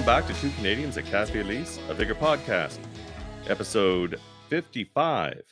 [0.00, 2.78] Welcome back to Two Canadians at Cafe Elise, a Vigor podcast,
[3.48, 4.18] episode
[4.48, 5.42] 55.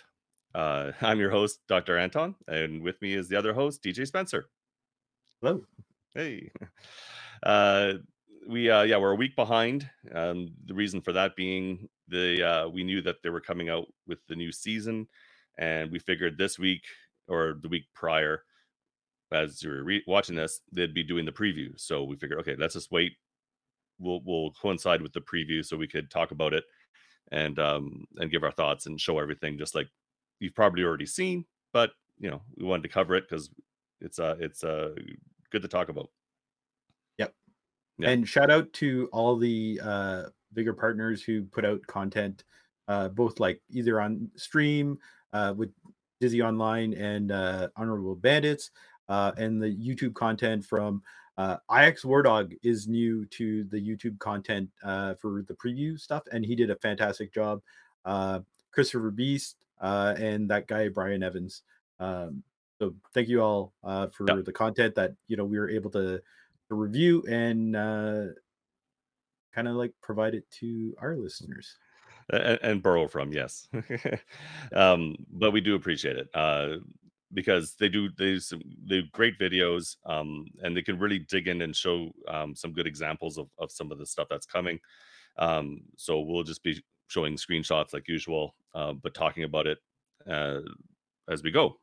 [0.55, 1.99] Uh, I'm your host, Dr.
[1.99, 4.49] Anton, and with me is the other host, DJ Spencer.
[5.43, 5.65] Hello.
[6.15, 6.51] Hey.
[7.43, 7.93] Uh,
[8.49, 9.89] we uh, yeah, we're a week behind.
[10.13, 13.87] Um, the reason for that being the uh, we knew that they were coming out
[14.09, 15.07] with the new season,
[15.57, 16.83] and we figured this week
[17.29, 18.43] or the week prior,
[19.31, 21.79] as you were re- watching this, they'd be doing the preview.
[21.79, 23.13] So we figured, okay, let's just wait.
[23.99, 26.65] We'll we'll coincide with the preview so we could talk about it
[27.31, 29.89] and um and give our thoughts and show everything just like
[30.41, 33.51] you've probably already seen, but you know we wanted to cover it because
[34.01, 34.95] it's uh it's uh
[35.51, 36.11] good to talk about.
[37.19, 37.35] Yep.
[37.99, 38.11] Yeah.
[38.11, 42.45] And shout out to all the uh bigger partners who put out content
[42.87, 44.99] uh both like either on stream
[45.33, 45.71] uh with
[46.21, 48.71] Dizzy Online and uh Honorable Bandits
[49.09, 51.03] uh and the YouTube content from
[51.39, 56.45] uh IX Wardog is new to the YouTube content uh for the preview stuff and
[56.45, 57.63] he did a fantastic job.
[58.05, 58.41] Uh
[58.73, 61.63] Christopher Beast uh and that guy Brian Evans.
[62.01, 62.43] Um
[62.81, 64.45] so thank you all uh, for Yep.
[64.45, 66.21] the content that you know we were able to,
[66.69, 68.27] to review and uh,
[69.53, 71.77] kind of like provide it to our listeners.
[72.31, 73.67] and, and borrow from yes
[74.75, 76.77] um but we do appreciate it uh
[77.35, 81.19] because they do they do some they do great videos um and they can really
[81.19, 84.47] dig in and show um some good examples of, of some of the stuff that's
[84.47, 84.79] coming
[85.39, 89.79] um so we'll just be showing screenshots like usual uh, but talking about it
[90.29, 90.61] uh
[91.31, 91.79] as we go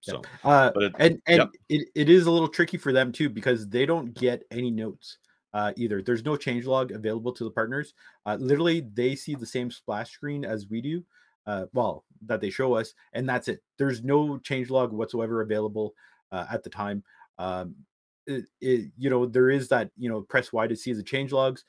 [0.00, 1.50] so Uh, it, and and yep.
[1.68, 5.18] it, it is a little tricky for them too because they don't get any notes
[5.56, 6.02] uh, either.
[6.02, 7.94] There's no change log available to the partners.
[8.26, 11.02] Uh, literally, they see the same splash screen as we do.
[11.46, 13.62] Uh, well, that they show us, and that's it.
[13.78, 15.94] There's no change log whatsoever available
[16.32, 17.02] uh, at the time.
[17.38, 17.74] Um,
[18.26, 21.32] it, it, you know, there is that you know press Y to see the change
[21.32, 21.64] logs.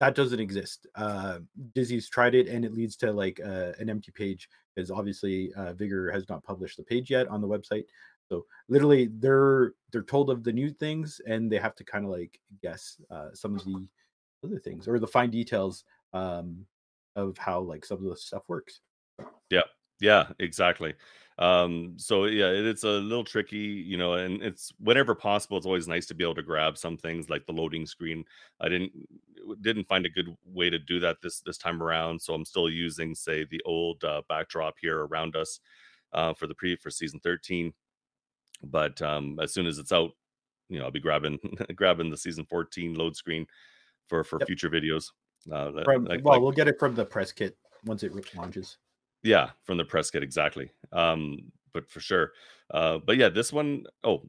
[0.00, 0.86] That doesn't exist.
[0.94, 1.40] Uh,
[1.74, 5.72] Dizzy's tried it, and it leads to like uh, an empty page because obviously uh,
[5.74, 7.84] Vigor has not published the page yet on the website.
[8.28, 12.10] So literally, they're they're told of the new things, and they have to kind of
[12.10, 13.86] like guess uh, some of the
[14.44, 16.64] other things or the fine details um,
[17.16, 18.80] of how like some of the stuff works.
[19.50, 19.62] Yeah,
[20.00, 20.94] yeah, exactly.
[21.38, 25.64] Um, so yeah, it, it's a little tricky, you know, and it's whenever possible, it's
[25.66, 28.24] always nice to be able to grab some things like the loading screen.
[28.60, 28.92] I didn't
[29.62, 32.68] didn't find a good way to do that this this time around, so I'm still
[32.68, 35.60] using, say, the old uh, backdrop here around us
[36.12, 37.72] uh, for the pre for season 13.
[38.62, 40.10] But um, as soon as it's out,
[40.68, 41.38] you know, I'll be grabbing
[41.74, 43.46] grabbing the season 14 load screen
[44.08, 44.46] for for Yep.
[44.46, 45.06] future videos.
[45.50, 47.56] Uh, From, like- well, like- we'll get it from the press kit
[47.86, 48.76] once it launches.
[49.22, 50.70] Yeah, from the press kit exactly.
[50.92, 51.38] Um,
[51.72, 52.32] but for sure.
[52.72, 54.22] Uh, but yeah, this one oh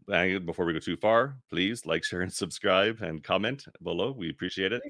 [0.46, 4.12] before we go too far, please like, share, and subscribe and comment below.
[4.12, 4.82] We appreciate it.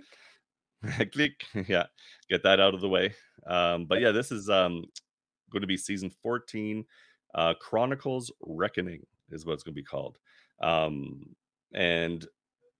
[1.11, 1.85] Click, yeah,
[2.29, 3.13] get that out of the way.
[3.45, 4.85] Um, but yeah, this is um
[5.51, 6.83] going to be season 14,
[7.35, 10.17] uh, Chronicles Reckoning is what it's going to be called.
[10.61, 11.35] Um,
[11.73, 12.25] and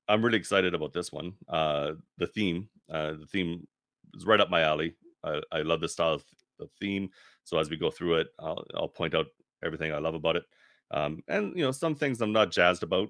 [0.08, 1.34] I'm really excited about this one.
[1.48, 3.68] Uh, the theme, uh, the theme
[4.16, 4.96] is right up my alley.
[5.24, 6.24] I, I love the style of
[6.61, 7.11] the theme.
[7.44, 9.27] So as we go through it, I'll, I'll point out
[9.63, 10.45] everything I love about it.
[10.91, 13.09] Um, and you know, some things I'm not jazzed about,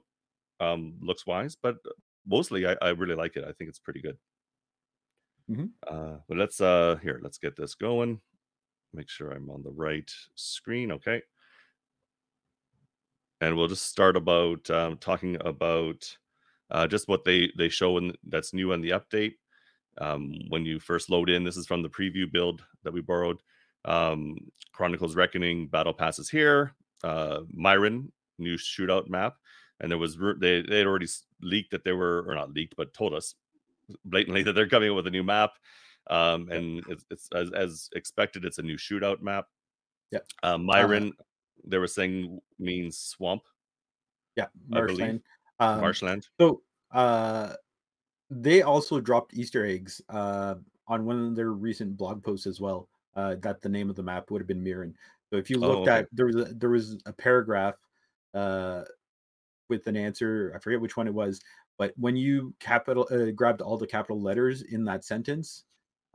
[0.60, 1.78] um, looks wise, but
[2.26, 3.46] mostly I, I really like it.
[3.46, 4.20] I think it's pretty good.
[5.48, 5.74] Mhm.
[5.88, 8.22] Uh, but let's uh here, let's get this going.
[8.94, 10.92] Make sure I'm on the right screen.
[10.94, 11.24] Okay.
[13.40, 16.18] And we'll just start about um, talking about
[16.70, 19.36] uh, just what they they show in that's new in the update.
[19.98, 23.38] Um, when you first load in, this is from the preview build that we borrowed.
[23.86, 24.38] Um,
[24.74, 26.74] Chronicles Reckoning battle passes here.
[27.04, 28.10] Uh, Myren
[28.42, 29.36] new shootout map,
[29.80, 31.08] and there was they they had already
[31.42, 33.36] leaked that they were or not leaked, but told us
[34.06, 35.52] blatantly that they're coming up with a new map.
[36.10, 39.46] Um, and it's, it's as, as expected, it's a new shootout map.
[40.12, 40.20] Yeah.
[40.42, 41.12] Uh, Myren,
[41.64, 43.44] they were saying means swamp,
[44.36, 45.22] Yeah, marshland.
[45.60, 46.28] Um, marshland.
[46.40, 47.54] So uh
[48.32, 50.56] they also dropped Easter eggs uh
[50.88, 52.90] on one of their recent blog posts as well.
[53.16, 54.96] Uh that the name of the map would have been Myren.
[55.32, 56.02] So if you Oh, looked okay.
[56.02, 57.78] at there was a there was a paragraph
[58.36, 58.86] uh
[59.70, 61.42] with an answer, I forget which one it was,
[61.78, 65.66] but when you capital uh, grabbed all the capital letters in that sentence,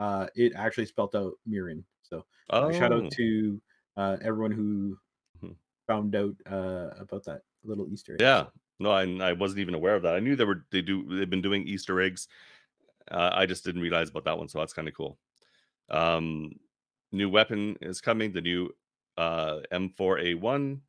[0.01, 1.85] uh it actually spelt out Myren.
[2.03, 3.63] So Oh, shout out to
[3.97, 4.99] uh everyone who
[5.43, 5.57] Mhm.
[5.89, 8.21] found out uh about that little Easter egg.
[8.21, 8.51] yeah.
[8.79, 10.15] No, I, I wasn't even aware of that.
[10.15, 12.29] I knew they were they do they've been doing Easter eggs.
[13.11, 15.19] Uh, I just didn't realize about that one, so that's kind of cool.
[15.91, 16.53] Um,
[17.13, 18.33] new weapon is coming.
[18.33, 18.71] The new
[19.17, 20.81] uh, M4A1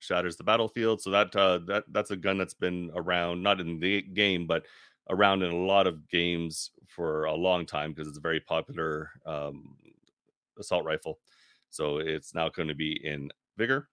[0.00, 1.02] shatters the battlefield.
[1.02, 4.64] So that uh, that that's a gun that's been around, not in the game, but
[5.10, 9.10] around in a lot of games for a long time because it's a very popular
[9.26, 9.76] um,
[10.58, 11.18] assault rifle.
[11.70, 13.88] So it's now going to be in vigor.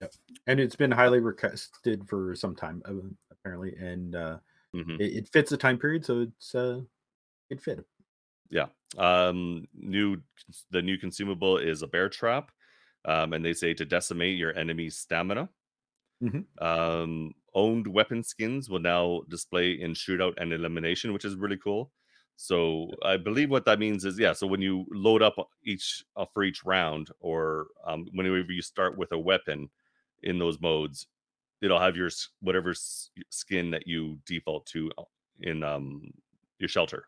[0.00, 0.14] Yep.
[0.46, 2.94] And it's been highly requested for some time, uh,
[3.30, 4.38] apparently, and uh,
[4.72, 4.98] Mhm.
[4.98, 6.82] it, it fits the time period, so it's uh,
[7.50, 7.86] it fit.
[8.50, 8.66] Yeah.
[8.96, 10.22] Um, new
[10.70, 12.52] the new consumable is a bear trap,
[13.04, 15.50] um, and they say to decimate your enemy's stamina.
[16.20, 16.46] Mhm.
[16.60, 21.92] Um, owned weapon skins will now display in shootout and elimination, which is really cool.
[22.36, 24.32] So I believe what that means is yeah.
[24.32, 28.96] So when you load up each uh, for each round, or um, whenever you start
[28.98, 29.70] with a weapon
[30.26, 31.06] in those modes,
[31.62, 35.04] it'll have your whatever s- skin that you default to uh,
[35.40, 36.10] in um,
[36.58, 37.06] your shelter.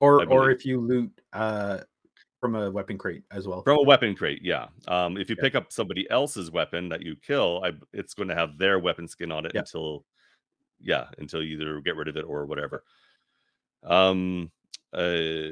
[0.00, 1.78] Or or if you loot uh,
[2.40, 3.62] from a weapon crate as well.
[3.62, 4.66] From a weapon crate, yeah.
[4.88, 5.42] Um, if you Yeah.
[5.44, 9.08] pick up somebody else's weapon that you kill, I, it's going to have their weapon
[9.08, 9.60] skin on it Yeah.
[9.60, 10.04] until,
[10.80, 12.84] yeah, until you either get rid of it or whatever.
[13.82, 14.50] Um,
[14.92, 15.50] uh,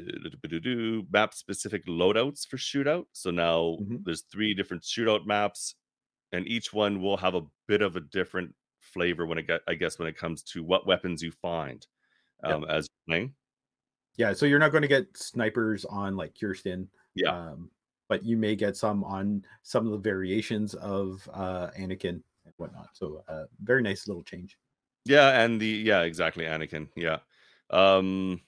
[1.11, 3.07] map specific loadouts for shootout.
[3.13, 4.05] So now Mhm.
[4.05, 5.75] there's three different shootout maps,
[6.33, 9.75] and each one will have a bit of a different flavor when it get, I
[9.75, 11.87] guess, when it comes to what weapons you find
[12.45, 12.55] Yeah.
[12.55, 13.35] um, as you're playing.
[14.17, 16.89] Yeah, so you're not going to get snipers on like Kirsten.
[17.15, 17.37] Yeah.
[17.37, 17.71] Um,
[18.09, 22.89] but you may get some on some of the variations of uh, Anakin and whatnot.
[22.93, 24.59] So uh, very nice little change.
[25.05, 26.89] Yeah, and the yeah, exactly, Anakin.
[26.95, 27.19] Yeah.
[27.71, 28.41] Um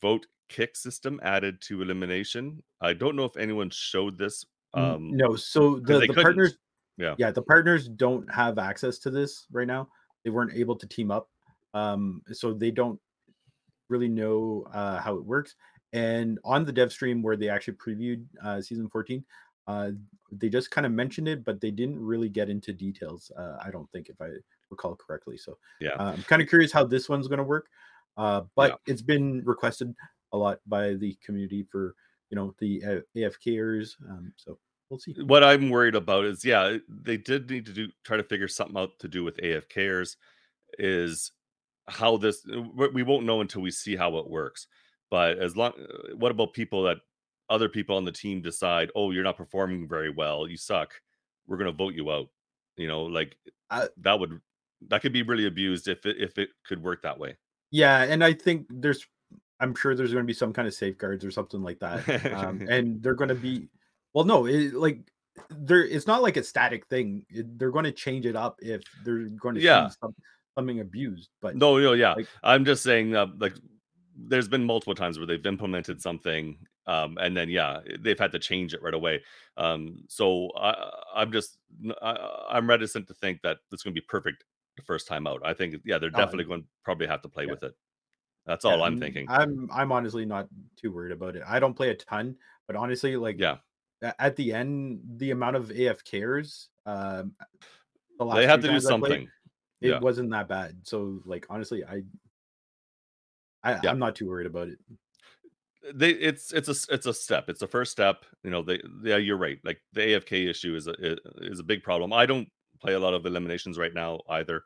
[0.00, 2.62] vote kick system added to elimination.
[2.80, 4.44] I don't know if anyone showed this.
[4.76, 6.58] N- Um no, so the, the partners,
[6.96, 7.14] yeah.
[7.18, 9.88] yeah, the partners don't have access to this right now.
[10.24, 11.30] They weren't able to team up,
[11.74, 13.00] um, so they don't
[13.88, 15.54] really know uh, how it works.
[15.92, 19.24] And on the dev stream where they actually previewed uh, season 14,
[19.68, 19.90] uh,
[20.32, 23.30] they just kind of mentioned it, but they didn't really get into details.
[23.38, 24.30] Uh, I don't think, if I
[24.70, 25.36] recall correctly.
[25.36, 25.92] So Yeah.
[25.92, 27.68] uh, I'm kind of curious how this one's going to work.
[28.16, 29.94] Uh, but it's been requested
[30.32, 31.94] a lot by the community for
[32.30, 33.94] you know the uh, AFKers.
[34.08, 34.58] Um, so
[34.90, 35.14] we'll see.
[35.18, 38.76] What I'm worried about is yeah, they did need to do try to figure something
[38.76, 40.16] out to do with AFKers
[40.78, 41.32] is
[41.88, 42.44] how this
[42.74, 44.66] we we won't know until we see how it works.
[45.10, 46.98] But as long uh, what about people that
[47.48, 50.48] other people on the team decide, "Oh, you're not performing very well.
[50.48, 50.94] You suck.
[51.46, 52.28] We're going to vote you out."
[52.76, 53.36] You know, like
[53.70, 54.40] Uh, that would
[54.88, 57.36] that could be really abused if it if it could work that way.
[57.70, 59.06] Yeah, and I think there's
[59.60, 62.32] I'm sure there's going to be some kind of safeguards or something like that.
[62.32, 63.68] Um, and they're going to be
[64.16, 65.00] well, no, it, like
[65.50, 67.26] there it's not like a static thing.
[67.28, 69.88] It, they're going to change it up if they're going to Yeah.
[69.88, 70.14] see some,
[70.54, 71.28] something abused.
[71.42, 72.14] But No, no, yeah.
[72.14, 73.52] Like- I'm just saying uh, like
[74.16, 76.56] there's been multiple times where they've implemented something
[76.86, 79.22] um and then yeah, they've had to change it right away.
[79.58, 81.58] Um so I I'm just
[82.00, 84.44] I, am reticent to think that it's going to be perfect
[84.78, 85.42] the first time out.
[85.44, 87.50] I think yeah, they're definitely going to probably have to play yeah.
[87.50, 87.74] with it.
[88.46, 89.26] That's yeah, all I'm thinking.
[89.28, 90.48] I'm I'm honestly not
[90.80, 91.42] too worried about it.
[91.46, 93.56] I don't play a ton, but honestly, like Yeah.
[94.02, 97.34] At the end, the amount of AFKers, um,
[98.18, 99.28] the last They few to do I played, something.
[99.80, 100.00] it Yeah.
[100.00, 100.86] wasn't that bad.
[100.86, 102.02] So like honestly, I,
[103.62, 103.90] I Yeah.
[103.90, 104.78] I'm not too worried about it.
[105.94, 109.16] they it's it's a it's a step it's a first step you know they yeah
[109.16, 112.48] you're right like the afk issue is a is a big problem i don't
[112.80, 114.62] play a lot of eliminations right now either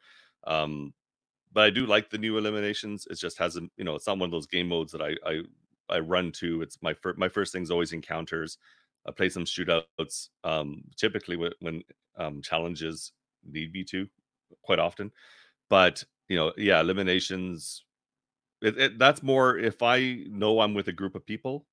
[0.46, 0.94] um
[1.52, 4.28] but i do like the new eliminations it just hasn't you know it's not one
[4.28, 5.42] of those game modes that i i
[5.90, 8.58] i run to it's my first my first thing's always encounters
[9.06, 11.82] i play some shootouts um typically when, when
[12.16, 13.12] um challenges
[13.44, 14.06] need me to
[14.62, 15.10] quite often
[15.70, 17.84] but you know yeah eliminations
[18.62, 21.66] it, it, that's more if I know I'm with a group of people,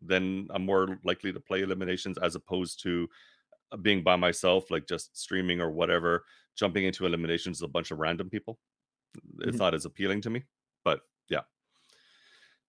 [0.00, 3.08] then I'm more likely to play eliminations as opposed to
[3.72, 6.24] uh, being by myself, like just streaming or whatever.
[6.56, 8.58] Jumping into eliminations with a bunch of random people,
[9.40, 9.60] it's Mhm.
[9.60, 10.44] not as appealing to me.
[10.84, 11.42] But yeah,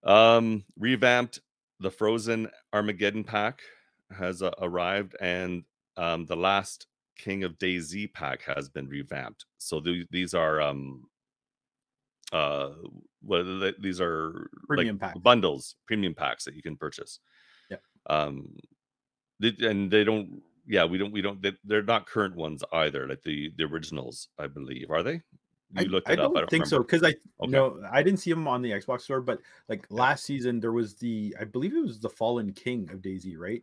[0.03, 1.39] um, revamped
[1.79, 3.62] the Frozen Armageddon pack
[4.13, 5.63] has uh, arrived, and
[5.98, 9.46] um, the last King of DayZ pack has been revamped.
[9.60, 11.03] So th- these are um
[12.32, 12.72] uh
[13.22, 15.20] what are they- these are Premium like packs.
[15.20, 17.20] bundles premium packs that you can purchase
[17.70, 17.77] Yeah.
[18.10, 18.55] um
[19.39, 23.08] they, and they don't yeah we don't we don't they, they're not current ones either
[23.08, 25.22] like the the originals i believe are they
[25.75, 27.51] you I, looked I it don't i don't think so because I Okay.
[27.51, 29.39] no I didn't see them on the Xbox store, but
[29.70, 33.36] like last season there was the I believe it was the Fallen King of Daisy,
[33.38, 33.62] right?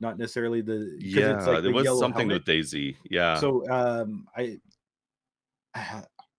[0.00, 2.34] Not necessarily the yeah it's like there the was something helmet.
[2.36, 4.58] with daisy yeah So um I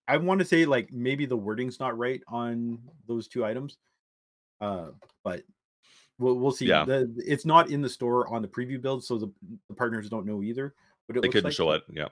[0.07, 3.77] I want to say like maybe the wording's not right on those two items.
[4.61, 4.87] Uh
[5.23, 5.43] but
[6.17, 6.67] we'll we'll see.
[6.67, 6.85] Yeah.
[6.85, 9.31] The, it's not in the store on the preview build, so the,
[9.67, 10.73] the partners don't know either.
[11.07, 11.53] What it they couldn't like.
[11.53, 12.07] show it yeah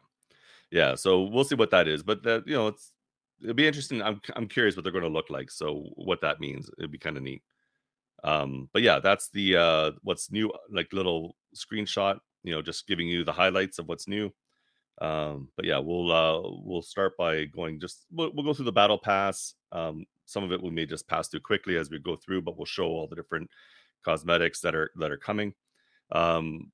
[0.71, 2.91] yeah so we'll see what that is but that you know it's
[3.43, 4.01] it'd be interesting.
[4.01, 5.51] I'm I'm curious what they're going to look like.
[5.51, 7.43] So what that means, it'd be kind of neat.
[8.23, 12.19] Um, but yeah, that's the uh what's new, like little screenshot.
[12.43, 14.31] You know, just giving you the highlights of what's new.
[14.99, 18.71] Um, but yeah, we'll uh we'll start by going just we'll, we'll go through the
[18.71, 19.53] battle pass.
[19.71, 22.57] Um, some of it we may just pass through quickly as we go through, but
[22.57, 23.49] we'll show all the different
[24.03, 25.53] cosmetics that are that are coming.
[26.11, 26.71] Um,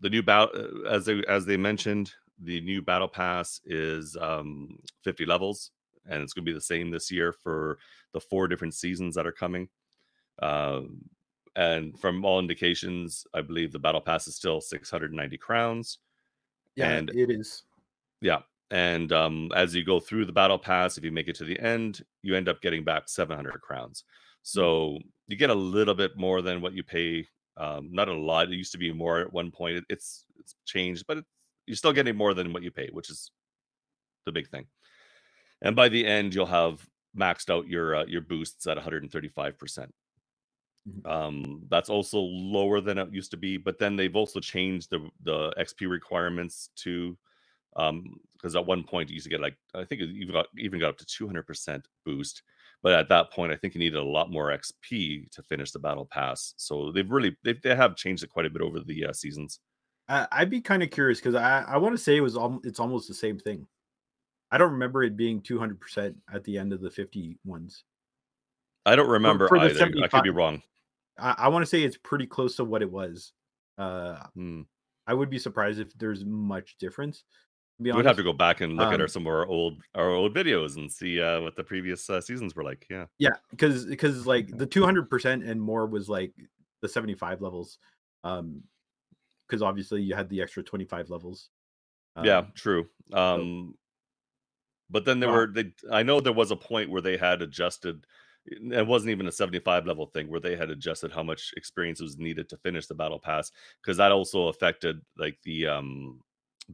[0.00, 5.26] the new battle, as they as they mentioned, the new battle pass is um 50
[5.26, 5.72] levels,
[6.06, 7.78] and it's going to be the same this year for
[8.12, 9.68] the four different seasons that are coming.
[10.40, 11.02] Um,
[11.56, 15.98] and from all indications, I believe the battle pass is still 690 crowns.
[16.76, 17.64] Yeah, And it is.
[18.20, 18.40] yeah,
[18.70, 21.58] and um, as you go through the battle pass, if you make it to the
[21.60, 24.04] end, you end up getting back 700 crowns.
[24.42, 27.26] So you get a little bit more than what you pay.
[27.56, 28.48] Um, not a lot.
[28.50, 29.76] It used to be more at one point.
[29.78, 31.28] It- It's it's changed, but it's,
[31.66, 33.30] you're still getting more than what you pay, which is
[34.24, 34.66] the big thing.
[35.60, 39.92] And by the end, you'll have maxed out your uh, your boosts at 135 percent.
[40.86, 41.04] Mhm.
[41.04, 45.10] Um, that's also lower than it used to be, but then they've also changed the
[45.22, 47.18] the XP requirements to
[47.76, 50.80] um because at one point you used to get like I think you've got even
[50.80, 52.42] got up to 200% boost,
[52.82, 55.78] but at that point I think you needed a lot more XP to finish the
[55.80, 56.54] battle pass.
[56.58, 59.60] So they've really they, they have changed it quite a bit over the uh, seasons.
[60.08, 62.60] I, I'd be kind of curious because I, I want to say it was al-
[62.64, 63.66] it's almost the same thing.
[64.50, 67.84] I don't remember it being 200% at the end of the 50 ones.
[68.86, 69.90] I don't remember for the either.
[70.02, 70.62] I could be wrong.
[71.18, 73.32] I, I want to say it's pretty close to what it was.
[73.78, 74.62] Uh, Hmm.
[75.06, 77.24] I would be surprised if there's much difference.
[77.82, 79.82] Be We'd have to go back and look at our Um, some of our old
[79.94, 82.86] our old videos and see uh, what the previous uh, seasons were like.
[82.90, 83.06] Yeah.
[83.18, 86.34] Yeah, because because like the 200% and more was like
[86.82, 87.78] the 75 levels.
[88.22, 88.62] Um,
[89.48, 91.48] because obviously you had the extra 25 levels.
[92.22, 92.88] yeah, Um, true.
[93.12, 93.74] Um,
[94.90, 95.34] but then there Wow.
[95.36, 95.72] were they.
[95.90, 98.06] I know there was a point where they had adjusted.
[98.46, 102.18] It wasn't even a seventy-five level thing where they had adjusted how much experience was
[102.18, 106.20] needed to finish the battle pass because that also affected like the um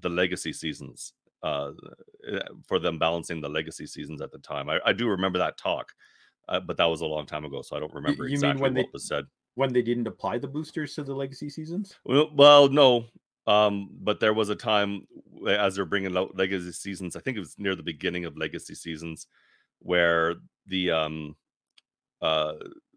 [0.01, 1.73] the legacy seasons uh
[2.33, 4.69] eh, for them balancing the legacy seasons at the time.
[4.69, 5.93] I, I do remember that talk,
[6.49, 8.63] uh, but that was a long time ago, so I don't remember you mean exactly
[8.63, 9.25] when what they- was said.
[9.55, 11.97] when they didn't apply the boosters to the legacy seasons.
[12.05, 13.07] Well, well, no.
[13.47, 15.07] Um, but there was a time
[15.49, 17.17] as they're bringing out legacy seasons.
[17.17, 19.27] I think it was near the beginning of legacy seasons,
[19.79, 20.35] where
[20.67, 21.37] the um,
[22.23, 22.55] uh,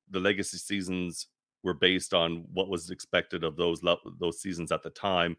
[0.09, 1.27] the legacy seasons
[1.63, 3.81] were based on what was expected of those
[4.19, 5.35] those seasons at the time,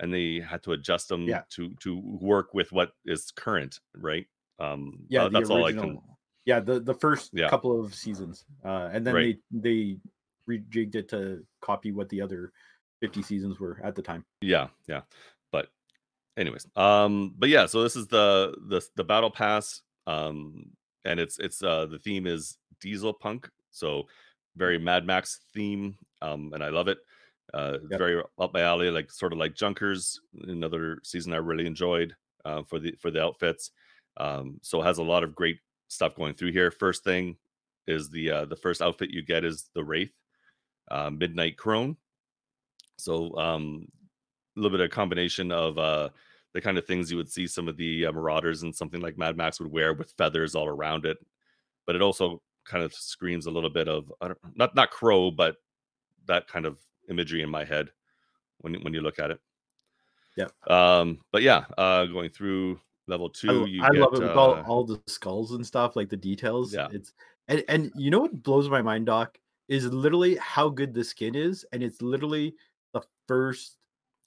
[0.00, 1.42] and they had to adjust them Yeah.
[1.50, 4.26] to to work with what is current, right?
[4.58, 6.00] Um, Yeah, uh, that's all I can.
[6.44, 7.48] Yeah, the the first Yeah.
[7.48, 9.38] couple of seasons, uh, and then Right.
[9.50, 10.00] they they
[10.48, 12.52] rejigged it to copy what the other
[13.00, 14.24] 50 seasons were at the time.
[14.42, 15.02] Yeah, yeah.
[15.50, 15.70] But
[16.36, 19.80] anyways, um, but yeah, so this is the the the battle pass.
[20.06, 24.04] Um, and it's it's uh the theme is diesel punk, so
[24.56, 25.98] very Mad Max theme.
[26.22, 26.98] Um, and I love it.
[27.52, 27.98] Uh Yep.
[27.98, 32.62] very up my alley, like sort of like Junkers, another season I really enjoyed uh
[32.64, 33.70] for the for the outfits.
[34.16, 36.70] Um, so it has a lot of great stuff going through here.
[36.70, 37.36] First thing
[37.86, 40.12] is the uh the first outfit you get is the Wraith,
[40.90, 41.96] uh, Midnight Crone.
[42.98, 43.88] So um
[44.56, 46.10] a little bit of combination of uh
[46.54, 49.18] the kind of things you would see some of the uh, marauders and something like
[49.18, 51.18] Mad Max would wear with feathers all around it,
[51.86, 55.30] but it also kind of screams a little bit of I don't, not not crow,
[55.30, 55.56] but
[56.26, 56.78] that kind of
[57.10, 57.90] imagery in my head
[58.58, 59.40] when you- when you look at it.
[60.36, 60.46] Yeah.
[60.68, 64.30] Um, but yeah, uh, going through level two, l- you I get, love it with
[64.30, 66.72] all, uh, all the skulls and stuff, like the details.
[66.72, 66.88] Yeah.
[66.92, 67.12] It's
[67.48, 71.34] and, and you know what blows my mind, Doc, is literally how good the skin
[71.34, 72.54] is, and it's literally
[72.94, 73.76] the first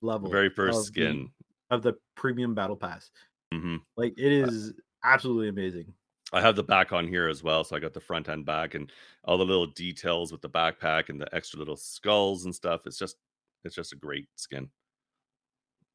[0.01, 1.31] level, the very first of the- skin.
[1.69, 3.12] Of the premium battle pass.
[3.53, 3.81] Mhm.
[3.95, 5.93] Like it is absolutely amazing.
[6.33, 8.75] I have the back on here as well, so I got the front end back
[8.75, 8.91] and
[9.24, 12.81] all the little details with the backpack and the extra little skulls and stuff.
[12.86, 13.17] It's just
[13.63, 14.69] it's just a great skin.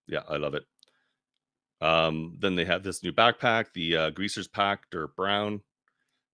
[0.07, 0.65] Yeah, I love it.
[1.81, 5.63] Um, then they have this new backpack, the uh, Greasers pack, dirt brown.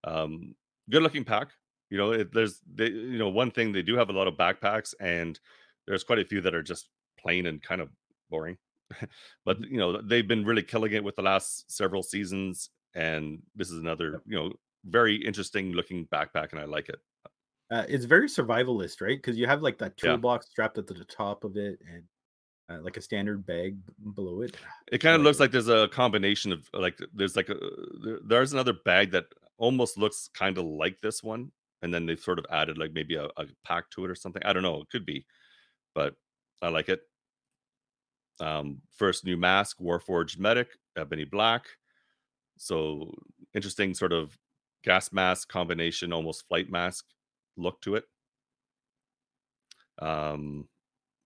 [0.04, 0.54] Um,
[0.90, 1.50] good looking pack.
[1.90, 4.34] You know, it, there's they, you know one thing they do have a lot of
[4.36, 5.38] backpacks, and
[5.86, 7.90] there's quite a few that are just plain and kind of
[8.30, 8.58] boring.
[9.44, 13.70] but you know they've been really killing it with the last several seasons, and this
[13.70, 14.52] is another you know
[14.84, 17.00] very interesting looking backpack, and I like it.
[17.70, 19.18] Uh, it's very survivalist, right?
[19.18, 20.18] Because you have like that Yeah.
[20.18, 22.04] toolbox strapped at the top of it, and
[22.70, 23.78] uh, like a standard bag
[24.14, 24.56] below it.
[24.90, 27.56] It kind of looks like there's a combination of like there's like a
[28.02, 29.26] there, there's another bag that
[29.58, 31.52] almost looks kind of like this one,
[31.82, 34.42] and then they've sort of added like maybe a, a pack to it or something.
[34.44, 34.80] I don't know.
[34.80, 35.26] It could be,
[35.94, 36.16] but
[36.62, 37.02] I like it.
[38.40, 41.64] Um, first new mask, Warforged Medic, Ebony Black.
[42.56, 43.14] So
[43.54, 44.36] interesting sort of
[44.84, 47.04] gas mask combination, almost flight mask
[47.56, 48.04] look to it.
[50.00, 50.68] Um,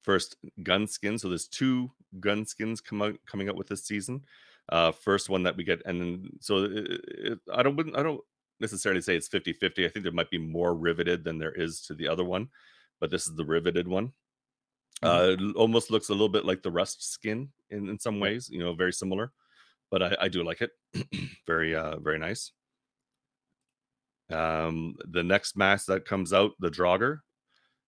[0.02, 1.18] first gun skin.
[1.18, 1.90] So there's two
[2.20, 4.22] gun skins come out, coming out with this season.
[4.68, 8.20] Uh, first one that we get, and then so it, it, I don't I don't
[8.60, 9.84] necessarily say it's 50 50.
[9.84, 12.48] I think there might be more riveted than there is to the other one,
[13.00, 14.12] but this is the riveted one.
[15.02, 15.50] Mm-hmm.
[15.50, 18.60] Uh, almost looks a little bit like the rust skin in, in some ways, you
[18.60, 19.32] know, very similar,
[19.90, 20.70] but I, I do like it.
[21.46, 22.52] very, uh, very nice.
[24.30, 27.20] Um, the next mask that comes out, the Draugr,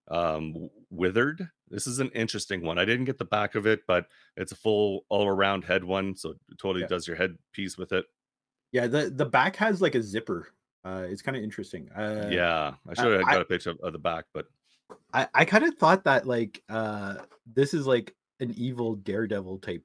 [0.09, 1.49] um, Withered.
[1.69, 2.79] This is an interesting one.
[2.79, 4.07] I didn't get the back of it, but
[4.37, 6.89] it's a full all around head one, so it totally yeah.
[6.89, 8.05] does your head piece with it.
[8.73, 10.49] Yeah, the the back has like a zipper.
[10.85, 11.89] Uh, it's kind of interesting.
[11.97, 14.47] Uh, yeah, I should have got I, a picture of the back, but
[15.13, 17.17] I I kind of thought that like uh
[17.53, 19.83] this is like an evil daredevil type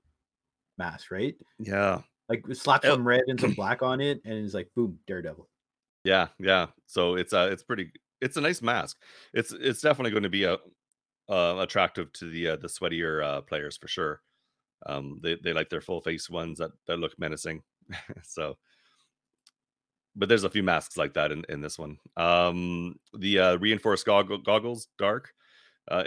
[0.77, 1.35] mask, right?
[1.59, 5.47] Yeah, like slap some red and some black on it, and it's like boom, daredevil.
[6.03, 6.67] Yeah, yeah.
[6.87, 7.91] So it's uh it's pretty
[8.21, 8.97] it's a nice mask.
[9.33, 10.57] It's it's definitely going to be a
[11.29, 14.21] uh, attractive to the uh, the sweatier uh, players for sure.
[14.85, 17.61] Um, they they like their full face ones that that look menacing.
[18.23, 18.57] so,
[20.15, 21.97] but there's a few masks like that in in this one.
[22.17, 25.31] Um, the uh, reinforced goggle, goggles, dark.
[25.89, 26.03] Uh,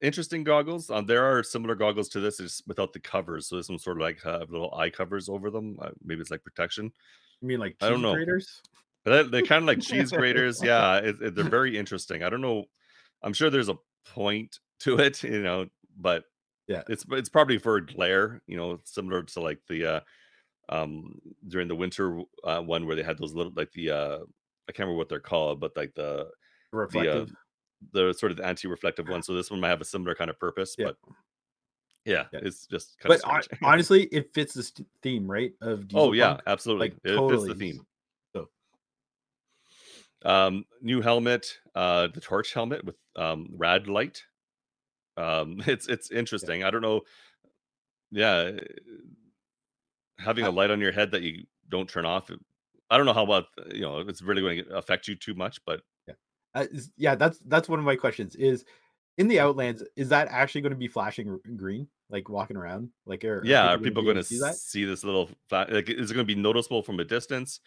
[0.00, 0.90] interesting goggles.
[0.90, 3.48] Um, there are similar goggles to this, just without the covers.
[3.48, 5.78] So this one's sort of like have little eye covers over them.
[5.80, 6.92] Uh, maybe it's like protection.
[7.40, 8.14] You mean like I don't know.
[8.14, 8.62] Graders?
[9.04, 10.62] But they're kind of like cheese graters.
[10.62, 12.22] Yeah, it, it, they're very interesting.
[12.22, 12.64] I don't know.
[13.22, 13.78] I'm sure there's a
[14.14, 15.66] point to it, you know,
[15.96, 16.24] but
[16.66, 20.00] yeah, it's it's probably for glare, you know, similar to like the uh
[20.68, 24.18] um during the winter uh, one where they had those little like the uh
[24.68, 26.28] I can't remember what they're called, but like the
[26.72, 27.28] reflective.
[27.28, 27.36] The, uh,
[27.92, 29.22] the sort of anti-reflective one.
[29.22, 30.86] So this one might have a similar kind of purpose, yeah.
[30.86, 30.96] but
[32.04, 33.20] yeah, yeah, it's just but
[33.62, 35.52] honestly, it fits this theme, right?
[35.60, 36.42] Of oh yeah, punk.
[36.46, 37.48] absolutely, like, it totally.
[37.48, 37.86] fits the theme.
[38.32, 38.48] so
[40.24, 44.22] Um, new helmet, uh, the torch helmet with um, rad light.
[45.16, 46.64] Um, it's it's interesting.
[46.64, 47.02] I don't know.
[48.12, 48.52] Yeah,
[50.18, 52.30] having a light on your head that you don't turn off.
[52.90, 55.60] I don't know how about you know it's really going to affect you too much,
[55.64, 56.14] but yeah,
[56.54, 57.14] uh, yeah.
[57.14, 58.34] That's that's one of my questions.
[58.36, 58.64] Is
[59.18, 62.90] in the Outlands, is that actually going to be flashing green, like walking around?
[63.06, 64.54] Like, are, yeah, are people, going to see, that?
[64.54, 65.30] see, this little?
[65.50, 67.60] Like, is it going to be noticeable from a distance?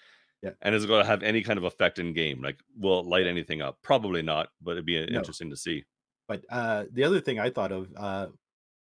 [0.43, 0.51] Yeah.
[0.61, 2.41] And is it going to have any kind of effect in game?
[2.41, 3.77] Like, will it light anything up?
[3.81, 5.17] Probably not, but it'd be no.
[5.17, 5.83] interesting to see.
[6.29, 8.27] But uh the other thing I thought of, uh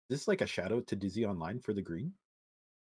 [0.09, 2.11] this is like a shadow to Dizzy Online for the green.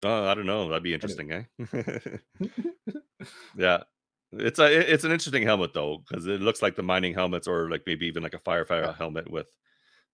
[0.04, 0.68] Oh, I don't know.
[0.68, 1.44] That'd be interesting, eh?
[3.58, 3.84] yeah.
[4.32, 7.70] It's a it's an interesting helmet though, because it looks like the mining helmets or
[7.70, 8.96] like maybe even like a firefighter yeah.
[8.96, 9.48] helmet with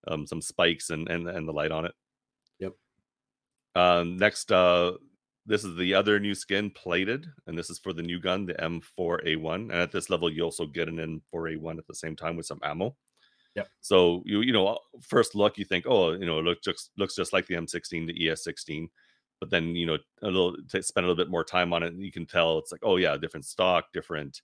[0.08, 1.94] um some spikes and and and the light on it.
[2.60, 2.74] Yep.
[3.76, 4.94] Um next uh
[5.46, 8.56] this is the other new skin plated, and this is for the new gun, the
[8.56, 9.56] M4A1.
[9.56, 12.60] And at this level, you also get an M4A1 at the same time with some
[12.64, 12.96] ammo.
[13.56, 13.64] Yeah.
[13.82, 17.16] So you you know first look you think oh you know it looks just looks
[17.16, 18.88] just like the M16 the ES16,
[19.40, 21.94] but then you know a little to spend a little bit more time on it
[21.96, 24.42] you can tell it's like oh yeah different stock different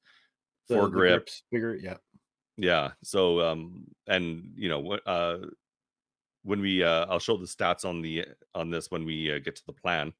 [0.67, 0.91] the, foregrip.
[0.91, 1.97] grips, bigger yeah.
[2.57, 5.37] Yeah so um and you know what uh
[6.43, 9.55] when we uh I'll show the stats on the on this when we uh, get
[9.55, 10.13] to the plan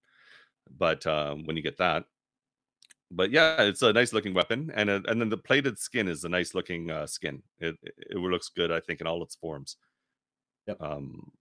[0.78, 2.06] but um, when you get that.
[3.14, 6.24] But yeah it's a nice looking weapon and uh, and then the plated skin is
[6.24, 7.44] a nice looking uh, skin.
[7.60, 9.76] It, it, it looks good i think in all its forms.
[10.68, 10.82] Yep.
[10.82, 11.32] um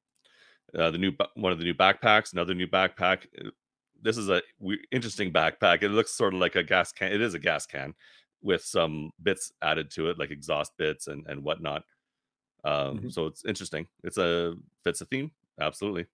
[0.78, 3.50] uh, the new one of the new backpacks another new backpack uh,
[4.02, 4.40] this is a
[4.90, 7.94] interesting backpack it looks sort of like a gas can it is a gas can
[8.42, 11.82] with some bits added to it like exhaust bits and and whatnot
[12.64, 13.08] um mm-hmm.
[13.08, 14.54] so it's interesting it's a
[14.84, 15.30] fits a theme
[15.60, 16.06] absolutely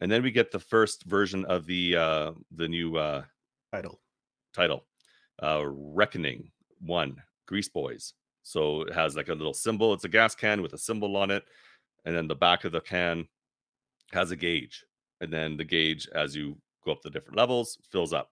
[0.00, 3.22] and then we get the first version of the uh the new uh
[3.72, 4.00] title
[4.52, 4.84] title
[5.42, 10.34] uh reckoning one grease boys so it has like a little symbol it's a gas
[10.34, 11.44] can with a symbol on it
[12.04, 13.26] and then the back of the can
[14.12, 14.84] has a gauge
[15.20, 18.30] and then the gauge as you go up the different levels fills up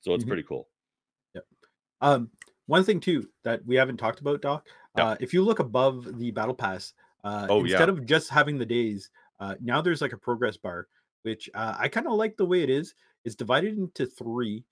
[0.00, 0.30] so it's mm-hmm.
[0.30, 0.68] pretty cool
[1.34, 1.44] yep
[2.00, 2.30] um
[2.66, 4.66] one thing too that we haven't talked about doc
[4.96, 6.92] uh if you look above the battle pass
[7.24, 7.94] uh oh, instead yeah.
[7.94, 10.88] of just having the days uh, now there's like a progress bar,
[11.22, 12.94] which uh, I kind of like the way it is.
[13.24, 14.64] It's divided into three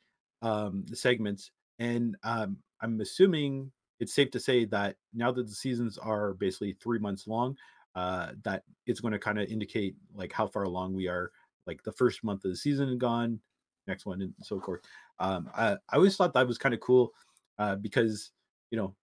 [0.43, 5.99] um, segments, and um, I'm assuming it's safe to say that now that the seasons
[5.99, 7.57] are basically three months long,
[7.95, 11.33] uh, that it's going to kind of indicate like how far along we are.
[11.67, 13.41] Like the first month of the season gone,
[13.87, 14.83] next one, and so forth.
[15.19, 17.13] Um, I, I always thought that was kind of cool
[17.59, 18.33] uh, because
[18.71, 18.97] you know,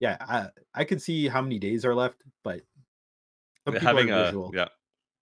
[0.00, 2.62] yeah, I I can see how many days are left, but
[3.80, 4.68] having a yeah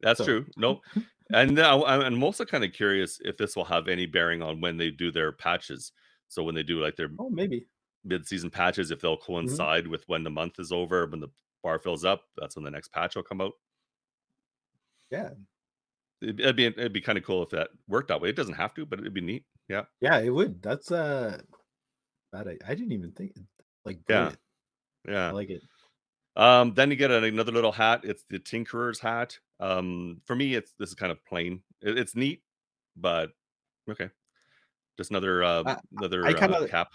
[0.01, 0.25] that's so.
[0.25, 0.47] true.
[0.57, 0.83] Nope.
[1.33, 4.79] and now I'm also kind of curious if this will have any bearing on when
[4.79, 5.93] they do their patches.
[6.29, 7.69] So when they do like their Oh, maybe.
[8.05, 9.65] mid-season patches, if they'll Mhm.
[9.65, 11.29] coincide with when the month is over, when the
[11.65, 13.55] bar fills up, that's when the next patch will come out.
[15.11, 15.31] Yeah.
[16.23, 18.29] It'd, it'd be it'd be kind of cool if that worked that way.
[18.29, 19.45] It doesn't have to, but it'd be neat.
[19.69, 19.83] Yeah.
[20.01, 20.63] Yeah, it would.
[20.63, 21.41] That's uh
[22.33, 23.33] that I, I didn't even think
[23.85, 24.33] like Yeah.
[25.05, 25.31] brilliant.
[25.31, 25.63] I like it.
[26.37, 28.01] Um, then you get another little hat.
[28.05, 29.39] It's the Tinkerer's hat.
[29.61, 31.63] Um, for me, it's this is kind of plain.
[31.81, 32.43] It, it's neat,
[32.97, 33.31] but
[33.89, 34.11] okay.
[34.97, 36.89] Just another uh I another I uh, kind of cap.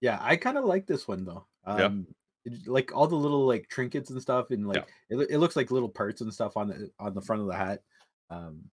[0.00, 1.46] yeah, I kind of like this one though.
[1.66, 1.86] Yeah.
[1.86, 2.06] Um
[2.52, 4.66] it- like all the little like trinkets and stuff and Yeah.
[4.68, 7.48] like it, it looks like little parts and stuff on the on the front of
[7.48, 7.82] the hat.
[8.30, 8.70] Um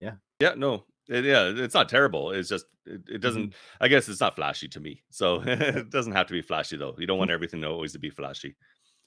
[0.00, 0.54] Yeah, Yeah.
[0.56, 2.30] no, it, yeah, it's not terrible.
[2.32, 3.50] It's just it, it doesn't.
[3.50, 3.54] mhm.
[3.80, 5.02] I guess it's not flashy to me.
[5.10, 6.94] So it doesn't have to be flashy though.
[6.98, 8.56] You don't want everything to always to be flashy.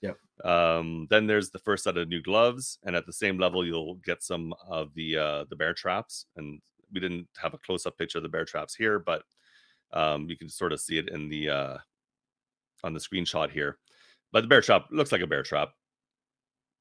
[0.02, 0.14] Yeah.
[0.44, 3.96] Um, then there's the first set of new gloves, and at the same level, you'll
[3.96, 6.28] get some of the uh, the bear traps.
[6.36, 6.62] And
[6.94, 9.24] we didn't have a close up picture of the bear traps here, but
[9.94, 11.78] um, you can sort of see it in the uh,
[12.84, 13.80] on the screenshot here.
[14.32, 15.70] But the bear trap looks like a bear trap.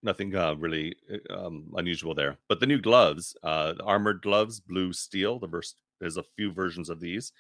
[0.03, 2.37] Nothing uh, really uh, um, unusual there.
[2.49, 5.39] But the new gloves, uh, the armored gloves, blue steel.
[5.39, 7.33] The verse there's a few versions of these,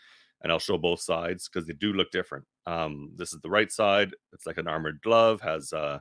[0.42, 2.44] and I'll show both sides because they do look different.
[2.66, 4.14] Um, this is the right side.
[4.32, 6.00] It's like an armored glove, has uh,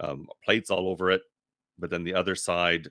[0.00, 1.22] um, plates all over it.
[1.78, 2.88] But then the other side,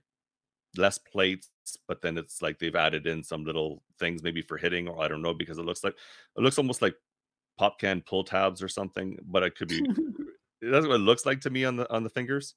[0.78, 1.50] less plates,
[1.88, 5.08] but then it's like they've added in some little things, maybe for hitting, or I
[5.08, 5.96] don't know, because it looks like
[6.38, 6.96] it looks almost like
[7.58, 9.18] pop can pull tabs or something.
[9.24, 9.86] But it could be
[10.62, 12.56] that's what it looks like to me on the on the fingers.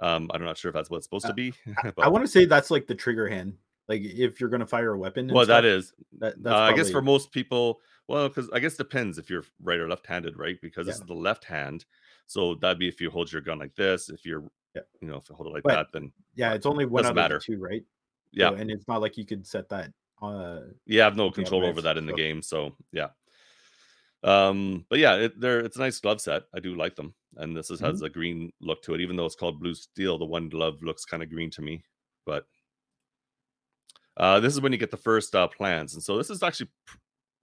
[0.00, 1.52] Um, I'm not sure if that's what it's supposed Uh, to be.
[1.98, 3.54] I want to say that's like the trigger hand.
[3.88, 5.92] Like if you're gonna fire a weapon well, stuff, is.
[6.18, 9.78] that, Uh, I guess for most people, well, because I guess depends if you're right
[9.78, 10.58] or left-handed, right?
[10.62, 11.84] Because this is the left hand,
[12.26, 14.08] so that'd be if you hold your gun like this.
[14.08, 14.82] If you're, yeah.
[15.00, 17.10] you know, if you hold it like But that, then yeah, it's only one out
[17.10, 17.38] of the matter.
[17.38, 17.84] two, right?
[18.32, 21.64] Yeah, So and it's not like you could set that uh you have no control
[21.66, 22.40] over that in the game.
[22.42, 23.08] So yeah.
[24.22, 26.44] Um, but yeah, it, they're it's a nice glove set.
[26.54, 29.26] I do like them, and this is, has a green look to it, even though
[29.26, 30.18] it's called blue steel.
[30.18, 31.82] The one glove looks kind of green to me,
[32.26, 32.46] but
[34.16, 36.70] uh, this is when you get the first uh, plans, and so this is actually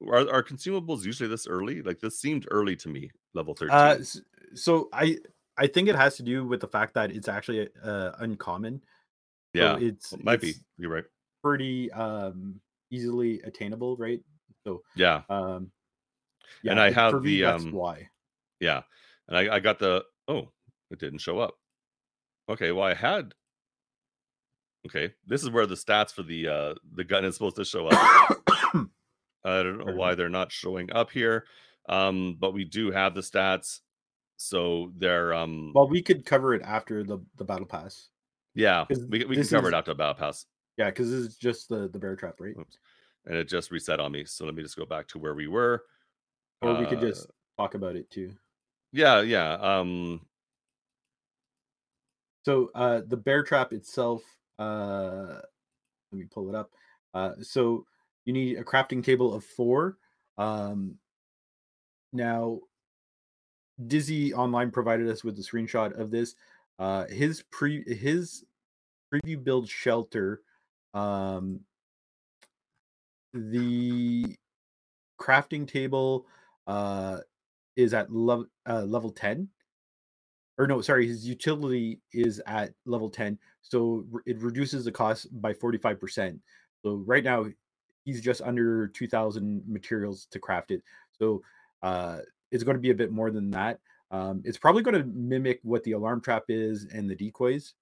[0.10, 1.82] are, are consumables usually this early?
[1.82, 4.02] Like this seemed early to me, level Uh, thirteen.
[4.02, 4.22] s-
[4.56, 5.18] so I
[5.58, 8.82] I think it has to do with the fact that it's actually uh uncommon.
[9.56, 10.56] So Yeah, it's it might be.
[10.78, 11.04] You're right.
[11.44, 14.22] pretty um easily attainable, right?
[14.66, 15.72] So Yeah, um
[16.66, 18.10] and yeah, I have the that's um, why.
[18.60, 18.82] yeah,
[19.28, 20.52] and I, I got the oh,
[20.90, 21.56] it didn't show up.
[22.50, 23.34] Okay, well I had
[24.88, 25.14] okay.
[25.28, 28.38] This is where the stats for the uh the gun is supposed to show up.
[29.44, 31.46] I don't know why they're not showing up here.
[31.90, 33.80] Um, but we do have the stats.
[34.38, 38.10] So they're um Well, we could cover it after the the battle pass
[38.54, 40.46] yeah, we, we can cover it after the battle pass.
[40.78, 42.56] yeah, because this is just the the bear trap, right?
[42.60, 42.78] Oops.
[43.26, 44.26] And it just reset on me.
[44.26, 45.84] So let me just go back to where we were.
[46.62, 48.32] Or we could Uh just talk about it too.
[48.92, 49.54] Yeah, yeah.
[49.54, 50.22] Um
[52.46, 54.24] So uh the bear trap itself,
[54.60, 55.40] uh
[56.12, 56.72] let me pull it up.
[57.14, 57.86] Uh so
[58.26, 59.98] you need a crafting table of four.
[60.38, 60.98] Um
[62.14, 62.60] now
[63.88, 66.36] Dizzy online provided us with a screenshot of this.
[66.80, 68.46] Uh his pre his
[69.14, 70.42] preview build shelter
[70.94, 71.62] um
[73.34, 74.36] the
[75.20, 76.26] crafting table
[76.68, 77.20] uh
[77.76, 79.50] is at level uh, level 10
[80.58, 85.54] or no sorry his utility is at level 10 so it reduces the cost by
[85.54, 86.40] 45%
[86.84, 87.46] so right now
[88.04, 90.84] he's just under 2000 materials to craft it.
[91.18, 91.42] So
[91.84, 92.20] uh
[92.52, 93.80] it's going to be a bit more than that.
[94.12, 97.74] Um it's probably going to mimic what the alarm trap is and the decoys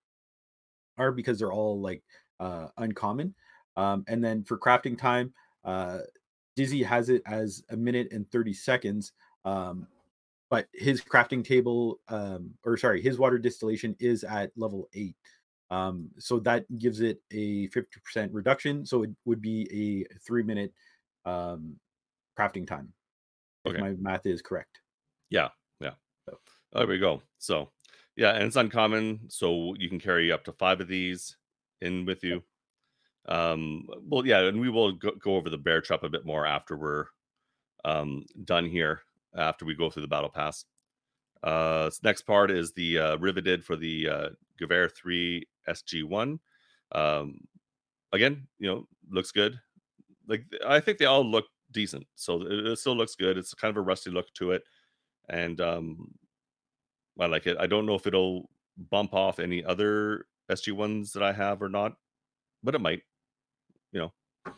[0.97, 2.03] are because they're all like
[2.39, 3.35] uh uncommon.
[3.77, 5.99] Um and then for crafting time uh
[6.55, 9.13] dizzy has it as a minute and 30 seconds
[9.45, 9.87] um
[10.49, 15.15] but his crafting table um or sorry his water distillation is at level 8
[15.71, 20.73] um so that gives it a 50% reduction so it would be a 3 minute
[21.25, 21.75] um
[22.37, 22.91] crafting time
[23.65, 23.81] if okay.
[23.81, 24.79] my math is correct
[25.29, 25.49] Yeah,
[25.79, 25.93] yeah.
[26.25, 26.39] so
[26.73, 27.21] There we go.
[27.37, 27.69] So
[28.15, 29.21] yeah, and it's uncommon.
[29.29, 31.37] So you can carry up to five of these
[31.81, 32.43] in with you.
[33.27, 36.45] Um, well, yeah, and we will go, go over the bear trap a bit more
[36.45, 37.05] after we're
[37.85, 39.01] um, done here,
[39.35, 40.65] after we go through the battle pass.
[41.43, 46.39] Uh, next part is the uh, riveted for the uh, Gewehr 3 SG1.
[46.91, 47.39] Um,
[48.11, 49.59] again, you know, looks good.
[50.27, 53.37] Like I think they all look decent, so it, it still looks good.
[53.37, 54.63] It's kind of a rusty look to it,
[55.29, 56.13] and um,
[57.19, 57.57] I like it.
[57.59, 58.49] I don't know if it'll
[58.91, 61.93] bump off any other SG1s that I have or not,
[62.63, 63.01] but it might.
[63.91, 64.53] You know,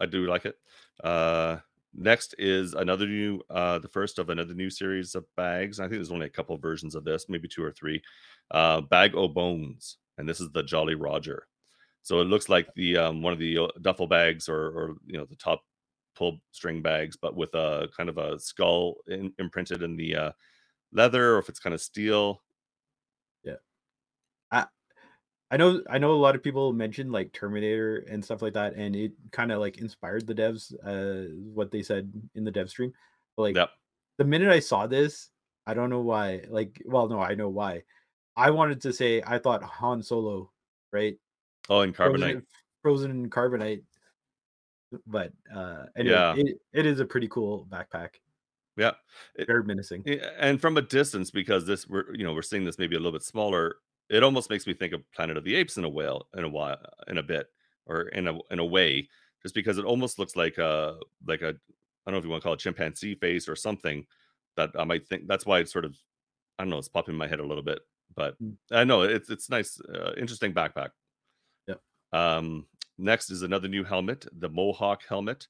[0.00, 0.56] I do like it.
[1.02, 1.58] Uh,
[1.96, 5.78] Next is another new, uh, the first of another new series of bags.
[5.78, 8.02] I think there's only a couple versions of this, maybe two or three.
[8.50, 11.46] Uh, Bag o' Bones, and this is the Jolly Roger.
[12.02, 15.18] So it looks like the um, one of the uh, duffel bags or, or you
[15.18, 15.62] know the top
[16.16, 20.32] pull string bags, but with a kind of a skull in, imprinted in the uh,
[20.92, 22.42] leather, or if it's kind of steel.
[23.44, 23.54] Yeah,
[24.50, 24.66] I
[25.54, 28.74] I know I know a lot of people mentioned like Terminator and stuff like that,
[28.74, 30.74] and it kind of like inspired the devs.
[30.84, 32.92] Uh, what they said in the dev stream,
[33.36, 33.70] but, like Yep.
[34.18, 35.30] the minute I saw this,
[35.64, 36.42] I don't know why.
[36.48, 37.84] Like, well, no, I know why.
[38.36, 40.50] I wanted to say I thought Han Solo,
[40.92, 41.16] right?
[41.68, 42.18] Oh, in carbonite.
[42.18, 42.46] Frozen,
[42.82, 43.82] frozen in carbonite.
[45.06, 46.34] But uh anyway, Yeah.
[46.36, 48.16] it, it is a pretty cool backpack.
[48.76, 48.94] Yeah.
[49.46, 50.04] Very menacing.
[50.36, 53.12] And from a distance, because this we're you know we're seeing this maybe a little
[53.12, 53.76] bit smaller.
[54.10, 56.48] It almost makes me think of Planet of the Apes in a while, in a
[56.48, 57.46] while, in a bit,
[57.86, 59.08] or in a in a way,
[59.42, 62.42] just because it almost looks like a like a I don't know if you want
[62.42, 64.06] to call it chimpanzee face or something
[64.56, 65.26] that I might think.
[65.26, 65.96] That's why it's sort of
[66.58, 66.78] I don't know.
[66.78, 67.80] It's popping in my head a little bit,
[68.14, 68.56] but Mm.
[68.72, 70.90] I know it's it's nice, uh, interesting backpack.
[71.66, 71.80] Yep.
[72.12, 72.66] Um,
[72.98, 75.48] next is another new helmet, the Mohawk helmet,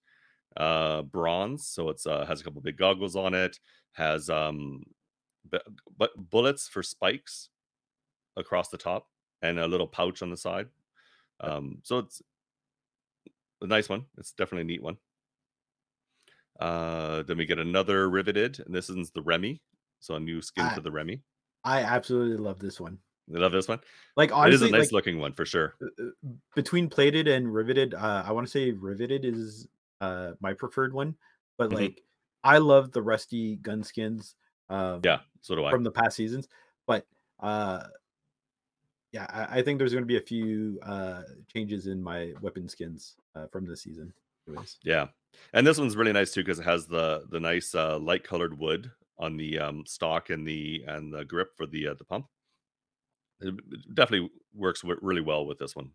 [0.56, 1.66] uh, bronze.
[1.66, 3.58] So it's uh, has a couple big goggles on it.
[3.92, 4.84] Has um,
[5.50, 5.58] bu-
[5.98, 7.50] but bullets for spikes
[8.36, 9.08] across the top
[9.42, 10.68] and a little pouch on the side.
[11.40, 12.22] Um, so it's
[13.60, 14.06] a nice one.
[14.18, 14.98] It's definitely a neat one.
[16.60, 19.60] Uh, then we get another riveted, and this is the Remy.
[20.00, 20.74] So a new skin Ah.
[20.74, 21.22] for the Remy.
[21.64, 22.98] I absolutely love this one.
[23.34, 23.80] I love this one.
[24.16, 25.74] Like honestly, it is a nice like looking one for sure.
[25.82, 29.66] uh, uh, between plated and riveted, uh, I want to say riveted is
[30.00, 31.16] uh my preferred one,
[31.56, 31.74] but Mhm.
[31.76, 32.04] like
[32.44, 34.36] I love the rusty gun skins
[34.68, 35.70] um Yeah, so do I.
[35.70, 36.48] from the past seasons.
[36.86, 37.06] But
[37.40, 37.84] uh
[39.14, 41.22] yeah, I, I think there's gonna be a few uh
[41.52, 44.12] changes in my weapon skins uh from this season.
[44.48, 44.76] Anyways.
[44.82, 45.06] Yeah,
[45.52, 48.58] and this one's really nice too because it has the the nice uh, light colored
[48.58, 52.26] wood on the um, stock and the and the grip for the uh, the pump.
[53.40, 55.90] It it definitely works wi- really well with this one.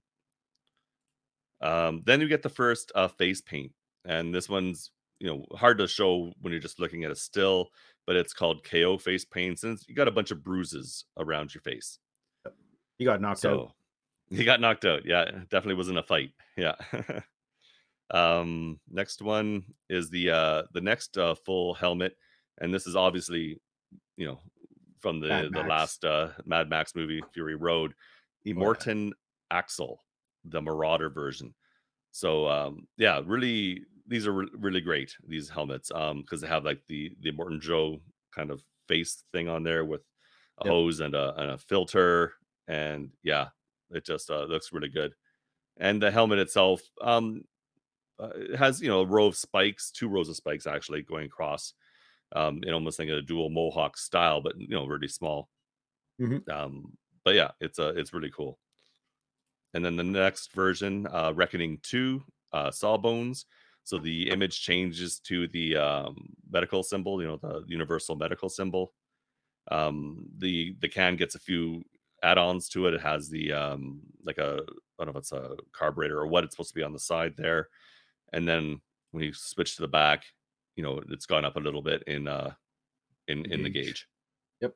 [1.62, 3.74] Um, then you get the first uh, face paint,
[4.06, 7.70] and this one's you know hard to show when you're just looking at a still,
[8.08, 11.62] but it's called KO face paint, and you got a bunch of bruises around your
[11.62, 12.00] face.
[13.00, 13.72] He got knocked out.
[14.32, 15.08] He got knocked out.
[15.08, 16.34] Yeah, definitely wasn't a fight.
[16.56, 16.76] Yeah.
[18.12, 22.16] um, next one is the uh the next uh full helmet,
[22.60, 23.60] and this is obviously,
[24.18, 24.40] you know,
[25.00, 25.70] from the Mad the Max.
[25.70, 27.94] last uh Mad Max movie, Fury Road,
[28.46, 29.12] Immortan
[29.52, 30.04] Axel,
[30.46, 31.54] the Marauder version.
[32.12, 36.66] So um yeah, really these are re- really great these helmets um because they have
[36.66, 38.00] like the the Morton Joe
[38.36, 40.02] kind of face thing on there with
[40.62, 40.72] a Yep.
[40.74, 42.34] hose and a, and a filter
[42.70, 43.50] and yeah
[43.92, 45.16] it just uh, looks really good.
[45.78, 47.44] And the helmet itself um
[48.20, 51.26] uh, it has you know a row of spikes two rows of spikes actually going
[51.28, 51.74] across
[52.36, 55.50] um in almost like a dual mohawk style but you know really small.
[56.20, 56.44] Mhm.
[56.52, 58.60] um but yeah it's uh it's really cool.
[59.74, 63.46] And then the next version uh reckoning 2 uh sawbones.
[63.84, 68.94] So the image changes to the um medical symbol you know the universal medical symbol.
[69.72, 71.84] Um the the can gets a few
[72.24, 72.94] add-ons to it.
[72.94, 74.60] It has the um like a
[75.00, 77.00] i don't know if it's a carburetor or what it's supposed to be on the
[77.00, 77.70] side there.
[78.34, 80.24] And then when you switch to the back
[80.76, 82.52] you know it's gone up a little bit in uh
[83.28, 84.08] in The in the gauge.
[84.62, 84.76] Yep.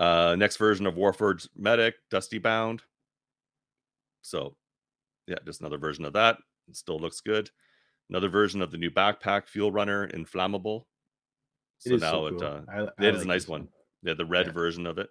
[0.00, 2.82] uh next version of warforged medic dusty bound.
[4.22, 4.56] So
[5.26, 6.38] yeah just another version of that.
[6.68, 7.50] It still looks good.
[8.10, 10.86] Another version of the new backpack fuel runner inflammable.
[11.78, 12.44] So now so it cool.
[12.44, 13.68] uh I, I it is a nice one
[14.04, 14.52] yeah the red Yeah.
[14.52, 15.08] version of it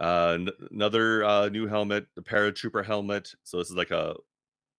[0.00, 4.14] uh n- another uh new helmet the paratrooper helmet so this is like a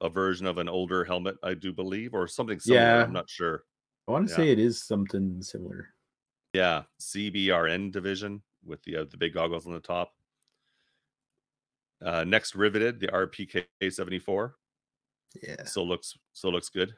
[0.01, 3.03] a version of an older helmet i do believe or something similar Yeah.
[3.03, 3.63] i'm not sure
[4.07, 4.37] I want to Yeah.
[4.37, 5.89] say it is something similar.
[6.53, 10.13] yeah cbrn division with the uh, the big goggles on the top
[12.03, 14.55] uh next riveted the rpk 74
[15.43, 15.63] Yeah.
[15.65, 16.93] still looks still looks good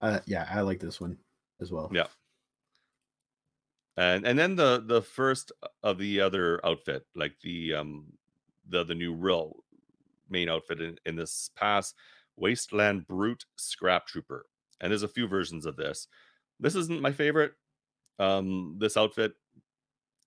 [0.00, 1.16] Uh, yeah, I like this one
[1.60, 1.88] as well.
[1.90, 2.06] Yeah.
[3.96, 8.06] And and then the the first of the other outfit like the um
[8.68, 9.64] the the new real
[10.28, 11.94] main outfit in, in this pass
[12.36, 14.46] wasteland brute scrap trooper
[14.80, 16.06] and there's a few versions of this.
[16.60, 17.52] This isn't my favorite.
[18.18, 19.32] Um this outfit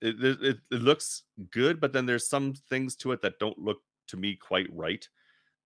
[0.02, 3.60] it, it, it it looks good but then there's some things to it that don't
[3.60, 5.08] look to me quite right.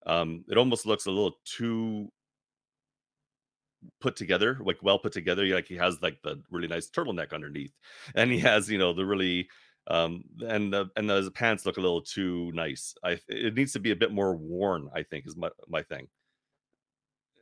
[0.06, 2.10] Um it almost looks a little too
[4.00, 5.44] put together, like well put together.
[5.46, 7.72] Like he has like the really nice turtleneck underneath,
[8.14, 9.48] and he has you know the really
[9.88, 12.94] um and the and the pants look a little too nice.
[13.04, 14.88] I it needs to be a bit more worn.
[14.94, 16.08] I think is my my thing.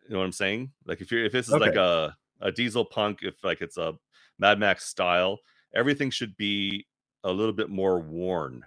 [0.09, 0.73] You know what I'm saying?
[0.87, 3.95] Like if you're if this is like a a diesel punk, if like it's a
[4.39, 5.39] Mad Max style,
[5.75, 6.87] everything should be
[7.25, 8.65] a little bit more worn,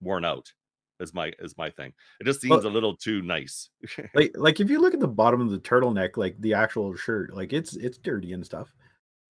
[0.00, 0.52] worn out.
[1.00, 1.92] Is my is my thing.
[2.20, 3.68] It just seems Well a little too nice.
[4.14, 7.34] like like if you look at the bottom of the turtleneck, like the actual shirt,
[7.34, 8.72] like it's it's dirty and stuff.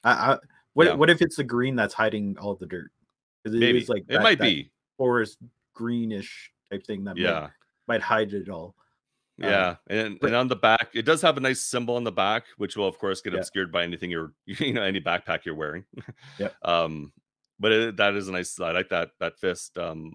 [0.05, 0.39] I, I
[0.75, 0.95] what Yeah.
[0.95, 2.91] what if it's the green that's hiding all the dirt?
[3.47, 4.71] It Maybe is like it might that be.
[4.99, 5.39] forest
[5.75, 7.49] greenish type thing that might, Yeah.
[7.89, 8.75] might hide it all.
[9.43, 12.05] Uh, Yeah, and but and on the back, it does have a nice symbol on
[12.05, 15.01] the back, which will of course get yeah, obscured by anything you're you know any
[15.01, 15.85] backpack you're wearing.
[16.39, 17.11] yeah, um,
[17.59, 18.61] but it, that is a nice.
[18.61, 20.13] I like that that fist um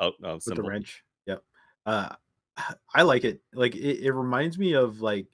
[0.00, 1.04] out uh, with the wrench.
[1.26, 1.42] Yep.
[1.86, 2.14] Uh,
[2.94, 3.40] I like it.
[3.52, 5.26] Like it, it reminds me of like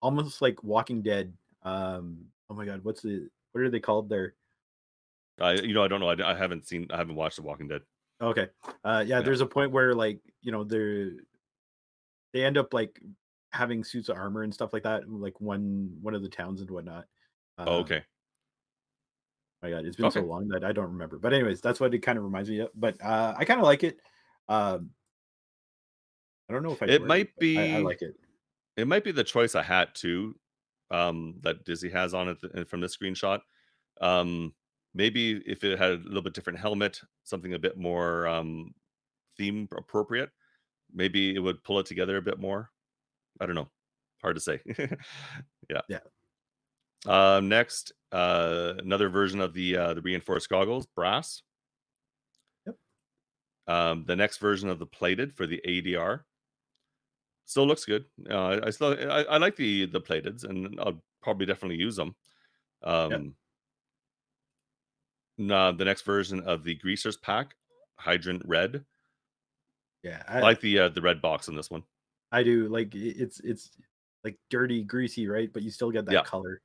[0.00, 1.32] almost like Walking Dead.
[1.62, 4.34] Um, oh my god, what's the what are they called there?
[5.40, 6.08] I you know I don't know.
[6.08, 6.86] I, I haven't seen.
[6.90, 7.82] I haven't watched The Walking Dead.
[8.20, 8.48] Okay.
[8.84, 9.20] Uh yeah, Yeah.
[9.22, 11.10] there's a point where like, you know, they're
[12.32, 13.00] they end up like
[13.52, 16.70] having suits of armor and stuff like that, like one one of the towns and
[16.70, 17.06] whatnot.
[17.58, 18.02] Oh, Uh okay.
[19.62, 21.18] My god, it's been so long that I don't remember.
[21.18, 22.70] But anyways, that's what it kind of reminds me of.
[22.74, 23.98] But uh I kind of like it.
[24.48, 24.90] Um
[26.48, 28.14] I don't know if I'd It wear it, might but I, I like it.
[28.76, 30.38] It might be the choice of hat too.
[30.90, 33.40] Um, that Disney has on it th- from this screenshot.
[34.00, 34.54] Um,
[34.94, 38.74] maybe if it had a little bit different helmet, something a bit more um
[39.36, 40.30] theme appropriate,
[40.92, 42.70] maybe it would pull it together a bit more.
[43.40, 43.68] I don't know.
[44.22, 44.60] Hard to say.
[45.70, 45.82] yeah.
[45.88, 46.00] Yeah.
[47.08, 51.42] Um, next, uh, another version of the uh, the reinforced goggles, brass.
[52.66, 52.76] Yep.
[53.66, 56.24] Um, the next version of the plated for the ADR
[57.46, 58.04] still looks good.
[58.28, 62.14] Uh, I still I, I like the the plateds, and I'll probably definitely use them.
[62.82, 62.90] Yep.
[62.90, 63.34] Um,
[65.38, 67.56] nah, the next version of the greasers pack,
[67.96, 68.84] hydrant red.
[70.02, 71.84] Yeah, I I like the uh, the red box on this one.
[72.30, 73.70] I do like it's it's
[74.24, 75.50] like dirty, greasy, right?
[75.50, 76.60] But you still get that Yeah, color.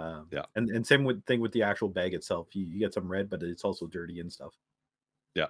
[0.00, 2.48] Um yeah, and and same with thing with the actual bag itself.
[2.54, 4.54] You, you get some red, but it's also dirty and stuff.
[5.34, 5.46] yeah.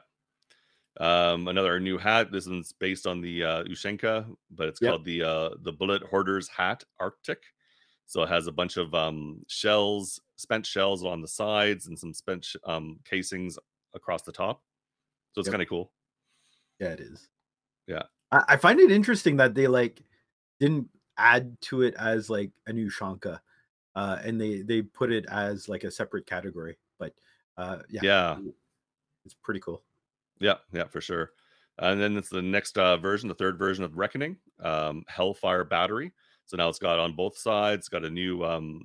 [0.98, 2.32] Um, another new hat.
[2.32, 4.90] This one's based on the uh, Ushanka, but it's Yep.
[4.90, 7.42] called the uh, the Bullet Hoarders Hat Arctic.
[8.06, 12.12] So it has a bunch of um, shells, spent shells on the sides, and some
[12.12, 13.56] spent sh- um, casings
[13.94, 14.62] across the top.
[15.32, 15.52] So it's Yep.
[15.52, 15.92] kind of cool.
[16.80, 17.28] Yeah, it is.
[17.86, 20.02] Yeah, I, I find it interesting that they like
[20.58, 23.38] didn't add to it as like a new Shanka,
[23.94, 26.79] uh, and they they put it as like a separate category.
[26.98, 27.14] But
[27.57, 28.38] uh, yeah, yeah,
[29.24, 29.83] it's pretty cool.
[30.38, 31.31] yeah, yeah, for sure.
[31.79, 36.12] And then it's the next uh, version, the third version of Reckoning, um, Hellfire Battery.
[36.44, 38.85] So now it's got on both sides, got a new um,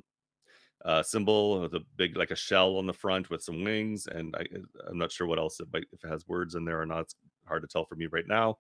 [0.86, 4.36] uh, symbol with a big like a shell on the front with some wings, and
[4.36, 6.80] I, uh, I'm not sure what else it might if it has words in there
[6.80, 7.02] or not.
[7.02, 7.16] It's
[7.46, 8.60] hard to tell for me right now.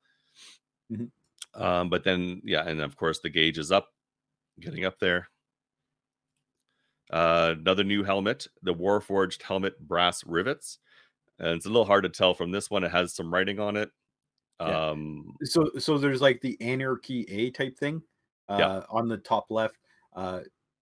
[0.91, 1.11] Mhm.
[1.53, 3.89] Um, but then yeah, and of course the gauge is up,
[4.59, 5.29] getting up there.
[7.11, 10.79] Uh, another new helmet, the Warforged helmet brass rivets,
[11.39, 12.83] and it's a little hard to tell from this one.
[12.83, 13.91] It has some writing on it.
[14.59, 14.89] Yeah.
[14.89, 18.01] Um, So so there's like the anarchy A type thing
[18.49, 19.77] yeah, uh, on the top left.
[20.15, 20.41] Uh,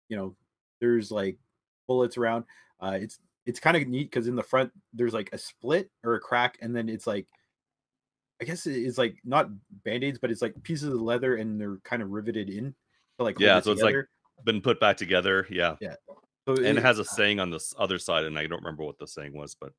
[0.10, 0.36] you know,
[0.80, 1.38] there's like
[1.88, 2.46] bullets around.
[2.82, 6.16] Uh, it's it's kind of neat because in the front there's like a split or
[6.16, 7.28] a crack, and then it's like
[8.42, 9.50] I guess it's like not
[9.84, 12.74] band-aids, but it's like pieces of leather and they're kind of riveted in
[13.18, 13.60] to like yeah.
[13.60, 14.10] So it's like together.
[14.44, 15.48] Been put back together.
[15.50, 15.96] Yeah, Yeah.
[16.48, 18.84] So and it it, has a saying on this other side, and I don't remember
[18.84, 19.74] what the saying was, but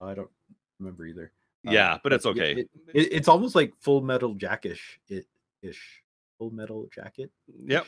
[0.00, 0.30] I don't
[0.78, 1.32] remember either.
[1.66, 2.52] Uh, yeah, but but it's okay.
[2.52, 5.00] it, it, it's almost like Full Metal Jackish.
[5.08, 5.26] It
[5.62, 6.02] ish.
[6.38, 7.30] Full Metal Jacket.
[7.64, 7.86] Yep.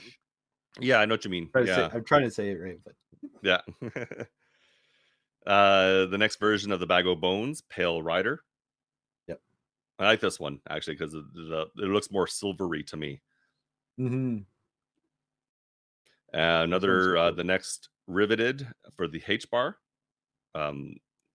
[0.80, 1.48] Yeah, I know what you mean.
[1.52, 2.94] Trying to say, I'm trying to say it right, but
[3.42, 3.60] yeah.
[5.46, 8.42] uh, the next version of the Bag of Bones, Pale Rider.
[9.28, 9.40] yep.
[9.98, 11.24] I like this one actually because it
[11.76, 13.20] looks more silvery to me.
[13.96, 14.38] hmm
[16.34, 18.66] Uh, another uh, the next riveted
[18.96, 19.76] for the H bar,
[20.54, 20.94] um,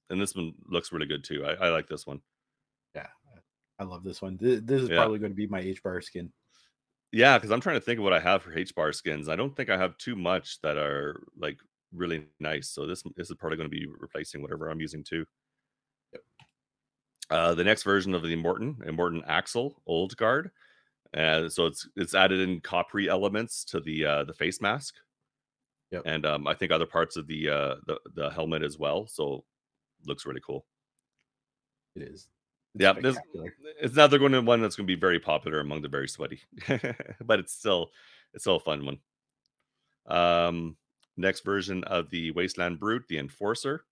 [0.10, 1.46] and this one looks really good too.
[1.46, 2.22] I, I like this one.
[2.96, 3.08] Yeah,
[3.80, 4.38] I love this one.
[4.40, 6.32] This, this is Yeah, probably going to be my H bar skin.
[7.12, 9.30] yeah, because I'm trying to think of what I have for H bar skins.
[9.30, 11.58] I don't think I have too much that are like
[11.92, 12.70] really nice.
[12.70, 15.26] So this this is probably going to be replacing whatever I'm using too.
[16.14, 16.22] Yep.
[17.30, 20.52] Uh, the next version of the Morton, Immortan Axle Old Guard.
[21.14, 24.96] And so it's it's added in coppery elements to the uh, the face mask,
[25.92, 26.04] Yep.
[26.06, 29.06] and um, I think other parts of the uh, the the helmet as well.
[29.08, 29.46] So
[30.06, 30.66] looks really cool.
[31.96, 32.28] It is.
[32.74, 33.18] It's Yeah, this
[33.80, 36.42] it's another going to one that's going to be very popular among the very sweaty,
[37.24, 37.92] but it's still
[38.34, 38.98] it's still a fun one.
[40.08, 40.76] Um,
[41.16, 43.86] next version of the Wasteland Brute, the Enforcer.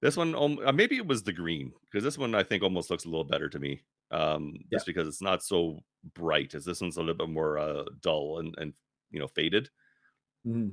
[0.00, 2.90] This one, um, uh, maybe it was the green because this one I think almost
[2.90, 3.82] looks a little better to me.
[4.10, 5.80] Um, just because it's not so
[6.14, 6.54] bright.
[6.54, 8.72] As this one's a little bit more uh, dull and and
[9.10, 9.70] you know faded.
[10.46, 10.72] Mhm.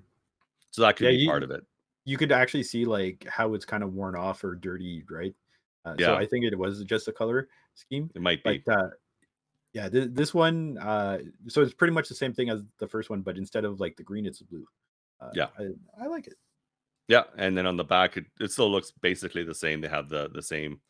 [0.72, 1.66] So that could Yeah, be you- part of it.
[2.08, 5.34] You could actually see like how it's kind of worn off or dirty, right?
[5.86, 6.08] Uh, Yeah.
[6.08, 8.12] So I think it was just a color scheme.
[8.14, 8.62] It might be.
[8.66, 8.90] But uh,
[9.74, 13.10] yeah, th- this one, uh, so it's pretty much the same thing as the first
[13.10, 14.68] one, but instead of like the green, it's blue.
[15.20, 15.48] Uh, Yeah.
[15.58, 15.70] I,
[16.04, 16.36] I like it.
[17.08, 19.82] Yeah, and then on the back, it, it still looks basically the same.
[19.82, 20.82] They have the the same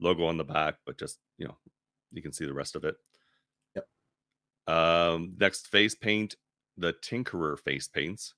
[0.00, 1.56] logo on the back, but just you know,
[2.14, 2.96] you can see the rest of it.
[3.76, 3.86] Yep.
[4.74, 6.36] Um, next face paint,
[6.78, 8.34] the Tinkerer face paints.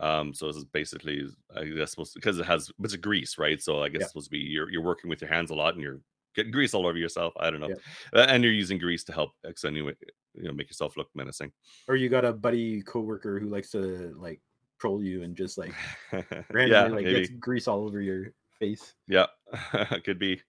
[0.00, 3.60] Um, so this is basically, I guess, supposed because it has it's a grease, right?
[3.60, 4.04] So I guess Yeah.
[4.04, 6.00] it's supposed to be you're you're working with your hands a lot and you're
[6.36, 7.32] getting grease all over yourself.
[7.40, 7.80] I don't know, Yep.
[8.14, 9.96] Uh, and you're using grease to help extenuate,
[10.34, 11.50] you know, make yourself look menacing.
[11.88, 14.40] Or you got a buddy coworker who likes to like
[14.78, 15.74] troll you and just like
[16.52, 17.26] randomly yeah, like maybe.
[17.26, 18.26] gets grease all over your
[18.60, 18.94] face.
[19.08, 19.26] Yeah,
[20.04, 20.40] could be.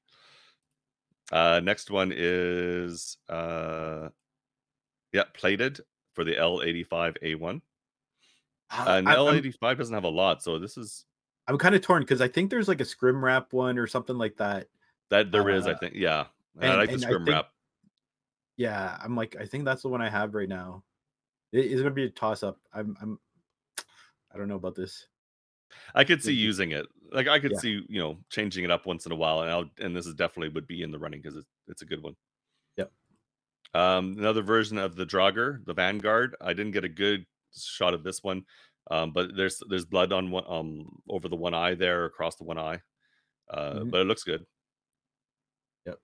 [1.32, 4.10] Uh, next one is uh,
[5.14, 5.80] yeah, plated
[6.14, 7.62] for the L85A1.
[8.72, 11.06] Uh, And L85 doesn't have a lot, so this is
[11.48, 14.18] I'm kind of torn because I think there's like a scrim wrap one or something
[14.18, 14.68] like that.
[15.10, 15.94] that there is, I Uh, think.
[15.96, 16.26] Yeah,
[16.62, 17.52] I like the and scrim think- wrap.
[18.58, 20.84] Yeah, I'm like I think that's the one I have right now.
[21.52, 22.60] It is gonna be a toss up.
[22.74, 23.20] I'm I'm
[24.32, 25.08] I don't know about this.
[25.96, 26.86] I could see using it.
[27.12, 27.58] Like I could Yeah.
[27.60, 30.14] see, you know, changing it up once in a while, and I'll, and this is
[30.14, 32.16] definitely would be in the running because it's it's a good one.
[32.78, 32.92] Yep.
[33.74, 36.36] Um, another version of the Draugr, the Vanguard.
[36.42, 38.46] I didn't get a good shot of this one,
[38.92, 42.44] um, but there's there's blood on one um over the one eye there, across the
[42.44, 42.82] one eye,
[43.50, 43.92] uh, Mhm.
[43.92, 44.46] but it looks good.
[45.86, 46.00] Yep.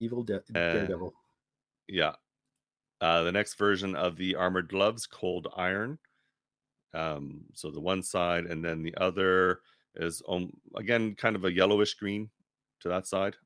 [0.00, 1.14] Evil De- Uh, Daredevil.
[1.88, 2.14] Yeah.
[3.00, 5.98] Uh, the next version of the armored gloves, cold iron.
[6.94, 9.62] Um, so the one side, and then the other
[9.96, 12.30] is um, again kind of a yellowish green
[12.80, 13.36] to that side.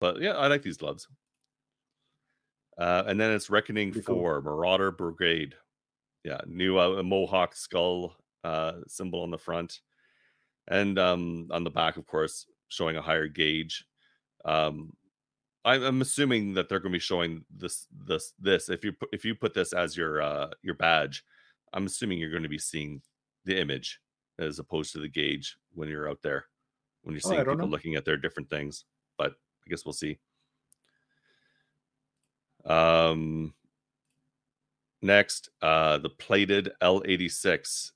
[0.00, 1.06] But yeah, I like these gloves.
[2.78, 4.02] Uh, and then it's Reckoning cool.
[4.02, 5.54] for Marauder Brigade.
[6.24, 9.80] Yeah, new uh, Mohawk skull uh, symbol on the front,
[10.68, 13.84] and um, on the back, of course, showing a higher gauge.
[14.44, 14.92] Um,
[15.64, 19.08] I'm, I'm assuming that they're going to be showing this this this if you put
[19.12, 21.24] if you put this as your uh, your badge,
[21.72, 23.02] I'm assuming you're going to be seeing
[23.44, 24.00] the image
[24.38, 26.46] as opposed to the gauge when you're out there
[27.02, 27.70] when you're Oh, seeing don't people know.
[27.72, 28.84] looking at their different things.
[29.18, 30.18] But I guess we'll see.
[32.64, 33.54] Um,
[35.00, 37.90] next, uh, the plated L86.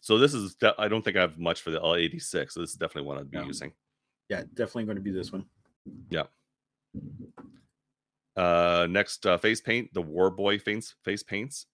[0.00, 2.52] So this is de- I don't think I have much for the L86.
[2.52, 3.44] So this is definitely one I'd be No.
[3.46, 3.72] using.
[4.28, 5.44] Yeah, definitely going to be this one.
[6.08, 6.26] Yeah.
[8.36, 11.66] Uh, next uh, face paint, the Warboy face face paints.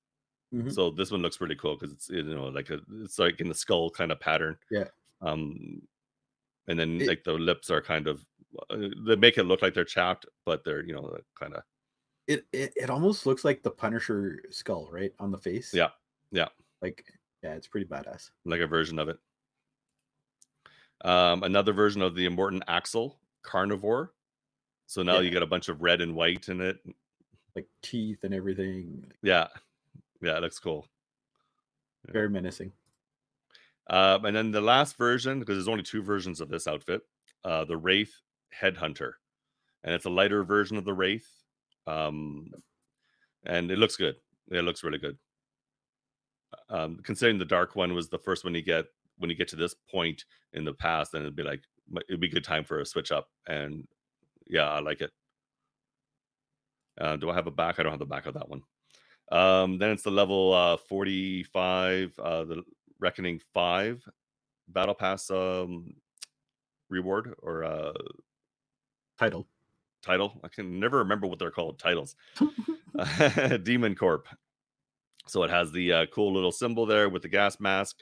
[0.54, 0.72] Mhm.
[0.72, 3.48] So this one looks really cool because it's you know like a it's like in
[3.48, 4.56] the skull kind of pattern.
[4.70, 4.88] Yeah.
[5.20, 5.82] Um,
[6.68, 8.24] and then It- like the lips are kind of
[8.70, 11.62] uh, they make it look like they're chapped, but they're you know kind of
[12.26, 15.72] It, it it almost looks like the Punisher skull, right, on the face.
[15.74, 15.90] Yeah,
[16.30, 16.48] yeah.
[16.82, 17.04] Like
[17.42, 18.30] yeah, it's pretty badass.
[18.44, 19.18] like a version of it.
[21.04, 24.12] Um, another version of the Immortan Axle Carnivore.
[24.86, 26.78] So now you got a bunch of red and white in it.
[27.54, 29.12] Like teeth and everything.
[29.22, 29.48] Yeah,
[30.22, 30.86] yeah, it looks cool.
[32.06, 32.12] Yeah.
[32.12, 32.72] Very menacing.
[33.88, 37.02] Um, and then the last version, because there's only two versions of this outfit,
[37.44, 38.12] uh, the Wraith
[38.60, 39.12] Headhunter,
[39.84, 41.28] and it's a lighter version of the Wraith,
[41.86, 42.50] um,
[43.44, 44.16] and it looks good.
[44.50, 45.16] It looks really good.
[46.68, 48.86] Um, considering the dark one was the first one you get
[49.18, 51.62] when you get to this point in the past, then it'd be like
[52.08, 53.28] it'd be a good time for a switch up.
[53.46, 53.86] And
[54.46, 55.10] yeah, I like it.
[57.00, 57.78] Uh, do I have a back?
[57.78, 58.62] I don't have the back of that one.
[59.30, 62.62] Um, then it's the level uh, 45, uh, the
[63.00, 64.02] Reckoning 5
[64.68, 65.94] Battle Pass um,
[66.88, 67.92] reward or uh,
[69.18, 69.46] Title.
[70.04, 70.40] title.
[70.44, 72.14] I can never remember what they're called titles.
[73.62, 74.28] Demon Corp.
[75.26, 77.96] So it has the uh, cool little symbol there with the gas mask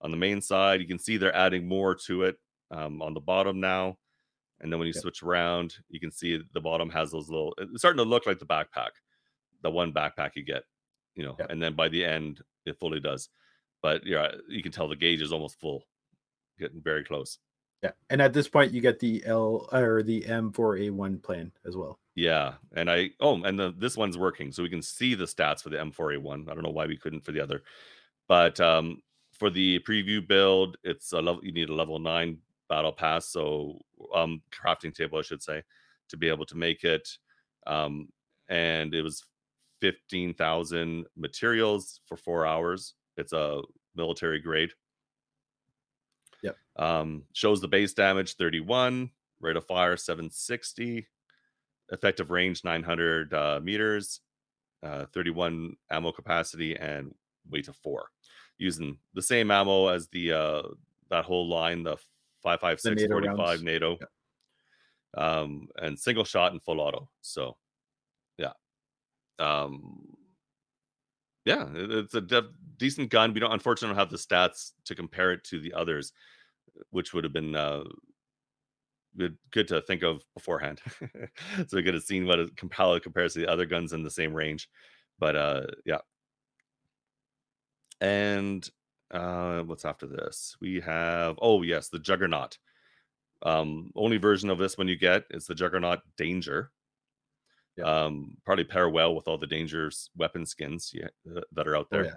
[0.00, 0.80] on the main side.
[0.80, 2.36] You can see they're adding more to it
[2.70, 3.98] um, on the bottom now.
[4.60, 7.54] And then when you switch around, you can see the bottom has those little.
[7.58, 8.90] It's starting to look like the backpack,
[9.62, 10.64] the one backpack you get,
[11.14, 11.36] you know.
[11.38, 11.50] Yep.
[11.50, 13.28] And then by the end, it fully does.
[13.82, 15.84] But yeah, you can tell the gauge is almost full,
[16.58, 17.38] getting very close.
[17.82, 17.90] Yeah.
[18.10, 21.98] And at this point you get the L or the M4A1 plan as well.
[22.14, 25.62] Yeah, and I oh, and the, this one's working, so we can see the stats
[25.62, 26.50] for the M4A1.
[26.50, 27.62] I don't know why we couldn't for the other,
[28.26, 29.02] but um,
[29.34, 31.44] for the preview build, it's a level.
[31.44, 32.38] You need a level nine
[32.70, 33.82] battle pass, so
[34.14, 35.62] um, crafting table, I should say,
[36.08, 37.06] to be able to make it.
[37.66, 38.08] Um,
[38.48, 39.22] and it was
[39.80, 42.94] fifteen thousand materials for four hours.
[43.16, 43.62] It's a
[43.94, 44.70] military grade.
[46.42, 46.56] Yep.
[46.76, 49.10] Um, shows the base damage 31
[49.40, 51.06] rate of fire 760,
[51.92, 54.20] effective range 900 uh, meters,
[54.82, 57.14] uh, 31 ammo capacity, and
[57.50, 58.08] weight of four.
[58.58, 60.62] Using the same ammo as the uh,
[61.10, 61.96] that whole line, the
[62.42, 63.62] 556 NATO 45 rounds.
[63.62, 63.98] NATO,
[65.16, 67.08] um, and single shot and full auto.
[67.20, 67.56] So,
[69.38, 70.16] um,
[71.44, 73.32] yeah, it's a de- decent gun.
[73.32, 76.12] We don't, unfortunately, don't have the stats to compare it to the others,
[76.90, 77.84] which would have been uh,
[79.16, 80.80] good, good to think of beforehand.
[81.68, 84.10] so we could have seen what it, how compares to the other guns in the
[84.10, 84.68] same range.
[85.18, 86.00] But uh, yeah,
[88.00, 88.68] and
[89.10, 90.56] uh, what's after this?
[90.60, 92.58] We have oh yes, the Juggernaut.
[93.42, 96.70] Um, only version of this one you get is the Juggernaut Danger.
[97.76, 97.84] Yeah.
[97.84, 101.88] Um, probably pair well with all the Danger's weapon skins yeah, uh, that are out
[101.92, 102.04] Oh, there.
[102.06, 102.14] yeah.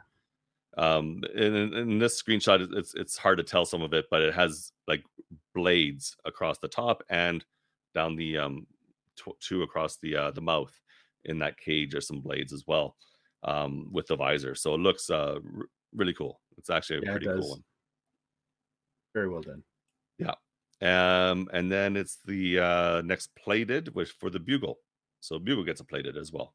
[0.77, 4.33] Um, in, in this screenshot, it's it's hard to tell some of it, but it
[4.33, 5.03] has like
[5.53, 7.43] blades across the top and
[7.93, 8.67] down the um
[9.17, 10.73] tw- two across the uh, the mouth.
[11.25, 12.95] In that cage, are some blades as well,
[13.43, 14.55] um, with the visor.
[14.55, 16.39] So it looks uh r- really cool.
[16.57, 17.63] It's actually a Yeah, pretty cool one.
[19.13, 19.63] Very well done.
[20.17, 20.35] Yeah.
[20.81, 24.77] Um, and then it's the uh, next plated, which for the bugle.
[25.19, 26.53] So bugle gets a plated as well.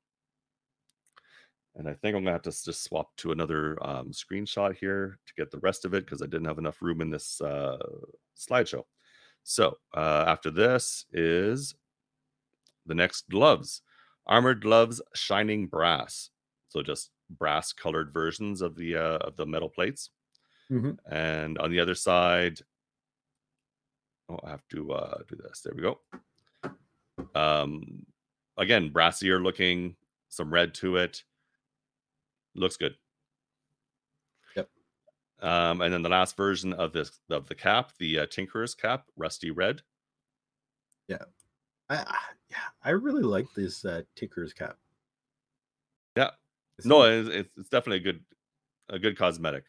[1.77, 5.35] And I think I'm gonna have to just swap to another um, screenshot here to
[5.35, 7.79] get the rest of it because I didn't have enough room in this uh,
[8.39, 8.85] slideshow.
[9.43, 11.75] So uh, after this is
[12.87, 13.83] the next gloves,
[14.27, 16.31] armored gloves, shining brass.
[16.69, 20.11] So just brass colored versions of the uh, of the metal plates.
[20.71, 20.97] Mhm.
[21.11, 22.61] And on the other side,
[24.29, 25.61] oh, I have to uh, do this.
[25.61, 26.01] There we go.
[27.35, 28.07] Um,
[28.57, 29.97] again, brassier looking,
[30.29, 31.25] some red to it.
[32.55, 32.95] Looks good.
[34.57, 34.69] Yep.
[35.41, 39.07] Um, and then the last version of this of the cap, the uh, Tinkerer's cap,
[39.17, 39.83] rusty red.
[41.91, 42.17] I, I
[42.51, 44.77] yeah, I really like this uh, Tinker's cap.
[46.17, 46.31] Yeah.
[46.79, 48.25] It's No, it's, it's definitely a good
[48.89, 49.65] a good cosmetic.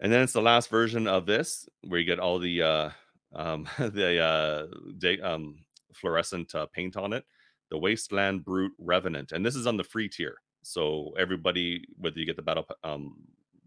[0.00, 2.90] And then it's the last version of this where you get all the uh
[3.34, 4.66] um the uh
[4.98, 7.24] day um fluorescent uh, paint on it.
[7.70, 9.32] The Wasteland Brute Revenant.
[9.32, 10.36] And this is on the free tier.
[10.62, 13.16] So everybody whether you get the battle um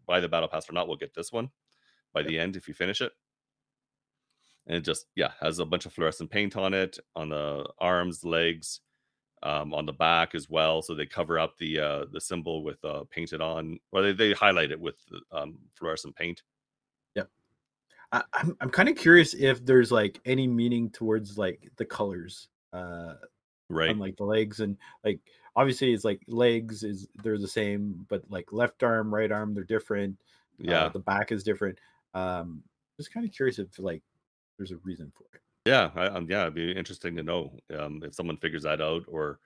[0.07, 1.49] buy the battle pass or not will get this one
[2.13, 3.11] by the end if you finish it.
[4.65, 8.23] And it just yeah, has a bunch of fluorescent paint on it on the arms,
[8.23, 8.81] legs,
[9.43, 10.81] um, on the back as well.
[10.81, 14.33] So they cover up the uh, the symbol with uh, painted on, or they, they
[14.33, 14.95] highlight it with
[15.31, 16.41] um, fluorescent paint.
[18.11, 22.47] I, I'm I'm kind of curious if there's like any meaning towards like the colors,
[22.73, 23.15] uh,
[23.69, 23.89] Right.
[23.89, 25.19] on like the legs and like
[25.55, 29.63] obviously it's like legs is they're the same, but like left arm, right arm they're
[29.63, 30.17] different.
[30.61, 30.89] Uh, yeah.
[30.89, 31.77] the back is different.
[32.13, 32.63] Um,
[32.97, 34.01] just kind of curious if like
[34.57, 35.41] there's a reason for it.
[35.65, 35.89] Yeah.
[35.95, 36.43] I, um, yeah.
[36.43, 39.39] It'd be interesting to know um, if someone figures that out, or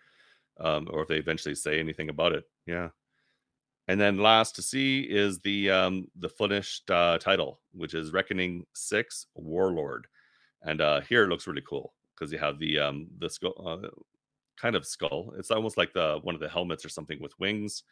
[0.60, 2.44] um, or if they eventually say anything about it.
[2.66, 2.90] Yeah.
[3.88, 8.66] And then last to see is the um, the finished uh, title, which is Reckoning
[8.74, 10.08] Six Warlord,
[10.62, 13.90] and uh, here it looks really cool because you have the um, the skull, uh,
[14.60, 15.34] kind of skull.
[15.38, 17.84] It's almost like the one of the helmets or something with wings,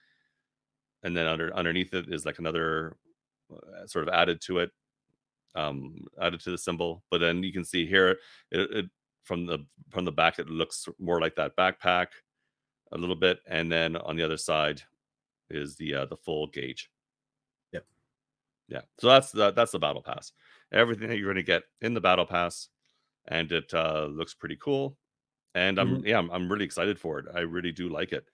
[1.04, 2.96] and then under underneath it is like another
[3.52, 4.72] uh, sort of added to it,
[5.56, 7.04] um, added to the symbol.
[7.12, 8.18] But then you can see here
[8.52, 8.86] it, it
[9.24, 12.08] from the from the back it looks more like that backpack
[12.92, 14.82] a little bit, and then on the other side
[15.50, 16.90] is the uh, the full gauge.
[17.74, 17.86] Yep.
[18.68, 18.82] Yeah.
[19.00, 20.32] So that's the that's the battle pass.
[20.72, 22.70] Everything that you're going to get in the battle pass,
[23.28, 24.98] and it uh, looks pretty cool.
[25.56, 27.26] And I'm yeah, I'm, I'm really excited for it.
[27.34, 28.26] I really do like it.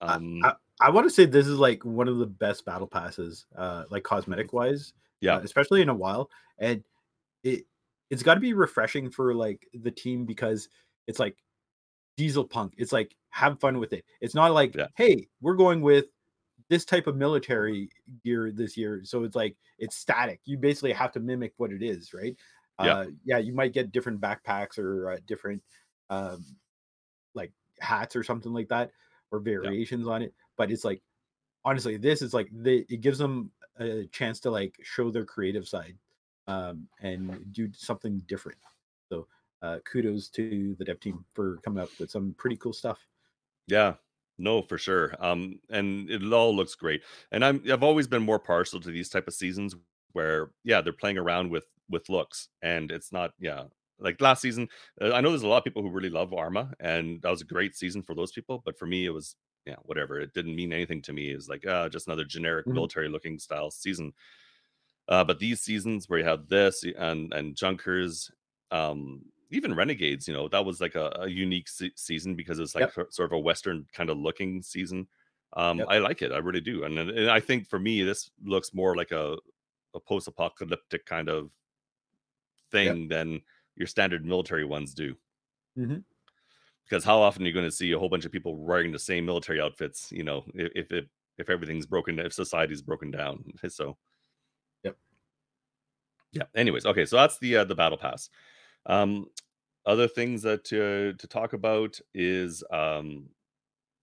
[0.00, 0.42] I- Um,
[0.80, 4.02] I want to say this is like one of the best battle passes, uh, like
[4.02, 4.92] cosmetic wise.
[5.20, 6.30] yeah, uh, especially in a while.
[6.58, 6.82] And
[7.44, 7.64] it
[8.10, 10.68] it's got to be refreshing for like the team because
[11.06, 11.36] it's like
[12.16, 12.74] diesel punk.
[12.76, 14.04] It's like have fun with it.
[14.20, 14.88] It's not like Yeah.
[14.96, 16.06] hey, we're going with
[16.68, 17.88] this type of military
[18.24, 19.02] gear this year.
[19.04, 20.40] So it's like it's static.
[20.44, 22.36] You basically have to mimic what it is, right?
[22.82, 22.94] Yeah.
[22.94, 25.62] Uh, yeah, you might get different backpacks or uh, different
[26.10, 26.44] um,
[27.84, 28.90] hats or something like that
[29.30, 30.34] or variations on it.
[30.56, 31.02] But it's like
[31.64, 35.66] honestly, this is like they it gives them a chance to like show their creative
[35.66, 35.96] side
[36.46, 38.58] um, and do something different.
[39.08, 39.26] So
[39.62, 43.06] uh, kudos to the dev team for coming up with some pretty cool stuff.
[43.66, 43.94] Yeah,
[44.38, 45.14] no, for sure.
[45.18, 47.02] Um, and it all looks great.
[47.32, 49.76] And I'm I've always been more partial to these type of seasons
[50.12, 53.64] where yeah they're playing around with with looks and it's not yeah
[53.98, 54.68] like last season.
[55.00, 57.40] uh, I know there's a lot of people who really love Arma and that was
[57.42, 58.62] a great season for those people.
[58.64, 59.36] But for me, it was
[59.66, 60.20] yeah whatever.
[60.20, 61.30] It didn't mean anything to me.
[61.30, 62.74] It's like uh, just another generic Mhm.
[62.74, 64.12] military looking style season.
[65.08, 68.30] Uh, but these seasons where you have this and and Junkers,
[68.70, 72.74] um, even Renegades, you know, that was like a, a unique se- season because it's
[72.74, 72.92] like Yep.
[72.92, 75.08] sor- sort of a Western kind of looking season.
[75.54, 75.88] Um, Yep.
[75.88, 78.96] I like it, I really do, and, and I think for me, this looks more
[78.96, 79.36] like a
[79.94, 81.50] a post apocalyptic kind of
[82.70, 83.42] thing than
[83.76, 85.16] your standard military ones do.
[85.76, 86.04] Mhm.
[86.84, 88.98] Because how often are you going to see a whole bunch of people wearing the
[88.98, 90.12] same military outfits?
[90.12, 91.04] You know, if if if,
[91.38, 93.96] if everything's broken, if society's broken down, so
[94.84, 94.98] Yep.
[96.32, 96.44] yeah.
[96.54, 98.28] Anyways, okay, so that's the uh, the battle pass.
[98.86, 99.28] Um,
[99.86, 103.30] other things that to to talk about is um,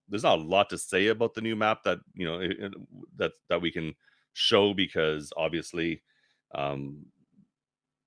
[0.10, 2.74] there's not a lot to say about the new map that you know it- it-
[3.18, 3.96] that that we can
[4.34, 6.04] show because obviously
[6.56, 7.06] um,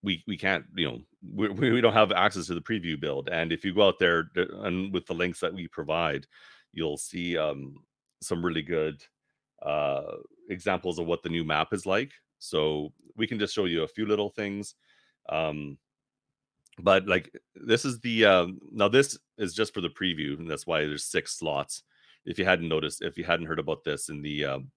[0.05, 0.99] we we can't you know
[1.35, 4.31] we, we don't have access to the preview build and if you go out there
[4.37, 6.27] and with the links that we provide
[6.75, 7.75] you'll see um,
[8.21, 9.03] some really good
[9.63, 10.03] uh,
[10.51, 12.13] examples of what the new map is like.
[12.39, 14.75] So we can just show you a few little things
[15.29, 15.79] um,
[16.79, 20.67] but like this is the um now this is just for the preview and that's
[20.67, 21.85] why there's six slots.
[22.27, 24.71] If you hadn't noticed if you hadn't heard about this in the um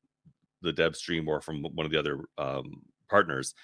[0.62, 3.56] the dev stream or from one of the other um partners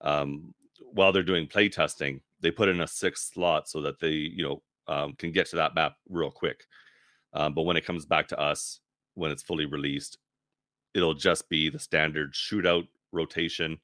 [0.00, 0.54] um
[0.92, 4.42] while they're doing play testing they put in a sixth slot so that they you
[4.42, 6.66] know um, can get to that map real quick
[7.34, 8.80] um, but when it comes back to us
[9.14, 10.18] when it's fully released
[10.94, 13.78] it'll just be the standard shootout rotation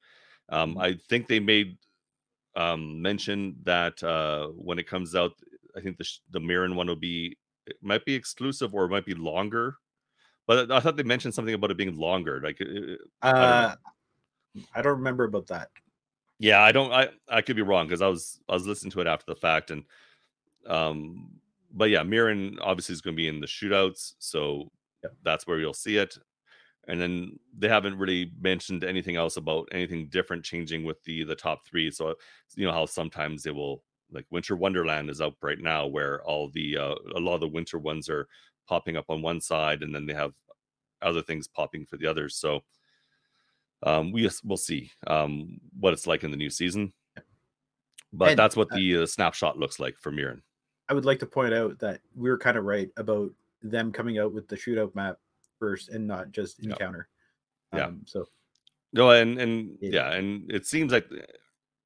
[0.49, 0.81] um, Mhm.
[0.81, 1.77] i think they made
[2.55, 5.33] um, mention that uh, when it comes out,
[5.77, 7.37] I think the sh- the Myren one will be
[7.67, 9.77] it might be exclusive or it might be longer.
[10.47, 12.41] But I thought they mentioned something about it being longer.
[12.43, 13.33] Like, it- it- don't.
[13.35, 13.75] Uh,
[14.73, 15.69] I don't remember about that.
[16.39, 16.91] Yeah, I don't.
[16.91, 19.35] I I could be wrong because I was I was listening to it after the
[19.39, 19.83] fact, and
[20.67, 21.39] um,
[21.73, 24.69] but yeah, Myren obviously is going to be in the shootouts, so
[25.03, 25.13] Yep.
[25.23, 26.17] that's where you'll see it.
[26.87, 31.35] And then they haven't really mentioned anything else about anything different changing with the the
[31.35, 31.91] top three.
[31.91, 32.15] So
[32.55, 36.49] you know how sometimes they will like Winter Wonderland is up right now, where all
[36.49, 38.27] the uh, a lot of the winter ones are
[38.67, 40.33] popping up on one side, and then they have
[41.01, 42.35] other things popping for the others.
[42.35, 42.61] So
[43.83, 46.93] um, we we'll see um, what it's like in the new season.
[48.11, 50.41] But And, that's what the uh, snapshot looks like for Myren.
[50.89, 54.17] I would like to point out that we were kind of right about them coming
[54.17, 55.17] out with the shootout map
[55.59, 57.07] first and not just encounter.
[57.73, 57.85] Yeah.
[57.85, 58.25] Um, so
[58.93, 59.89] No, and and Yeah.
[59.91, 61.07] yeah, and it seems like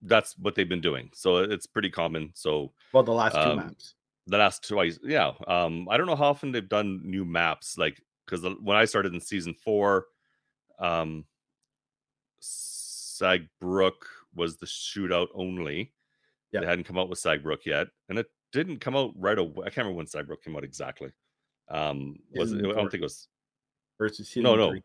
[0.02, 1.10] that's what they've been doing.
[1.14, 2.32] So it's pretty common.
[2.34, 3.96] So well, the last two Um, maps.
[4.28, 5.34] the last twice, yeah.
[5.48, 9.14] Um, I don't know how often they've done new maps, like because when I started
[9.14, 10.08] in season four,
[10.80, 11.26] um,
[12.44, 13.94] Sogbrook
[14.36, 15.94] was the shootout only.
[16.52, 16.60] Yeah.
[16.62, 19.66] They hadn't come out with Sogbrook yet, and it didn't come out right away.
[19.66, 21.12] I can't remember when Sogbrook came out exactly.
[21.70, 23.28] Um, was it, I don't think it was.
[23.98, 24.70] versus season no, no.
[24.72, 24.84] three.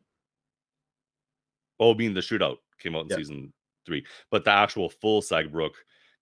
[1.80, 3.16] Oh, being the shootout came out in Yeah.
[3.16, 3.52] season
[3.84, 5.74] three, but the actual full Sogbrook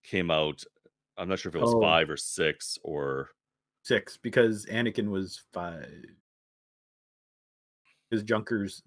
[0.03, 0.63] came out.
[1.17, 1.81] I'm not sure if it was Oh.
[1.81, 3.29] five or six or
[3.83, 6.03] six because Anaken was five.
[8.09, 8.83] Because Junkers,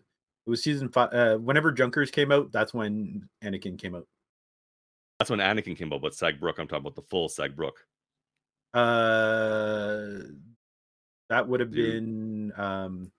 [0.47, 1.13] it was season five.
[1.13, 4.07] Uh, whenever Junkers came out, that's when Anaken came out.
[5.19, 6.03] that's when Anaken came out.
[6.03, 7.73] But Sogbrook, I'm talking about the full Sogbrook.
[8.73, 10.25] Uh,
[11.29, 12.05] that would have Dude.
[12.05, 13.13] been um.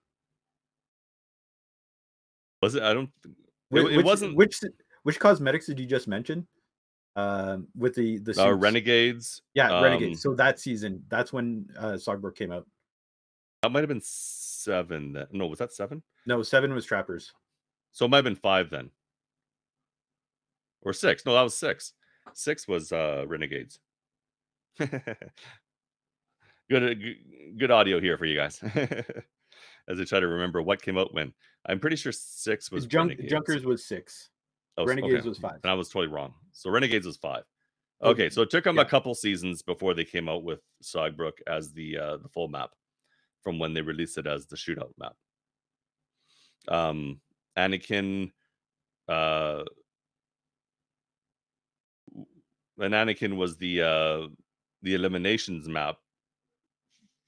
[2.62, 2.84] Was it?
[2.84, 3.10] I don't.
[3.24, 3.32] It,
[3.70, 4.36] whi- it which, wasn't.
[4.36, 4.60] which
[5.04, 6.48] which cosmetics did you just mention?
[7.16, 8.52] Um, with the the uh.
[8.52, 9.42] Renegades.
[9.54, 10.22] Yeah, um, Renegades.
[10.22, 12.66] So that season, that's when uh Sogbrook came out.
[13.62, 15.14] That might have been seven.
[15.14, 15.28] Then.
[15.32, 16.02] No, was that seven?
[16.26, 17.32] No, seven was Trappers.
[17.92, 18.90] So it might have been five then,
[20.82, 21.26] or six.
[21.26, 21.94] No, that was six.
[22.34, 23.80] Six was uh Renegades.
[24.80, 24.92] good,
[26.72, 26.94] uh,
[27.58, 28.64] good audio here for you guys.
[29.88, 31.34] As I try to remember what came out when.
[31.66, 33.30] I'm pretty sure six was Junk, Renegades.
[33.30, 34.30] Junkers was six.
[34.78, 35.60] Oh, Renegades was five.
[35.64, 36.34] And I was totally wrong.
[36.54, 37.44] So Renegades was five.
[38.02, 38.82] Oh, Okay, so it took them yeah.
[38.82, 42.72] a couple seasons before they came out with Sogbrook as the uh, the full map,
[43.44, 45.16] from when they released it as the shootout map.
[46.68, 47.20] Um,
[47.58, 48.32] Anaken,
[49.08, 49.64] uh,
[52.80, 54.28] and Anaken was the uh,
[54.82, 55.98] the eliminations map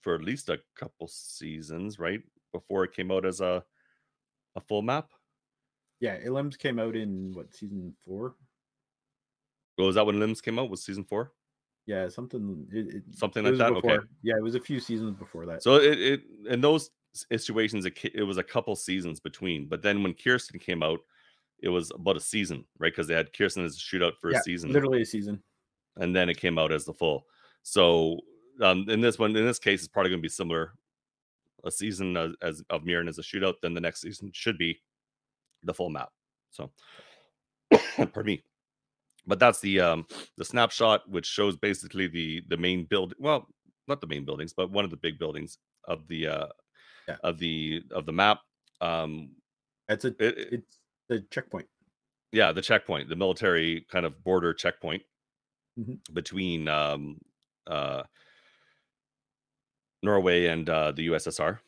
[0.01, 2.21] for at least a couple seasons, right?
[2.51, 3.63] Before it came out as a
[4.55, 5.09] a full map.
[5.99, 8.35] Yeah, Elims came out in what season four?
[9.79, 10.69] Oh, was that when Limbs came out?
[10.69, 11.31] Was season four?
[11.85, 12.65] Yeah, something.
[12.71, 13.73] It, it, Something like that?
[13.73, 13.97] Okay.
[14.21, 15.63] Yeah, it was a few seasons before that.
[15.63, 19.67] So it, it in those situations, it, it was a couple seasons between.
[19.67, 20.99] But then when Kirsten came out,
[21.61, 22.91] it was about a season, right?
[22.91, 25.41] Because they had Kirsten as a shootout for yeah, a season, literally a season.
[25.97, 27.25] and then it came out as the full.
[27.63, 28.19] So
[28.61, 30.73] um, in this one, in this case, it's probably going to be similar.
[31.65, 34.81] A season as, as of Myren as a shootout, then the next season should be
[35.63, 36.09] the full map.
[36.51, 36.71] So,
[37.95, 38.43] pardon me.
[39.25, 40.05] But that's the um
[40.37, 43.47] the snapshot which shows basically the the main build well
[43.87, 45.57] not the main buildings but one of the big buildings
[45.87, 46.47] of the uh
[47.07, 47.17] Yeah.
[47.23, 48.39] of the of the map
[48.81, 49.35] um
[49.89, 51.67] It's a it, it- it's the checkpoint.
[52.31, 55.03] yeah the checkpoint the military kind of border checkpoint
[55.79, 55.99] Mhm.
[56.13, 57.19] between um
[57.67, 58.03] uh
[60.01, 61.59] norway and uh the ussr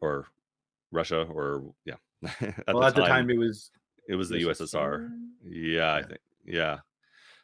[0.00, 0.26] or
[0.90, 1.96] russia or yeah
[2.40, 3.70] at well, at the time it was
[4.08, 5.08] it was the ussr
[5.44, 6.20] yeah, I think.
[6.44, 6.78] Yeah.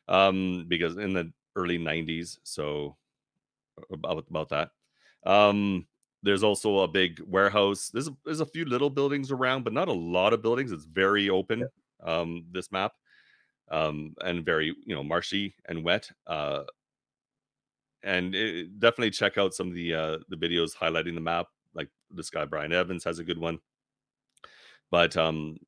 [0.09, 2.97] Um, because in the early 90s, so
[3.93, 4.71] about about that.
[5.25, 5.87] Um,
[6.23, 7.91] there's also a big warehouse.
[7.93, 10.73] There's a, there's a few little buildings around, but not a lot of buildings.
[10.73, 11.69] It's very open.
[12.03, 12.93] Um, this map,
[13.71, 16.11] um, and very you know marshy and wet.
[16.27, 16.63] Uh,
[18.03, 21.47] and it, definitely check out some of the uh the videos highlighting the map.
[21.75, 23.59] Like this guy Brian Evans has a good one.
[24.91, 25.59] But um,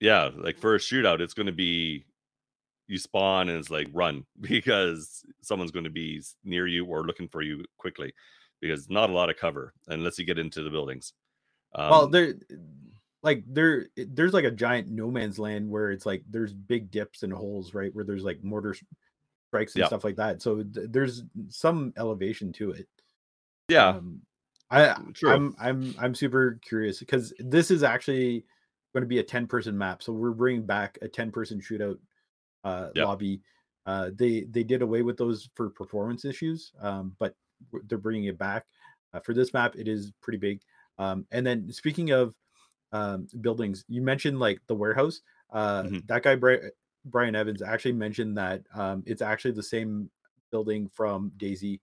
[0.00, 2.04] yeah, like for a shootout, it's going to be
[2.92, 7.28] you spawn and it's like run because someone's going to be near you or looking
[7.28, 8.12] for you quickly
[8.60, 11.14] because not a lot of cover unless you get into the buildings.
[11.74, 12.34] Um, well, there
[13.22, 17.22] like there there's like a giant no man's land where it's like there's big dips
[17.22, 17.94] and holes, right?
[17.94, 18.74] Where there's like mortar
[19.48, 19.86] strikes and Yeah.
[19.86, 20.42] stuff like that.
[20.42, 22.88] So th- there's some elevation to it.
[23.68, 24.22] yeah, Um,
[24.70, 25.34] I true.
[25.34, 28.44] I'm I'm I'm super curious because this is actually
[28.92, 30.02] going to be a 10 person map.
[30.02, 31.98] So we're bringing back a 10 person shootout
[32.64, 33.04] uh, Yeah.
[33.04, 33.40] lobby.
[33.86, 37.34] Uh, they they did away with those for performance issues, um, but
[37.88, 38.66] they're bringing it back
[39.12, 39.74] uh, for this map.
[39.76, 40.60] It is pretty big.
[40.98, 42.34] Um, and then speaking of
[42.92, 45.22] um, buildings, you mentioned like the warehouse.
[45.50, 46.06] Uh, Mhm.
[46.06, 46.70] That guy Bri-
[47.06, 50.10] Brian Evans actually mentioned that um, it's actually the same
[50.50, 51.80] building from Daisy.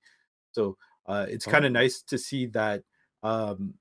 [0.51, 0.77] So
[1.07, 1.67] uh, it's kind Oh.
[1.67, 2.83] of nice to see that
[3.23, 3.73] um,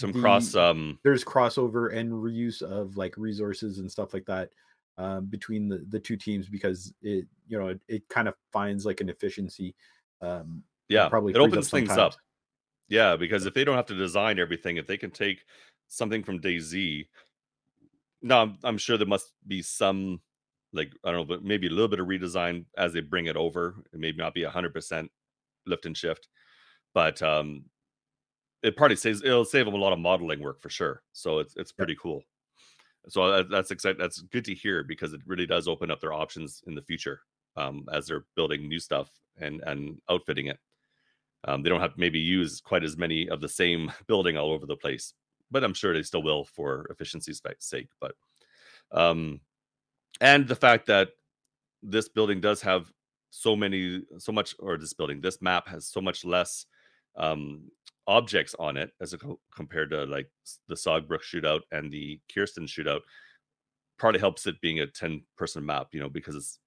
[0.00, 0.54] Some the- cross.
[0.54, 4.50] Um, there's crossover and reuse of like resources and stuff like that
[4.98, 8.86] um, between the, the two teams because it you know it, it kind of finds
[8.86, 9.74] like an efficiency.
[10.20, 12.14] Um, yeah, probably it frees up opens things up.
[12.88, 15.44] Yeah, because if they don't have to design everything, if they can take
[15.88, 17.08] something from DayZ,
[18.22, 20.20] no, I'm, I'm sure there must be some,
[20.72, 23.36] like I don't know, but maybe a little bit of redesign as they bring it
[23.36, 23.76] over.
[23.92, 25.10] It may not be hundred percent
[25.66, 26.28] lift and shift,
[26.94, 27.66] but um,
[28.62, 31.02] it probably saves it'll save them a lot of modeling work for sure.
[31.12, 31.86] So it's it's Yeah.
[31.86, 32.22] pretty cool.
[33.08, 34.00] So that's exciting.
[34.00, 37.20] That's good to hear because it really does open up their options in the future
[37.56, 40.58] um, as they're building new stuff and and outfitting it.
[41.44, 44.66] Um, they don't have maybe use quite as many of the same building all over
[44.66, 45.14] the place,
[45.50, 47.88] but I'm sure they still will for efficiency's sake.
[48.00, 48.14] But
[48.92, 49.40] um,
[50.20, 51.10] and the fact that
[51.82, 52.90] this building does have
[53.30, 56.66] so many, so much, or this building, this map has so much less
[57.16, 57.70] um,
[58.06, 59.18] objects on it as a,
[59.54, 60.30] compared to like
[60.68, 63.00] the Sogbrook shootout and the Kirsten shootout.
[63.98, 66.58] Probably helps it being a 10 person map, you know, because it's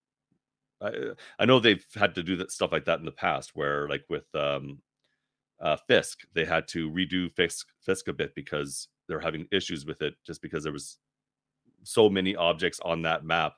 [0.82, 0.92] I,
[1.40, 4.04] I know they've had to do that stuff like that in the past, where like
[4.10, 4.80] with um,
[5.60, 10.02] uh, Fisk, they had to redo Fisk Fisk a bit because they're having issues with
[10.02, 10.98] it, just because there was
[11.84, 13.54] so many objects on that map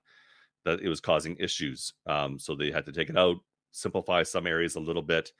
[0.65, 1.93] that it was causing issues.
[2.07, 3.37] Um, so they had to take it out,
[3.71, 5.31] simplify some areas a little bit,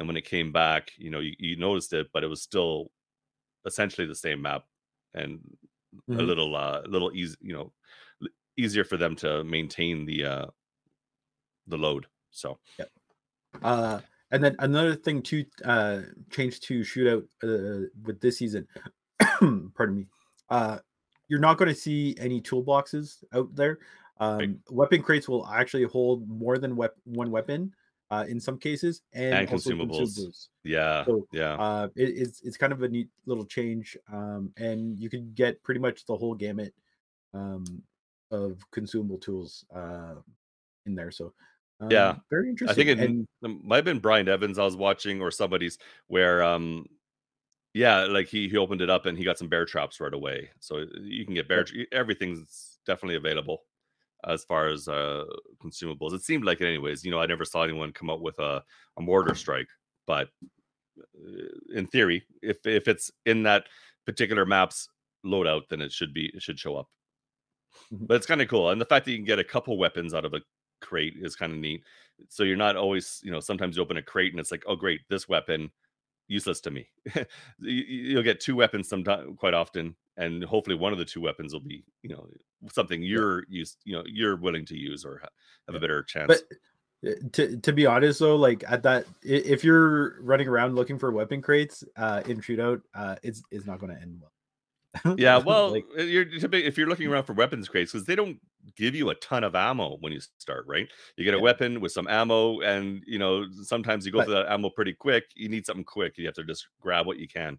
[0.00, 2.90] and when it came back, you know, you, you noticed it, but it was still
[3.66, 4.64] essentially the same map
[5.14, 5.40] and
[6.16, 6.26] a Mhm.
[6.26, 7.72] little uh, little easy, you know,
[8.56, 10.46] easier for them to maintain the uh,
[11.66, 12.06] the load.
[12.30, 12.58] So
[13.62, 18.66] Uh, and then another thing to uh, change to shootout uh, with this season.
[19.74, 20.06] pardon me.
[20.48, 20.78] Uh,
[21.28, 23.78] you're not going to see any toolboxes out there.
[24.18, 27.74] Um, Weapon crates will actually hold more than wep- one weapon
[28.10, 30.48] uh, in some cases, and, And also consumables.
[30.64, 34.98] yeah, So, yeah, uh, it, it's it's kind of a neat little change, um, and
[35.00, 36.74] you can get pretty much the whole gamut
[37.34, 37.82] um,
[38.30, 40.16] of consumable tools uh,
[40.86, 41.10] in there.
[41.10, 41.34] So,
[41.80, 42.18] um, Yeah.
[42.30, 42.70] very interesting.
[42.70, 45.78] I think it and m- might have been Brian Evans I was watching or somebody's
[46.08, 46.86] where um
[47.74, 50.50] yeah, like he he opened it up and he got some bear traps right away.
[50.60, 53.64] So you can get bear tra- everything's definitely available
[54.26, 55.24] as far as uh
[55.62, 56.12] consumables.
[56.14, 57.04] It seemed like it anyways.
[57.04, 58.62] You know, I never saw anyone come up with a
[58.98, 59.68] a mortar strike,
[60.06, 60.28] but
[60.98, 63.64] uh, in theory, if if it's in that
[64.06, 64.88] particular map's
[65.24, 66.88] loadout, then it should be it should show up.
[67.92, 68.06] Mhm.
[68.06, 70.14] But it's kind of cool, and the fact that you can get a couple weapons
[70.14, 70.40] out of a
[70.80, 71.84] crate is kind of neat.
[72.28, 74.76] So you're not always, you know, sometimes you open a crate and it's like, oh
[74.76, 75.70] great, this weapon
[76.28, 76.88] useless to me.
[77.60, 77.72] You-
[78.12, 81.60] You'll get two weapons sometime quite often, and hopefully one of the two weapons will
[81.60, 82.26] be, you know,
[82.70, 85.20] something you're used, you know, you're willing to use or
[85.66, 86.28] have a better chance.
[86.28, 90.98] but uh, to to be honest though, like at that, if you're running around looking
[90.98, 95.16] for weapon crates uh, in shootout, uh, it's it's not going to end well.
[95.16, 98.38] Yeah, well, like uh, you're if you're looking around for weapons crates, because they don't
[98.76, 100.86] give you a ton of ammo when you start, right?
[101.16, 104.26] You get a yeah, weapon with some ammo, and you know sometimes you go but
[104.26, 105.24] for that ammo pretty quick.
[105.34, 106.18] You need something quick.
[106.18, 107.58] You have to just grab what you can.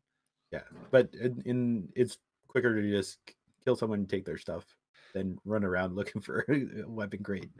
[0.51, 2.17] yeah, but in, in it's
[2.51, 3.19] quicker to just
[3.65, 4.65] kill someone and take their stuff
[5.13, 7.51] than run around looking for a weapon crate.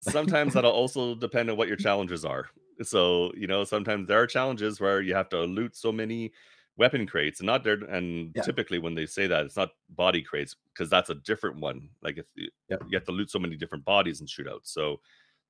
[0.00, 2.48] Sometimes that'll also depend on what your challenges are.
[2.82, 6.32] So, you know, sometimes there are challenges where you have to loot so many
[6.76, 8.42] weapon crates and not there and Yeah.
[8.42, 11.90] typically when they say that it's not body crates because that's a different one.
[12.02, 12.82] Like if you, Yep.
[12.88, 14.66] you have to loot so many different bodies and shootouts.
[14.68, 15.00] So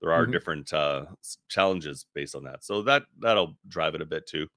[0.03, 1.07] there are hmm different uh
[1.49, 2.65] challenges based on that.
[2.65, 4.49] So that that'll drive it a bit too.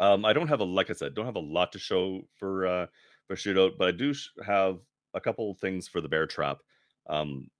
[0.00, 2.66] Um I don't have a like I said, don't have a lot to show for
[2.66, 2.86] uh
[3.26, 4.78] for shootout, but I do have
[5.14, 6.58] a couple things for the bear trap.
[7.08, 7.50] Um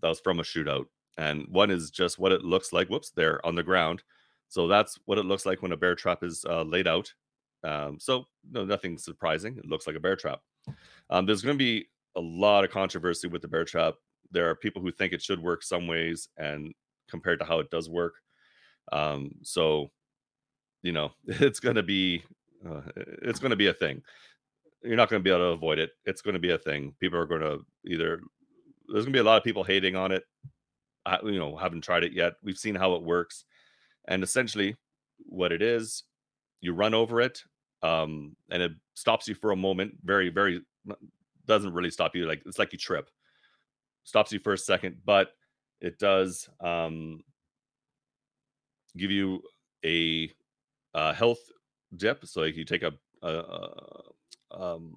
[0.00, 0.86] that was from a shootout.
[1.18, 2.88] And one is just what it looks like.
[2.88, 4.02] Whoops, there on the ground.
[4.48, 7.12] So that's what it looks like when a bear trap is uh, laid out.
[7.64, 9.56] Um, so no, nothing surprising.
[9.56, 10.40] It looks like a bear trap.
[11.10, 13.94] Um, there's going to be a lot of controversy with the bear trap.
[14.30, 16.74] There are people who think it should work some ways, and
[17.08, 18.14] compared to how it does work.
[18.90, 19.90] Um, so
[20.82, 22.22] you know, it's going to be
[22.68, 24.02] uh, it's going to be a thing.
[24.82, 25.90] You're not going to be able to avoid it.
[26.04, 26.94] It's going to be a thing.
[26.98, 28.20] People are going to either
[28.88, 30.24] there's going to be a lot of people hating on it
[31.06, 33.44] I, you know haven't tried it yet we've seen how it works
[34.06, 34.76] and essentially
[35.18, 36.04] what it is
[36.60, 37.42] you run over it
[37.82, 40.60] um and it stops you for a moment very very
[41.46, 43.08] doesn't really stop you like it's like you trip
[44.04, 45.30] stops you for a second but
[45.80, 47.20] it does um
[48.96, 49.42] give you
[49.84, 50.30] a
[50.94, 51.40] uh, health
[51.96, 54.96] dip so like you take a, a, a um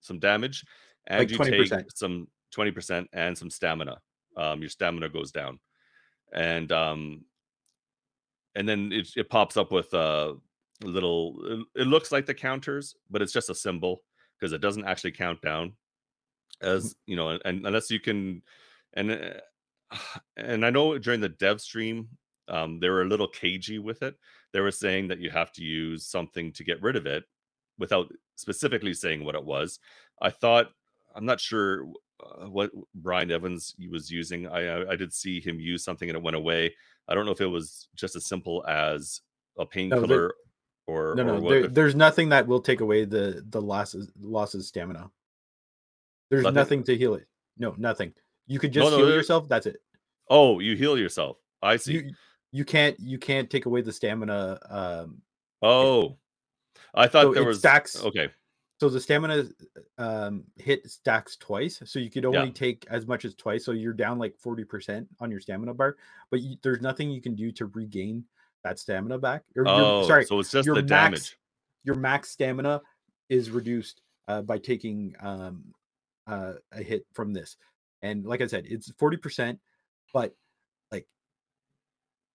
[0.00, 0.64] some damage
[1.06, 3.98] and Like you twenty take some 20% and some stamina
[4.36, 5.58] um your stamina goes down.
[6.32, 7.24] And um
[8.54, 10.34] and then it, it pops up with uh,
[10.82, 14.02] a little it, it looks like the counters but it's just a symbol
[14.38, 15.72] because it doesn't actually count down
[16.60, 18.42] as you know and unless you can
[18.94, 19.96] and uh,
[20.36, 22.08] and i know during the dev stream
[22.48, 24.16] um they were a little cagey with it
[24.52, 27.24] they were saying that you have to use something to get rid of it
[27.78, 29.78] without specifically saying what it was
[30.20, 30.68] i thought
[31.14, 31.84] i'm not sure
[32.22, 36.16] uh, what brian evans was using I, I i did see him use something and
[36.16, 36.74] it went away
[37.08, 39.20] i don't know if it was just as simple as
[39.58, 40.34] a No, painkiller
[40.86, 41.40] or no, or no.
[41.40, 45.10] what There, there's nothing that will take away the the losses losses stamina.
[46.30, 47.26] There's nothing nothing to heal it.
[47.58, 48.14] No, nothing.
[48.46, 49.48] You could just no heal there, yourself.
[49.48, 49.76] That's it.
[50.30, 52.12] oh you heal yourself i see You
[52.52, 55.22] you can't you can't take away the stamina um
[55.62, 56.16] oh
[56.94, 58.02] I thought So there it was stacks.
[58.04, 58.28] okay.
[58.80, 59.44] So the stamina
[59.98, 61.80] um hit stacks twice.
[61.84, 62.40] So you could Yeah.
[62.40, 63.64] only take as much as twice.
[63.64, 65.96] So you're down like 40% on your stamina bar,
[66.30, 68.24] but you, there's nothing you can do to regain
[68.64, 69.42] that stamina back.
[69.56, 71.38] Or Oh, sorry, so it's just your the max damage.
[71.84, 72.82] your max stamina
[73.28, 75.64] is reduced uh, by taking um,
[76.26, 77.56] uh, a hit from this.
[78.02, 79.58] And like I said, it's 40%,
[80.12, 80.34] but like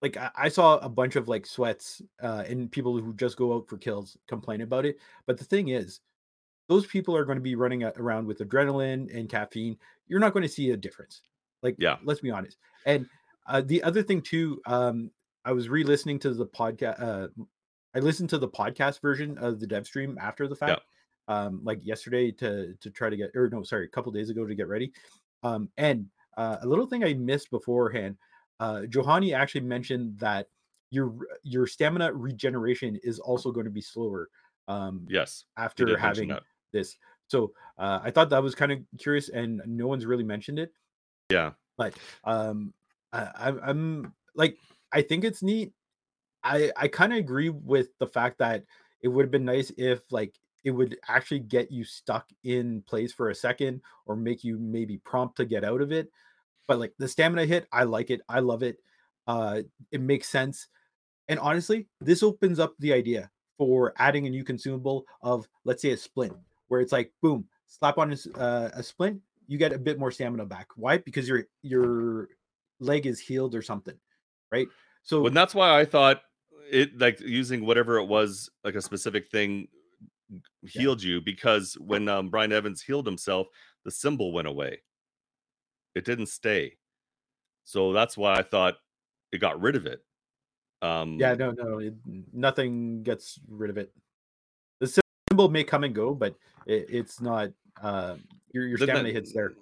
[0.02, 3.56] like I, I saw a bunch of like sweats uh, and people who just go
[3.56, 4.98] out for kills complain about it.
[5.26, 6.02] But the thing is,
[6.70, 9.78] those people are going to be running around with adrenaline and caffeine.
[10.08, 11.22] You're not going to see a difference.
[11.64, 11.98] Like, Yeah.
[12.04, 12.58] let's be honest.
[12.86, 13.08] And
[13.48, 15.10] uh, the other thing too, um,
[15.46, 17.02] I was re-listening to the podcast.
[17.02, 17.28] Uh,
[17.96, 20.68] I listened to the podcast version of the dev stream after the Yeah.
[20.76, 20.82] fact,
[21.30, 24.46] um, like yesterday to to try to get, or no, sorry, a couple days ago
[24.46, 24.92] to get ready.
[25.44, 28.18] Um, and uh, a little thing I missed beforehand,
[28.60, 30.48] uh, Johanny actually mentioned that
[30.90, 34.30] your your stamina regeneration is also going to be slower
[34.68, 35.46] um, Yes.
[35.58, 36.36] After having
[36.74, 36.98] this.
[37.28, 40.72] So uh, I thought that was kind of curious, and no one's really mentioned it.
[41.30, 41.52] Yeah.
[41.78, 41.94] But
[42.24, 42.74] um,
[43.12, 44.58] I, I'm, I'm like,
[44.92, 45.74] I think it's neat.
[46.44, 48.64] I I kind of agree with the fact that
[49.02, 53.14] it would have been nice if like it would actually get you stuck in place
[53.14, 56.10] for a second or make you maybe prompt to get out of it.
[56.68, 58.22] But like the stamina hit, I like it.
[58.28, 58.78] I love it.
[59.26, 59.62] Uh,
[59.92, 60.68] it makes sense.
[61.28, 65.92] And honestly, this opens up the idea for adding a new consumable of let's say
[65.92, 66.34] a splint,
[66.68, 70.12] where it's like boom, slap on a, uh, a splint, you get a bit more
[70.12, 70.68] stamina back.
[70.76, 70.98] Why?
[70.98, 72.30] Because your your
[72.80, 73.96] leg is healed or something,
[74.52, 74.68] right?
[75.04, 76.22] So and that's why I thought
[76.70, 79.68] it like using whatever it was, like a specific thing
[80.30, 83.48] yeah, healed you because when um Brian Evans healed himself,
[83.86, 84.82] the symbol went away.
[85.98, 86.78] It didn't stay.
[87.64, 88.76] So that's why I thought
[89.32, 90.04] it got rid of it.
[90.82, 91.96] Um, yeah, no, no, it,
[92.32, 93.92] nothing gets rid of it.
[94.80, 96.36] The symbol may come and go, but
[96.68, 97.50] it, it's not.
[97.82, 98.16] Uh,
[98.54, 99.54] your your then that stamina hits there.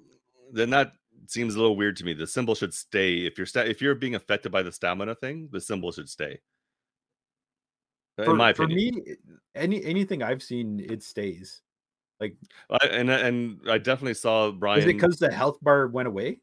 [0.52, 0.92] then that
[1.28, 2.14] seems a little weird to me.
[2.14, 3.26] The symbol should stay.
[3.26, 6.40] If you're sta- if you're being affected by the stamina thing, the symbol should stay.
[8.20, 9.04] uh, In For my for opinion.
[9.06, 9.16] me,
[9.56, 11.62] any anything I've seen, it stays.
[12.20, 12.38] Like,
[12.70, 14.80] I, and and I definitely saw Brian.
[14.80, 16.39] is it because the health bar went away?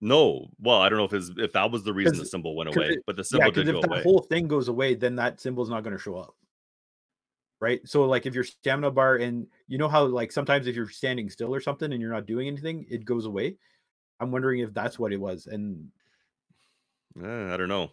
[0.00, 2.74] No, well, I don't know if his, if that was the reason the symbol went
[2.74, 4.02] away, it- but the Yeah, symbol because did if go that away.
[4.02, 6.34] whole thing goes away, then that symbol's not going to show up.
[7.60, 7.80] Right.
[7.84, 11.28] So, like, if your stamina bar and you know how, like, sometimes if you're standing
[11.28, 13.56] still or something and you're not doing anything, it goes away.
[14.20, 15.46] I'm wondering if that's what it was.
[15.48, 15.90] And
[17.20, 17.90] Eh, I don't know.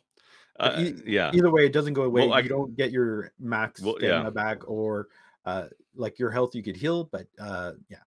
[0.60, 2.22] Uh, e- yeah, either way, it doesn't go away.
[2.28, 4.30] Well, I you don't get your max Well, stamina yeah.
[4.30, 5.08] back or
[5.46, 7.06] uh, like your health you could heal.
[7.06, 8.04] But uh, yeah,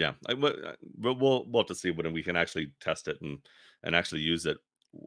[0.00, 0.12] yeah.
[0.28, 3.38] I, uh, we'll we'll have to see when we can actually test it and
[3.82, 4.58] and actually use it.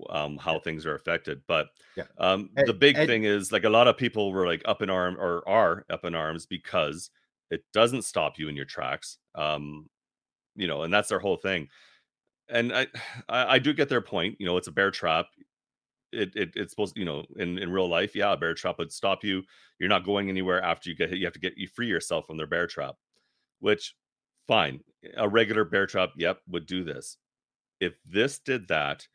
[0.10, 2.06] Um, how things are affected, but Yeah.
[2.18, 5.16] um, the big thing is like a lot of people were like up in arm
[5.20, 7.12] or are up in arms because
[7.52, 9.20] it doesn't stop you in your tracks.
[9.36, 9.88] Um,
[10.56, 11.70] you know, and that's their whole thing.
[12.50, 12.88] And I,
[13.30, 14.38] I, I do get their point.
[14.40, 15.28] You know, it's a bear trap.
[16.16, 18.92] It, it it's supposed, you know, in in real life, yeah, a bear trap would
[18.92, 19.44] stop you.
[19.80, 21.20] You're not going anywhere after you get hit.
[21.20, 22.96] You have to get you free yourself from their bear trap,
[23.60, 23.96] which
[24.48, 24.80] fine.
[25.18, 27.18] A regular bear trap, yep, would do this.
[27.80, 29.08] If this did that,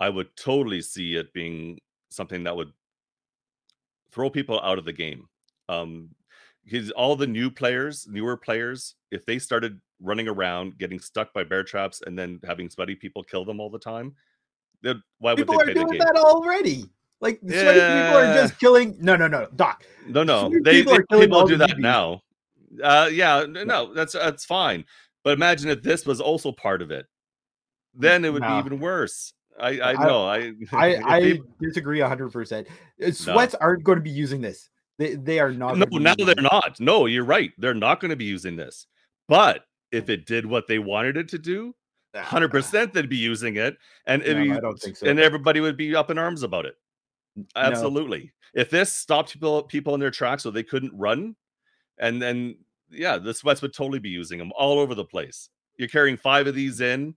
[0.00, 1.78] I would totally see it being
[2.10, 2.72] something that would
[4.12, 5.26] throw people out of the game.
[5.68, 6.10] Um,
[6.64, 11.42] because all the new players, newer players, if they started running around, getting stuck by
[11.42, 14.14] bear traps, and then having sweaty people kill them all the time,
[14.82, 16.84] why would people they are doing that already.
[17.20, 18.96] Like, sweaty people are just killing.
[19.00, 19.84] No, no, no, Doc.
[20.06, 21.78] No, no, Sweaty they, people they are people do that newbies.
[21.80, 22.22] now.
[22.82, 24.84] Uh, yeah, no, that's that's fine.
[25.24, 27.06] But imagine if this was also part of it,
[27.94, 28.60] then it would No.
[28.62, 29.32] be even worse.
[29.60, 32.68] I I know I I, I peop- disagree 100%.
[33.04, 34.68] Uh, Sweats aren't going to be using this.
[34.98, 35.76] They, they are not.
[35.76, 36.78] no now they're not.
[36.78, 37.50] No, you're right.
[37.58, 38.86] They're not going to be using this.
[39.28, 41.74] But if it did what they wanted it to do,
[42.14, 45.06] hundred percent they'd be using it, and it'd No, be- I don't think so.
[45.06, 46.74] and everybody would be up in arms about it.
[47.36, 47.44] No.
[47.56, 48.32] Absolutely.
[48.54, 51.36] If this stopped people people in their tracks so they couldn't run,
[51.98, 52.56] and then
[52.90, 55.50] yeah, the sweats would totally be using them all over the place.
[55.76, 57.14] You're carrying five of these in,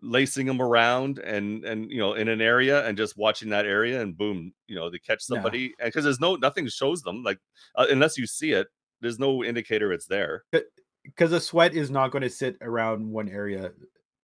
[0.00, 4.00] lacing them around, and and you know in an area, and just watching that area,
[4.00, 5.34] and boom, you know they catch No.
[5.36, 7.38] somebody, and because there's no nothing shows them like
[7.74, 8.68] uh, unless you see it,
[9.00, 10.44] there's no indicator it's there.
[11.04, 13.72] because a sweat is not going to sit around one area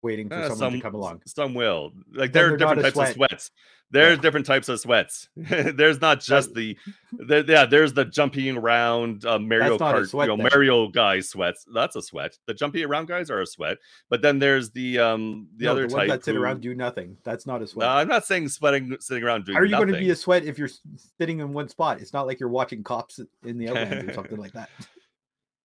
[0.01, 1.21] waiting for Uh, someone some to come along.
[1.25, 3.51] some will like there are different types of sweats.
[3.93, 4.21] There's Yeah.
[4.21, 5.27] different types of sweats.
[5.35, 6.77] there's not just the
[7.11, 7.65] there, yeah.
[7.65, 10.43] There's the jumping around uh, Mario Kart, sweat you know.
[10.49, 11.65] Mario guy sweats.
[11.73, 12.37] That's a sweat.
[12.47, 13.79] The jumping around guys are a sweat.
[14.09, 16.73] But then there's the um the no, other the type that sit who- around do
[16.73, 17.17] nothing.
[17.25, 17.89] That's not a sweat.
[17.89, 19.87] I'm not saying sweating sitting around doing How are you nothing.
[19.89, 20.69] going to be a sweat if you're
[21.17, 21.99] sitting in one spot?
[21.99, 24.69] It's not like you're watching cops in the outlands or something like that.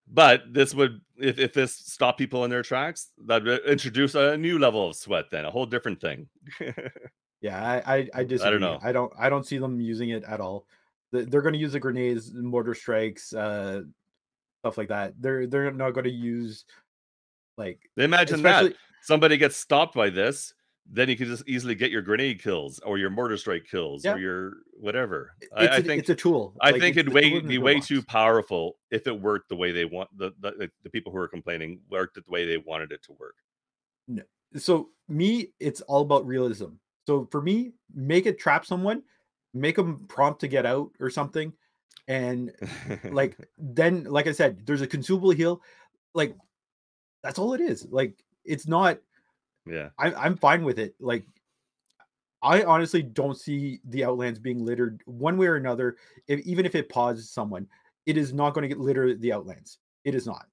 [0.09, 4.37] But this would, if, if this stopped people in their tracks, that would introduce a
[4.37, 5.31] new level of sweat.
[5.31, 6.29] Then a whole different thing.
[7.43, 8.59] Yeah, I I, I disagree.
[8.59, 8.79] know.
[8.83, 10.67] I don't I don't see them using it at all.
[11.13, 13.83] They're going to use the grenades, mortar strikes, uh,
[14.61, 15.15] stuff like that.
[15.21, 16.65] They're they're not going to use
[17.57, 20.55] like Imagine that somebody gets stopped by this,
[20.91, 24.15] then you can just easily get your grenade kills or your mortar strike kills Yeah.
[24.15, 25.33] or your whatever.
[25.41, 26.55] it's, I, think it's a tool.
[26.61, 29.85] I Like, think it'd way be way too powerful if it worked the way they
[29.85, 33.03] want the, the the people who are complaining worked it the way they wanted it
[33.05, 33.35] to work.
[34.07, 34.23] No.
[34.57, 36.67] so me it's all about realism
[37.07, 39.03] so for me make it trap someone
[39.55, 41.53] make them prompt to get out or something
[42.07, 42.53] and
[43.11, 45.61] like then like i said there's a consumable heal
[46.15, 46.37] like
[47.25, 48.15] that's all it is like
[48.45, 48.99] it's not
[49.67, 51.25] yeah, I, i'm fine with it like
[52.43, 55.97] i honestly don't see the outlands being littered one way or another
[56.29, 57.67] if, even if it pauses someone
[58.07, 60.47] it is not going to get litter the outlands it is not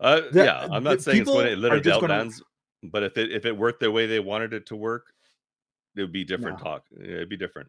[0.00, 0.66] uh, the- yeah.
[0.70, 2.42] I'm not saying it's going to litter the just gonna- outlands,
[2.84, 5.12] but if it if it worked the way they wanted it to work,
[5.94, 6.64] it would be different No.
[6.64, 6.84] talk.
[6.98, 7.68] It'd be different.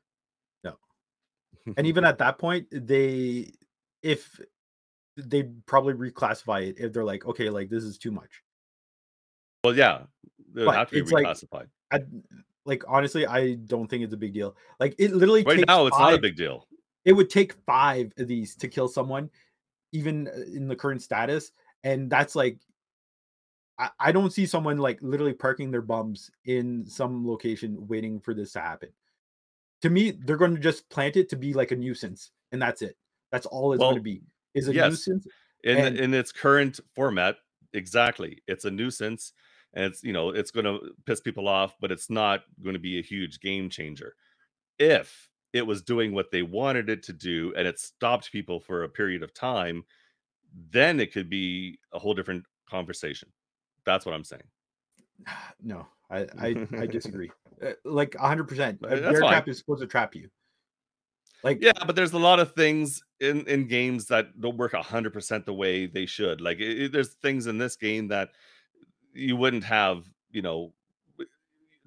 [0.63, 0.77] No.
[1.75, 3.51] and even at that point they
[4.01, 4.39] if
[5.17, 8.41] they probably reclassify it if they're like okay like this is too much
[9.63, 10.03] well, yeah,
[10.55, 11.27] it would But have to be it's like-
[11.91, 11.99] I,
[12.65, 15.97] like honestly i don't think it's a big deal like it literally right now, it's
[15.97, 16.67] not a big deal.
[17.05, 19.29] it would take five of these to kill someone
[19.91, 21.51] even uh, in the current status
[21.83, 22.57] and that's like
[23.79, 28.33] I, I don't see someone like literally parking their bums in some location waiting for
[28.33, 28.89] this to happen
[29.81, 32.81] to me they're going to just plant it to be like a nuisance and that's
[32.81, 32.95] it
[33.31, 34.21] that's all it's Well, going to be
[34.53, 34.89] is a yes.
[34.91, 35.27] nuisance
[35.63, 37.37] in And- in its current format
[37.73, 39.33] exactly it's a nuisance
[39.73, 42.79] and it's you know it's going to piss people off but it's not going to
[42.79, 44.15] be a huge game changer.
[44.79, 48.83] If it was doing what they wanted it to do and it stopped people for
[48.83, 49.83] a period of time
[50.69, 53.29] then it could be a whole different conversation.
[53.85, 54.43] That's what i'm saying.
[55.61, 57.31] No i i, I disagree.
[57.61, 59.29] Uh, like 100% a bear fine.
[59.29, 60.29] trap is supposed to trap you.
[61.43, 65.11] Like yeah, but there's a lot of things in in games that don't work hundred
[65.13, 66.39] percent the way they should.
[66.41, 68.29] Like it, it- there's things in this game that
[69.13, 70.73] you wouldn't have, you know,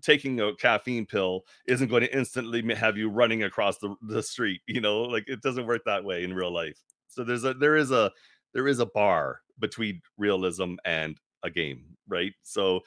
[0.03, 4.61] taking a caffeine pill isn't going to instantly have you running across the, the street.
[4.67, 6.79] You know, like it doesn't work that way in real life.
[7.09, 8.11] So there's a there is a
[8.53, 12.33] there is a bar between realism and a game, right?
[12.43, 12.81] So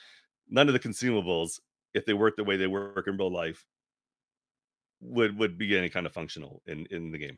[0.49, 1.59] none of the consumables,
[1.93, 3.65] if they work the way they work in real life,
[5.01, 7.37] would would be any kind of functional in in the game.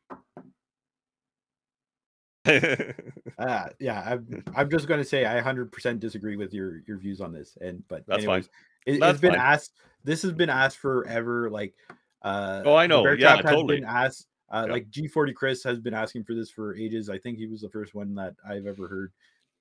[3.38, 7.22] Uh, yeah, I'm, I'm just going to say I 100% disagree with your your views
[7.22, 7.58] on this.
[7.62, 8.44] And but That's fine.
[8.44, 8.50] anyways,
[8.86, 9.40] it, That's has been fine.
[9.40, 9.74] asked.
[10.04, 11.50] This has been asked forever.
[11.50, 11.74] Like,
[12.22, 13.04] uh, Oh, I know.
[13.04, 13.76] Bear Yeah, Trap has totally.
[13.80, 14.28] been asked.
[14.50, 14.74] Uh, Yeah.
[14.74, 17.10] Like G40 Chris has been asking for this for ages.
[17.10, 19.14] I think he was the first one that I've ever heard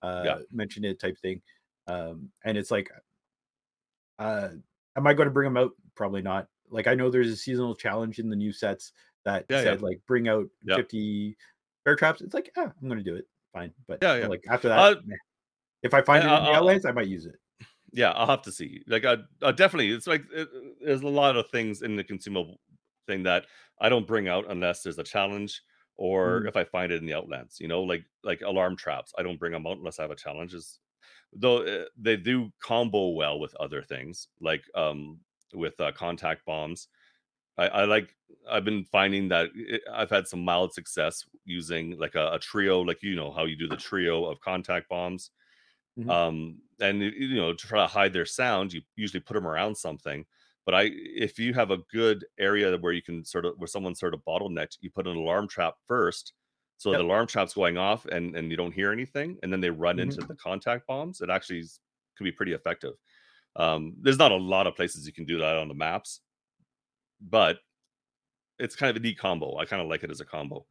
[0.03, 0.39] uh, Yeah.
[0.51, 1.41] mention it type thing.
[1.87, 2.91] Um, and it's like,
[4.19, 4.49] uh,
[4.97, 5.73] am I going to bring them out?
[5.95, 6.49] Probably not.
[6.71, 8.93] Like I know there's a seasonal challenge in the new sets
[9.25, 10.77] that Yeah, said like bring out Yeah.
[10.77, 11.37] 50
[11.89, 12.21] bear traps.
[12.21, 13.27] It's like, yeah, I'm to do it.
[13.53, 14.27] Fine, but Yeah, yeah.
[14.27, 14.97] like after that, Uh,
[15.83, 17.37] if I find I- it in the I'll- I might use it.
[17.93, 18.83] yeah, I'll have to see.
[18.87, 20.49] Like, I, I definitely, it's like it,
[20.85, 22.61] there's a lot of things in the consumable
[23.07, 23.47] thing that
[23.81, 25.63] I don't bring out unless there's a challenge
[25.97, 26.49] or Mhm.
[26.49, 27.59] if I find it in the outlands.
[27.59, 29.13] You know, like like alarm traps.
[29.19, 30.53] I don't bring them out unless I have a challenge.
[30.53, 30.81] Is
[31.33, 35.19] though uh, they do combo well with other things, like um
[35.55, 36.89] with uh, contact bombs.
[37.59, 38.17] I, I like.
[38.51, 42.81] I've been finding that it, I've had some mild success using like a, a trio,
[42.83, 45.31] like you know how you do the trio of contact bombs
[45.97, 46.19] Mhm.
[46.19, 49.77] um and you know to try to hide their sound you usually put them around
[49.77, 50.25] something
[50.65, 54.01] but i if you have a good area where you can sort of where someone's
[54.01, 56.33] sort of bottlenecked you put an alarm trap first
[56.77, 56.97] so Yep.
[56.97, 59.99] the alarm trap's going off and and you don't hear anything and then they run
[59.99, 60.19] Mhm.
[60.19, 61.63] into the contact bombs it actually
[62.17, 62.95] can be pretty effective
[63.57, 66.21] um there's not a lot of places you can do that on the maps
[67.21, 67.61] but
[68.59, 70.67] it's kind of a neat combo i kind of like it as a combo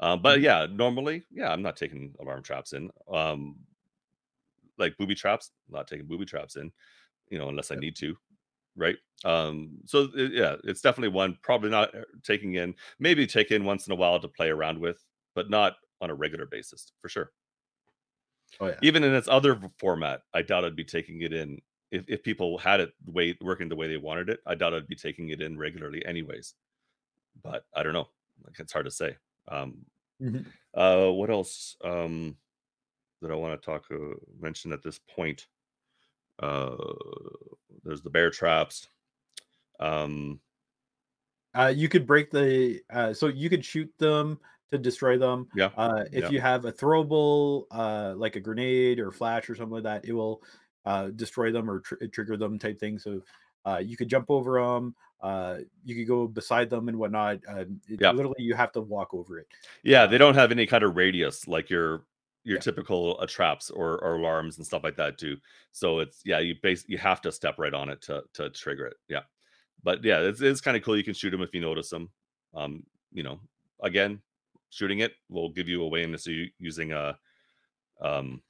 [0.00, 0.42] um, but Mhm.
[0.42, 3.56] yeah normally yeah i'm not taking alarm traps in um
[4.78, 6.72] like booby traps not taking booby traps in
[7.30, 8.16] you know unless i need to
[8.76, 13.50] right um so uh, yeah it's definitely one probably not uh, taking in maybe take
[13.50, 16.92] in once in a while to play around with but not on a regular basis
[17.00, 17.32] for sure
[18.60, 18.82] Oh yeah.
[18.82, 21.58] even in its other format i doubt i'd be taking it in
[21.92, 24.74] if, if people had it the way working the way they wanted it i doubt
[24.74, 26.54] i'd be taking it in regularly anyways
[27.42, 28.08] but i don't know
[28.44, 29.16] like it's hard to say
[29.48, 29.86] um
[30.18, 30.52] Mhm.
[30.74, 32.36] uh what else um
[33.22, 35.48] that i want to talk uh, mention at this point
[36.40, 36.76] uh
[37.84, 38.88] there's the bear traps
[39.80, 40.40] um
[41.54, 44.40] Uh, you could break the uh, so you could shoot them
[44.70, 45.48] to destroy them.
[45.52, 46.30] yeah Uh, if Yeah.
[46.30, 50.12] you have a throwable, uh, like a grenade or flash or something like that, it
[50.12, 50.42] will
[50.84, 52.98] uh, destroy them or tr- trigger them type thing.
[52.98, 53.22] So
[53.64, 54.94] uh, you could jump over them.
[55.20, 57.38] Uh, you could go beside them and whatnot.
[57.48, 58.10] Uh, it, Yeah.
[58.10, 59.46] Literally, you have to walk over it.
[59.84, 62.04] yeah they don't have any kind of radius like your
[62.44, 62.60] your Yeah.
[62.60, 65.36] typical uh, traps or, or alarms and stuff like that do
[65.70, 68.86] so it's yeah you base you have to step right on it to to trigger
[68.86, 69.22] it yeah
[69.84, 72.10] but yeah it's, it's kind of cool you can shoot them if you notice them
[72.54, 72.82] um
[73.12, 73.38] you know
[73.80, 74.20] again
[74.70, 77.16] shooting it will give you away into you using a
[78.00, 78.42] um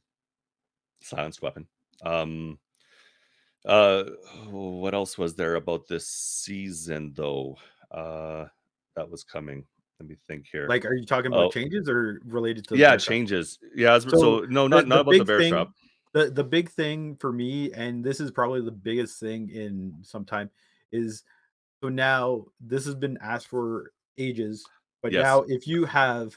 [1.03, 1.67] silenced weapon
[2.03, 2.59] um
[3.67, 4.05] uh
[4.51, 7.57] what else was there about this season though
[7.93, 8.45] uh
[8.97, 9.65] that was coming
[10.01, 11.51] let me think here Like, are you talking about Oh.
[11.51, 12.75] changes or related to?
[12.75, 15.69] the yeah changes yeah so, So, no not, the not about the bear thing- trap
[16.13, 20.25] the the big thing for me and this is probably the biggest thing in some
[20.25, 20.51] time
[20.91, 21.23] is
[21.83, 24.67] so now this has been asked for ages
[25.03, 25.23] but Yes.
[25.23, 26.37] now if you have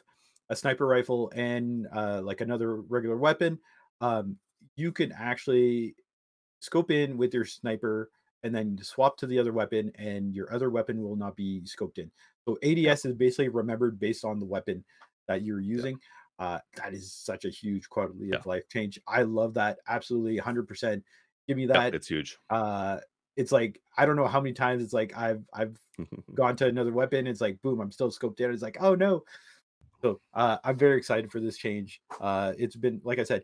[0.49, 3.59] a sniper rifle and uh, like another regular weapon
[3.99, 4.37] um,
[4.75, 5.95] you can actually
[6.59, 8.09] scope in with your sniper
[8.43, 11.97] and then swap to the other weapon and your other weapon will not be scoped
[11.97, 12.11] in
[12.47, 14.83] so ads is basically remembered based on the weapon
[15.27, 15.99] that you're using
[16.39, 18.37] uh, that is such a huge quality Yeah.
[18.37, 18.99] of life change.
[19.07, 21.01] I love that absolutely 100%.
[21.47, 21.95] Give me yeah, that.
[21.95, 22.99] it's huge uh,
[23.37, 25.77] it's like I don't know how many times it's like I've I've
[26.33, 27.27] gone to another weapon.
[27.27, 28.51] It's like boom, I'm still scoped in.
[28.51, 29.23] It's like oh no.
[30.01, 32.01] So uh, I'm very excited for this change.
[32.19, 33.43] Uh, it's been like I said,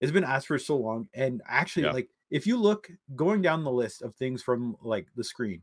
[0.00, 1.92] it's been asked for so long, and actually, Yeah.
[1.92, 5.62] like if you look going down the list of things from like the screen,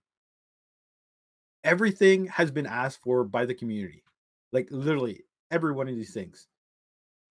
[1.64, 4.04] everything has been asked for by the community.
[4.52, 6.48] Like literally every one of these things,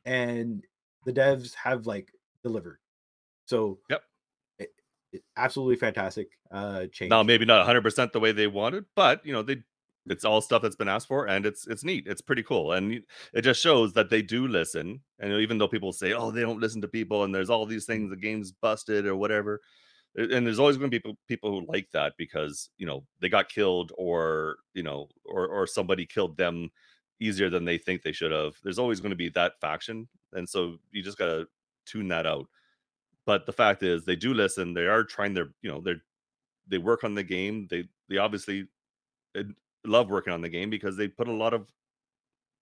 [0.04, 0.64] and
[1.04, 2.12] the devs have like
[2.42, 2.78] delivered.
[3.46, 4.02] So Yep.
[4.58, 4.74] it,
[5.12, 7.10] it- absolutely fantastic uh change.
[7.10, 9.62] now maybe not 100% the way they wanted but you know they
[10.08, 13.02] it's all stuff that's been asked for and it's it's neat it's pretty cool and
[13.32, 16.60] it just shows that they do listen and even though people say oh they don't
[16.60, 17.88] listen to people and there's all these mm.
[17.88, 19.60] things the game's busted or whatever
[20.16, 23.28] and there's always going to be people people who like that because you know they
[23.28, 26.70] got killed or you know or or somebody killed them
[27.20, 28.54] easier than they think they should have.
[28.62, 31.46] There's always going to be that faction, and so you just got to
[31.86, 32.46] tune that out.
[33.24, 34.74] But the fact is, they do listen.
[34.74, 36.02] They are trying their you know they're
[36.68, 37.66] they work on the game.
[37.70, 38.68] They they obviously
[39.86, 41.68] love working on the game because they put a lot of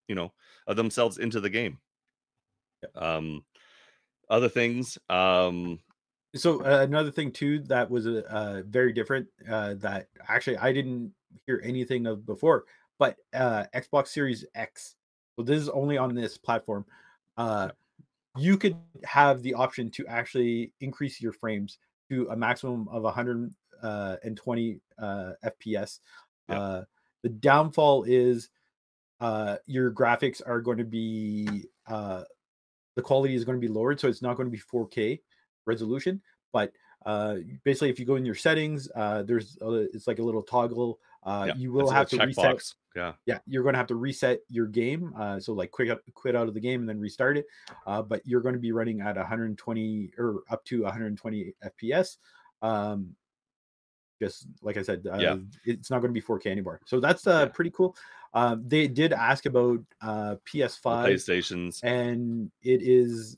[0.08, 0.32] you know
[0.66, 1.78] of themselves into the game.
[2.94, 3.44] Um,
[4.28, 4.98] other things.
[5.08, 5.80] Um,
[6.34, 10.72] so uh, another thing too that was uh, uh, very different uh, that actually I
[10.72, 11.12] didn't
[11.46, 12.64] hear anything of before,
[12.98, 14.96] but uh, Xbox Series X.
[15.36, 16.84] So this is only on this platform.
[17.36, 17.70] Uh,
[18.36, 21.78] you could have the option to actually increase your frames
[22.10, 26.00] to a maximum of 120 uh, FPS.
[26.48, 26.60] Yeah.
[26.60, 26.84] Uh,
[27.24, 28.50] the downfall is
[29.18, 32.22] uh, your graphics are going to be uh,
[32.96, 35.20] the quality is going to be lowered, so it's not going to be 4K
[35.64, 36.20] resolution.
[36.52, 36.72] But
[37.06, 40.42] uh, basically, if you go in your settings, uh, there's a, it's like a little
[40.42, 41.00] toggle.
[41.24, 42.44] Uh, yeah, you will have to reset.
[42.44, 42.74] checkbox.
[42.94, 45.14] Yeah, Yeah, you're going to have to reset your game.
[45.16, 47.46] Uh, so like quit out, quit out of the game and then restart it.
[47.86, 52.18] Uh, but you're going to be running at 120 or up to 120 FPS.
[52.60, 53.16] Um,
[54.24, 55.36] just like I said, uh, Yeah.
[55.64, 56.80] it's not going to be 4K anymore.
[56.86, 57.52] So that's uh, Yeah.
[57.52, 57.96] pretty cool.
[58.32, 61.80] Um, they did ask about uh, PS5 PlayStations.
[61.84, 63.36] and it is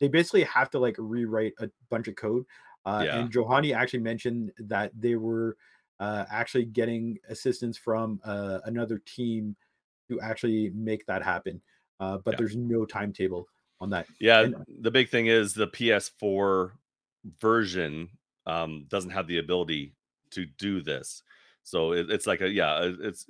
[0.00, 2.44] they basically have to like rewrite a bunch of code.
[2.84, 3.18] Uh, Yeah.
[3.20, 5.56] And Johanny actually mentioned that they were
[6.00, 9.56] uh, actually getting assistance from uh, another team
[10.10, 11.60] to actually make that happen.
[12.00, 12.36] Uh, but Yeah.
[12.38, 13.48] there's no timetable
[13.80, 14.06] on that.
[14.20, 16.72] Yeah, and- the big thing is the PS4
[17.40, 18.10] version
[18.46, 19.95] um, doesn't have the ability
[20.36, 21.22] to do this.
[21.62, 23.26] So it, it's like a yeah, it's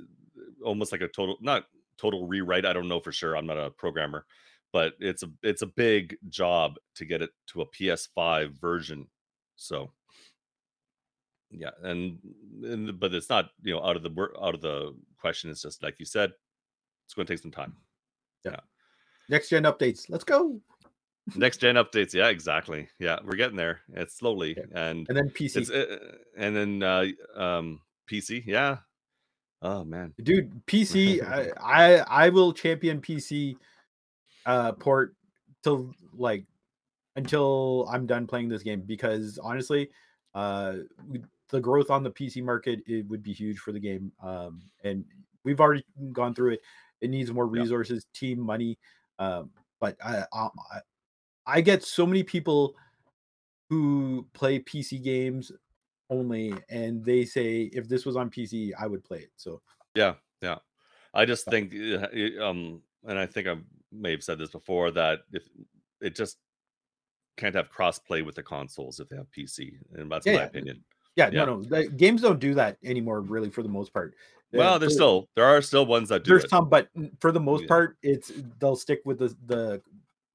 [0.62, 1.64] almost like a total not
[1.96, 2.66] total rewrite.
[2.66, 3.36] I don't know for sure.
[3.36, 4.26] I'm not a programmer,
[4.72, 9.06] but it's a it's a big job to get it to a PS5 version.
[9.56, 9.90] So
[11.50, 12.18] yeah, and,
[12.62, 15.50] and but it's not you know out of the out of the question.
[15.50, 16.32] It's just like you said,
[17.06, 17.74] it's going to take some time.
[18.44, 18.60] Yeah.
[19.28, 20.06] Next gen updates.
[20.08, 20.60] Let's go.
[21.34, 22.88] Next gen updates, yeah, exactly.
[22.98, 23.80] Yeah, we're getting there.
[23.92, 24.64] It's slowly, Yeah.
[24.74, 25.70] and And then PC.
[25.70, 28.78] uh, and then uh, um, PC, yeah.
[29.62, 31.22] Oh man, dude pc
[31.60, 33.56] I, I i will champion pc
[34.46, 35.14] uh port
[35.62, 36.44] till like
[37.16, 39.90] until i'm done playing this game because honestly
[40.34, 40.76] uh
[41.50, 45.04] the growth on the pc market it would be huge for the game um and
[45.44, 46.60] we've already gone through it
[47.00, 47.62] it needs more Yeah.
[47.62, 48.78] resources team money
[49.18, 49.50] um
[49.80, 50.80] but I, I
[51.47, 52.74] I- get so many people
[53.70, 55.52] who play pc games
[56.10, 59.60] only and they say if this was on pc i would play it so
[59.97, 60.59] yeah, yeah.
[61.14, 63.56] I just think, uh, um, and I think I
[63.90, 65.48] may have said this before that if
[66.02, 66.36] it just
[67.39, 70.39] can't have cross play with the consoles if they have PC, and that's Yeah, my
[70.40, 70.44] yeah.
[70.44, 70.85] opinion.
[71.16, 71.44] Yeah, Yeah.
[71.47, 71.62] no, no.
[71.62, 74.14] The games don't do that anymore, really, for the most part.
[74.52, 76.51] Uh, Well, there's still there are still ones that do there's it.
[76.51, 76.90] some, but
[77.20, 79.82] for the most part, it's they'll stick with the the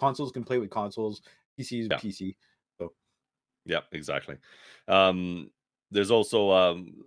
[0.01, 1.21] consoles can play with consoles,
[1.59, 1.97] PCs Yeah.
[1.97, 2.35] PC.
[3.63, 4.37] Yeah, exactly.
[4.87, 5.51] Um,
[5.91, 7.05] there's also um,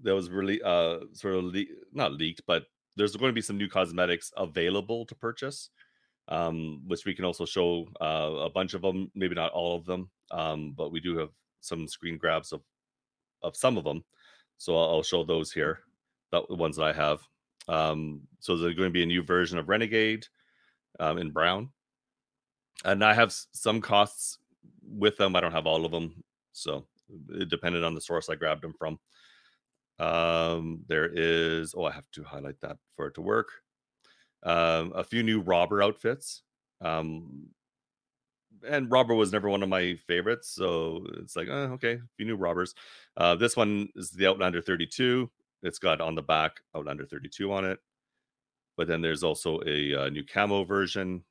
[0.00, 2.62] there was really uh sort of le- not leaked, but
[2.96, 5.70] there's going to be some new cosmetics available to purchase,
[6.28, 9.84] um, which we can also show uh, a bunch of them, maybe not all of
[9.84, 12.62] them, um, but we do have some screen grabs of
[13.42, 14.04] of some of them.
[14.58, 15.80] So I'll, I'll show those here,
[16.30, 17.18] the the ones that I have.
[17.66, 20.24] Um, so there's going to be a new version of Renegade
[21.00, 21.72] um, in brown,
[22.86, 24.38] and I have some costs
[24.88, 25.36] with them.
[25.36, 26.22] I don't have all of them,
[26.52, 26.86] so
[27.30, 28.98] it depended on the source I grabbed them from.
[29.98, 33.48] Um, there is oh, I have to highlight that for it to work.
[34.44, 36.42] Um, a few new robber outfits.
[36.80, 37.48] Um,
[38.66, 42.26] and robber was never one of my favorites, so it's like, uh, okay, a few
[42.26, 42.74] new robbers.
[43.16, 45.30] Uh, this one is the Outlander 32.
[45.62, 47.80] It's got on the back Outlander 32 on it,
[48.76, 51.22] but then there's also a, uh new camo version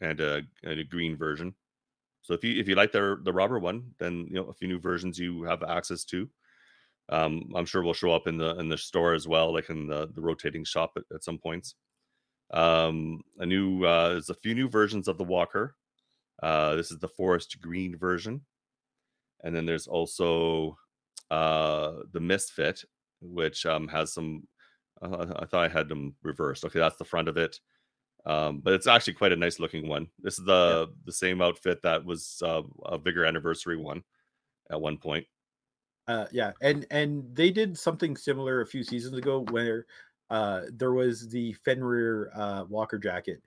[0.00, 1.54] and a, and a green version.
[2.22, 4.68] So if you if you like the the robber one, then you know a few
[4.68, 6.28] new versions you have access to.
[7.08, 9.86] Um, I'm sure will show up in the in the store as well, like in
[9.86, 11.74] the the rotating shop at, at some points.
[12.52, 15.76] Um, a new uh, there's a few new versions of the Walker.
[16.42, 18.42] Uh, this is the forest green version,
[19.42, 20.76] and then there's also
[21.30, 22.84] uh, the Misfit,
[23.20, 24.46] which um, has some.
[25.02, 26.64] I thought I had them reversed.
[26.66, 27.58] Okay, that's the front of it
[28.26, 30.08] um, but it's actually quite a nice looking one.
[30.20, 34.02] This is the the same outfit that was uh, a bigger anniversary one
[34.70, 35.26] at one point.
[36.08, 39.86] Uh, yeah, and and they did something similar a few seasons ago where
[40.30, 43.42] uh, there was the Fenrir uh, Walker jacket.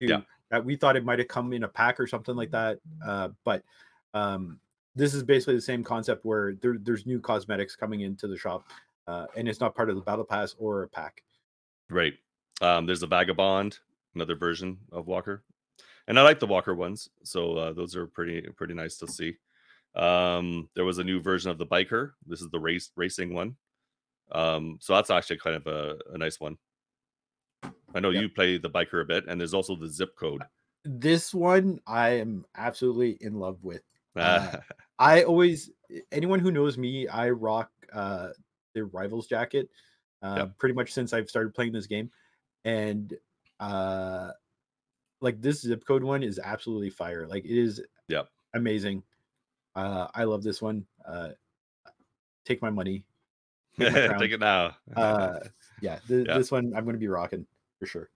[0.00, 0.20] too, Yeah.
[0.50, 2.78] that we thought it might have come in a pack or something like that.
[3.06, 3.62] Uh, but
[4.14, 4.58] um,
[4.94, 8.64] this is basically the same concept where there, there's new cosmetics coming into the shop,
[9.06, 11.22] uh, and it's not part of the battle pass or a pack.
[11.90, 12.14] Right.
[12.60, 13.78] Um, there's a vagabond,
[14.18, 15.44] another version of Walker,
[16.06, 19.36] and I like the Walker ones, so uh, those are pretty pretty nice to see.
[19.94, 22.12] Um, there was a new version of the biker.
[22.26, 23.56] This is the race racing one.
[24.30, 26.58] Um, so that's actually kind of a, a nice one.
[27.94, 30.42] I know you play the biker a bit, and there's also the zip code.
[30.84, 33.82] This one I am absolutely in love with.
[34.14, 34.58] Uh,
[34.98, 35.70] I always
[36.12, 38.30] anyone who knows me, I rock uh
[38.74, 39.70] the rivals jacket
[40.22, 40.58] uh Yep.
[40.58, 42.10] pretty much since I've started playing this game.
[42.64, 43.16] And
[43.60, 44.30] uh
[45.20, 47.26] like this zip code one is absolutely fire.
[47.26, 48.28] Like it is Yep.
[48.54, 49.02] amazing.
[49.74, 50.86] Uh I love this one.
[51.06, 51.30] Uh
[52.44, 53.04] take my money.
[53.78, 54.16] take my.
[54.18, 54.76] Take it now.
[54.96, 55.40] Uh
[55.82, 56.38] yeah, th- Yeah.
[56.38, 57.46] this one I'm gonna be rocking
[57.78, 58.10] for sure.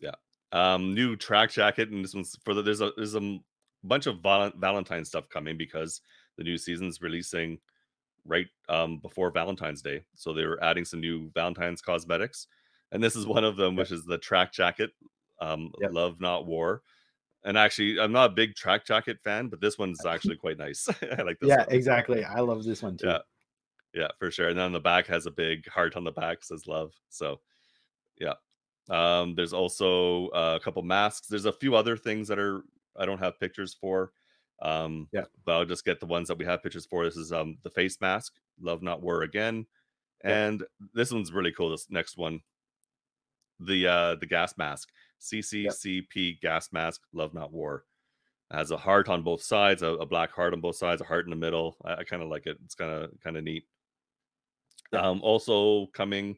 [0.00, 0.14] Yeah.
[0.52, 3.38] Um new track jacket and this one's for the there's a there's a
[3.84, 6.00] bunch of val- valentine stuff coming because
[6.36, 7.58] the new season's releasing
[8.24, 12.46] right um before valentine's day so they're adding some new valentine's cosmetics
[12.92, 13.78] and this is one of them Yep.
[13.78, 14.90] which is the track jacket
[15.40, 15.92] um Yep.
[15.92, 16.82] love not war
[17.44, 20.88] and actually i'm not a big track jacket fan but this one's actually quite nice
[21.18, 21.66] i like this Yeah, one.
[21.70, 22.24] exactly.
[22.24, 23.08] I love this one too.
[23.08, 23.18] Yeah.
[23.94, 24.48] Yeah, for sure.
[24.48, 26.92] And then on the back has a big heart on the back says love.
[27.10, 27.40] So
[28.18, 28.34] yeah.
[28.88, 31.26] Um, there's also uh, a couple masks.
[31.28, 32.62] There's a few other things that are
[32.96, 34.12] I don't have pictures for.
[34.62, 35.24] Um, Yeah.
[35.44, 37.04] but I'll just get the ones that we have pictures for.
[37.04, 39.66] This is um the face mask, love not war again.
[40.24, 40.46] Yeah.
[40.46, 40.64] And
[40.94, 41.68] this one's really cool.
[41.70, 42.40] This next one.
[43.60, 44.88] The uh the gas mask.
[45.20, 47.84] CCCP gas mask, love not war.
[48.50, 51.24] Has a heart on both sides, a, a black heart on both sides, a heart
[51.24, 51.76] in the middle.
[51.84, 52.58] I, I kind of like it.
[52.64, 53.64] It's kind of kind of neat.
[54.92, 55.00] Yeah.
[55.00, 56.36] Um, also coming,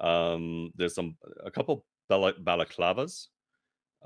[0.00, 3.28] um, there's some a couple bala- balaclavas.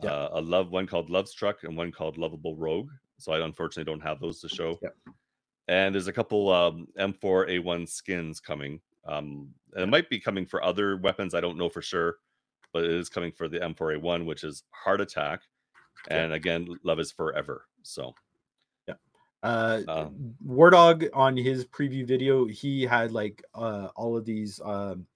[0.02, 0.12] Yeah.
[0.12, 2.90] Uh, a love one called Love Struck and one called Lovable Rogue.
[3.18, 4.78] So I unfortunately don't have those to show.
[4.82, 4.94] Yep.
[5.68, 8.80] And there's a couple um, M4A1 skins coming.
[9.06, 11.34] Um, and it might be coming for other weapons.
[11.34, 12.16] I don't know for sure,
[12.72, 15.42] but it is coming for the M4A1, which is Heart Attack.
[16.10, 16.24] Yeah.
[16.24, 17.66] And again, Love is Forever.
[17.82, 18.14] So
[18.88, 18.94] yeah.
[19.42, 24.60] uh Um, War Dog on his preview video, he had like uh all of these
[24.64, 25.06] um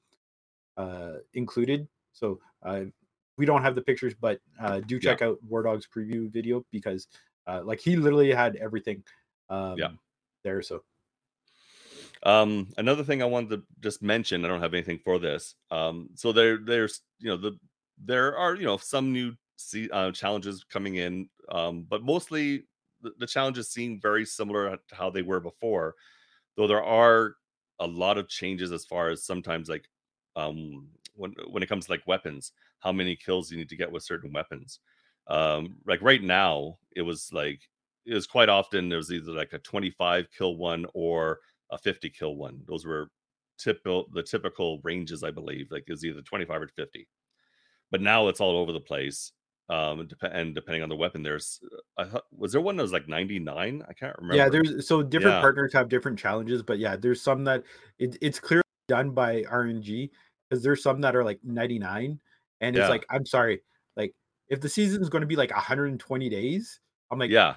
[0.77, 1.89] uh included.
[2.13, 2.85] So uh
[3.37, 7.09] we don't have the pictures, but uh do check out War Dog's preview video because
[7.47, 9.03] uh like he literally had everything
[9.49, 9.79] um
[10.43, 10.61] there.
[10.63, 10.83] So
[12.25, 15.55] Um, another thing I wanted to just mention, I don't have anything for this.
[15.71, 17.59] Um, so there, there's, you know, the
[18.03, 19.35] there are, you know, some new
[19.93, 22.65] uh, challenges coming in, um, but mostly
[23.03, 25.95] the, the challenges seem very similar to how they were before,
[26.57, 27.37] though there are
[27.81, 29.89] a lot of changes as far as sometimes like
[30.37, 33.91] um when when it comes to like weapons, how many kills you need to get
[33.93, 34.81] with certain weapons.
[35.29, 37.61] Um, like right now, it was like
[38.07, 42.11] it was quite often there was either like a 25 kill one or a 50
[42.11, 42.63] kill one.
[42.67, 43.09] Those were
[43.59, 45.69] typical the typical ranges, I believe.
[45.71, 47.09] Like is either 25 or 50.
[47.91, 49.33] But now it's all over the place.
[49.71, 51.61] Um, and, and depending on the weapon, there's
[51.97, 53.83] uh, was there one that was like 99?
[53.89, 54.37] I can't remember.
[54.37, 55.41] yeah, there's so different Yeah.
[55.41, 57.63] partners have different challenges, but yeah, there's some that
[57.99, 60.11] it, it's clearly done by RNG
[60.51, 62.21] because there's some that are like 99,
[62.61, 62.83] and Yeah.
[62.83, 63.63] it's like I'm sorry,
[63.97, 64.15] like
[64.49, 66.81] if the season is going to be like 120 days,
[67.11, 67.55] I'm like yeah,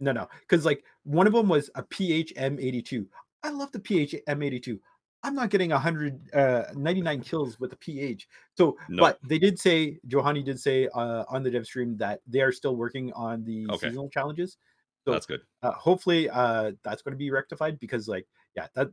[0.00, 3.06] No, no, because like one of them was a PHM 82.
[3.44, 4.80] I love the PHM 82.
[5.22, 8.26] I'm not getting 100, uh, 99 kills with the PH.
[8.58, 9.02] So, No.
[9.02, 12.52] but they did say, Johanny did say uh, on the dev stream that they are
[12.52, 13.88] still working on the Okay.
[13.88, 14.58] seasonal challenges.
[15.06, 15.42] So, that's good.
[15.62, 18.26] uh, hopefully, uh, that's going to be rectified because, like,
[18.56, 18.88] yeah, that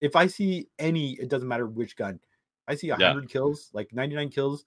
[0.00, 2.20] if I see any, it doesn't matter which gun,
[2.68, 4.64] I see 100 kills, like 99 kills,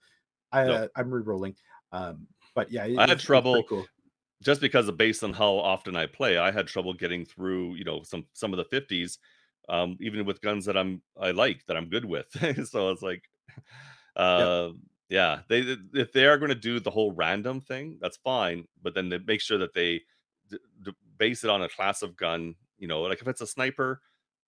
[0.52, 0.72] I, No.
[0.74, 1.56] uh, I'm re-rolling.
[1.92, 3.86] Um, but yeah, I had it's- it's pretty trouble- Cool.
[4.44, 7.84] Just because of based on how often I play, I had trouble getting through, you
[7.84, 9.20] know, some some of the 50s,
[9.70, 12.28] um, even with guns that I'm I like that I'm good with.
[12.68, 13.30] so it's like,
[14.16, 14.72] uh,
[15.10, 18.94] yeah, they if they are going to do the whole random thing, that's fine, but
[18.94, 20.02] then they make sure that they
[20.50, 22.56] d- d- base it on a class of gun.
[22.78, 24.02] You know, like if it's a sniper,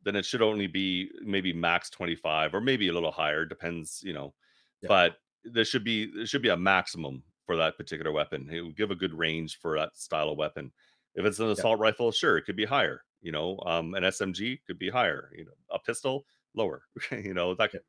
[0.03, 4.02] then it should only be maybe max 25 or maybe a little higher, depends.
[4.03, 4.36] You know,
[4.82, 4.90] Yeah.
[4.90, 8.47] but there should be there should be a maximum for that particular weapon.
[8.51, 10.71] It would give a good range for that style of weapon.
[11.15, 13.03] If it's an assault rifle, sure, it could be higher.
[13.23, 15.31] You know, um, an SMG could be higher.
[15.35, 16.84] You know, a pistol lower.
[17.11, 17.81] you know, that could,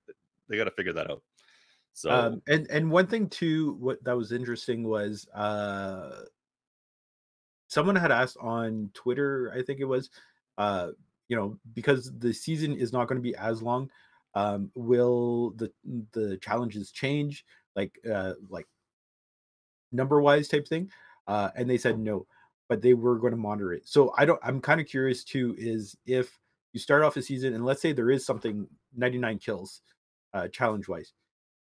[0.48, 1.22] they got to figure that out.
[1.92, 6.22] So um and and one thing too what that was interesting was uh
[7.66, 10.08] someone had asked on twitter i think it was
[10.56, 10.90] uh
[11.26, 13.90] you know because the season is not going to be as long
[14.36, 15.72] um will the
[16.12, 18.68] the challenges change like uh like
[19.92, 20.90] number wise type thing
[21.26, 22.26] uh and they said no
[22.70, 23.86] but they were going to monitor it.
[23.88, 24.38] So I don't.
[24.44, 25.56] I'm kind of curious too.
[25.58, 26.38] Is if
[26.72, 29.82] you start off a season and let's say there is something 99 kills,
[30.34, 31.12] uh, challenge wise.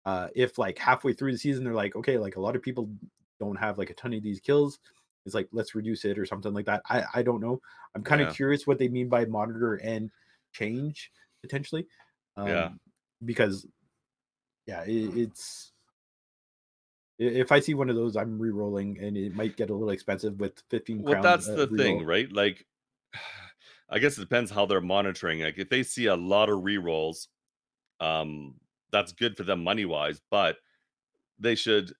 [0.04, 2.90] Uh, if like halfway through the season they're like, okay, like a lot of people
[3.38, 4.80] don't have like a ton of these kills,
[5.24, 6.82] it's like let's reduce it or something like that.
[6.90, 7.60] I I don't know.
[7.94, 8.34] I'm kind of Yeah.
[8.34, 10.10] curious what they mean by monitor and
[10.50, 11.12] change
[11.42, 11.86] potentially.
[12.36, 12.70] Um, Yeah.
[13.24, 13.68] Because
[14.66, 15.70] yeah, it, it's
[17.18, 20.38] if I see one of those, I'm re-rolling, and it might get a little expensive
[20.38, 22.32] with 15 Well, that's uh, the thing, right?
[22.32, 22.64] Like,
[23.90, 25.40] I guess it depends how they're monitoring.
[25.40, 27.26] Like, if they see a lot of rerolls,
[28.00, 28.54] um,
[28.92, 30.56] that's good for them money wise, but
[31.38, 31.92] they should,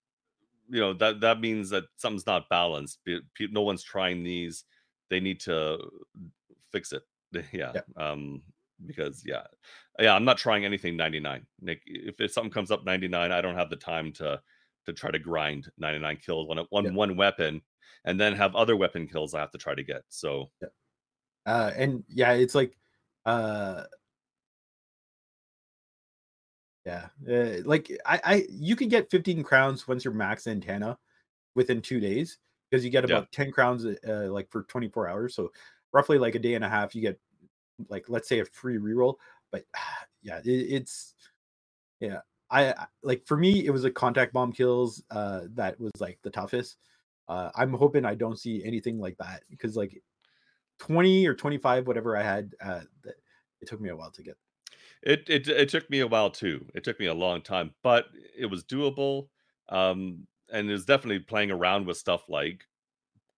[0.69, 3.01] you know, that that means that something's not balanced.
[3.41, 4.65] No one's trying these.
[5.11, 5.79] They need to
[6.73, 7.03] fix it.
[7.53, 7.73] Yeah.
[7.75, 7.81] Yeah.
[7.97, 8.43] Um,
[8.87, 9.43] because yeah,
[9.99, 11.45] yeah, I'm not trying anything 99.
[11.61, 14.41] Nick, if, if something comes up 99, I don't have the time to
[14.89, 16.91] to try to grind 99 kills on a, one Yeah.
[16.93, 17.63] one weapon
[18.05, 20.03] and then have other weapon kills I have to try to get.
[20.09, 20.51] So
[21.47, 22.77] uh and yeah it's like
[23.25, 23.85] uh
[26.85, 30.99] yeah uh, like i i you can get 15 crowns once you're max antenna
[31.55, 32.39] within two days
[32.71, 33.17] because you get Yeah.
[33.17, 35.51] about 10 crowns uh, like for 24 hours so
[35.93, 37.19] roughly like a day and a half you get
[37.89, 39.15] like let's say a free reroll
[39.51, 39.65] but
[40.23, 41.15] yeah it, it's
[42.01, 42.21] yeah
[42.51, 46.31] I, like for me it was a contact bomb kills uh that was like the
[46.31, 46.79] toughest
[47.29, 50.03] uh i'm hoping i don't see anything like that because like
[50.79, 53.15] 20 or 25 whatever i had uh that
[53.61, 54.37] it took me a while to get
[55.03, 56.67] it it it took me a while too.
[56.75, 58.07] It took me a long time, but
[58.37, 59.29] it was doable.
[59.69, 62.65] Um, and it was definitely playing around with stuff like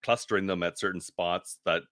[0.03, 1.83] clustering them at certain spots that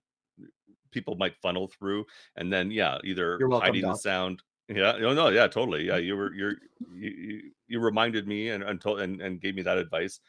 [0.91, 4.43] people might funnel through, and then yeah, either welcome, hiding the sound.
[4.69, 5.87] Yeah, no, no, yeah, totally.
[5.87, 6.57] Yeah, you were you're
[6.93, 10.21] you you, you reminded me and and, told, and and gave me that advice.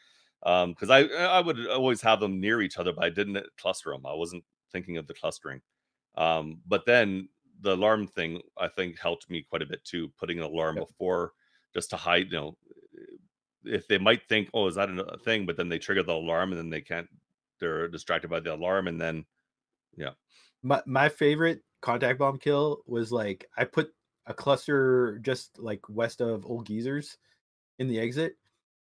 [0.44, 3.90] Um, because I I would always have them near each other, but I didn't cluster
[3.90, 4.06] them.
[4.06, 5.60] I wasn't thinking of the clustering.
[6.16, 7.28] Um, but then
[7.60, 10.88] the alarm thing I think helped me quite a bit too, putting an alarm Yep.
[10.88, 11.32] before
[11.74, 12.56] just to hide, you know,
[13.64, 15.46] if they might think, oh, is that a thing?
[15.46, 17.08] But then they trigger the alarm and then they can't,
[17.60, 18.88] they're distracted by the alarm.
[18.88, 19.24] And then,
[19.96, 20.10] yeah.
[20.62, 23.90] my, my favorite contact bomb kill was like i put
[24.30, 27.18] a cluster just like west of old geezers
[27.78, 28.36] in the exit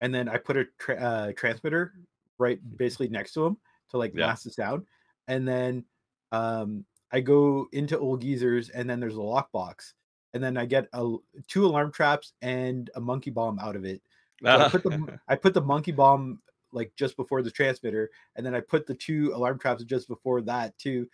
[0.02, 1.94] and then i put a tra- uh, transmitter
[2.38, 3.58] right basically next to him
[3.90, 4.28] to like Yeah.
[4.28, 4.86] mask the sound
[5.28, 5.86] and then
[6.32, 9.94] um i go into old geezers and then there's a lockbox
[10.34, 11.16] and then i get a
[11.48, 14.02] two alarm traps and a monkey bomb out of it
[14.42, 14.92] So I put the
[15.28, 16.42] I put the monkey bomb
[16.72, 20.40] like just before the transmitter, and then I put the two alarm traps just before
[20.44, 21.10] that too.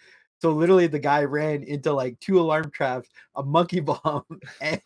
[0.46, 4.24] So literally, the guy ran into like two alarm traps, a monkey bomb,
[4.62, 4.80] and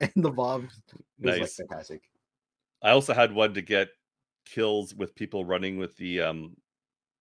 [0.00, 0.82] and the bombs.
[0.92, 1.56] It was like nice.
[1.56, 2.02] fantastic.
[2.82, 3.90] I also had one to get
[4.44, 6.56] kills with people running with the um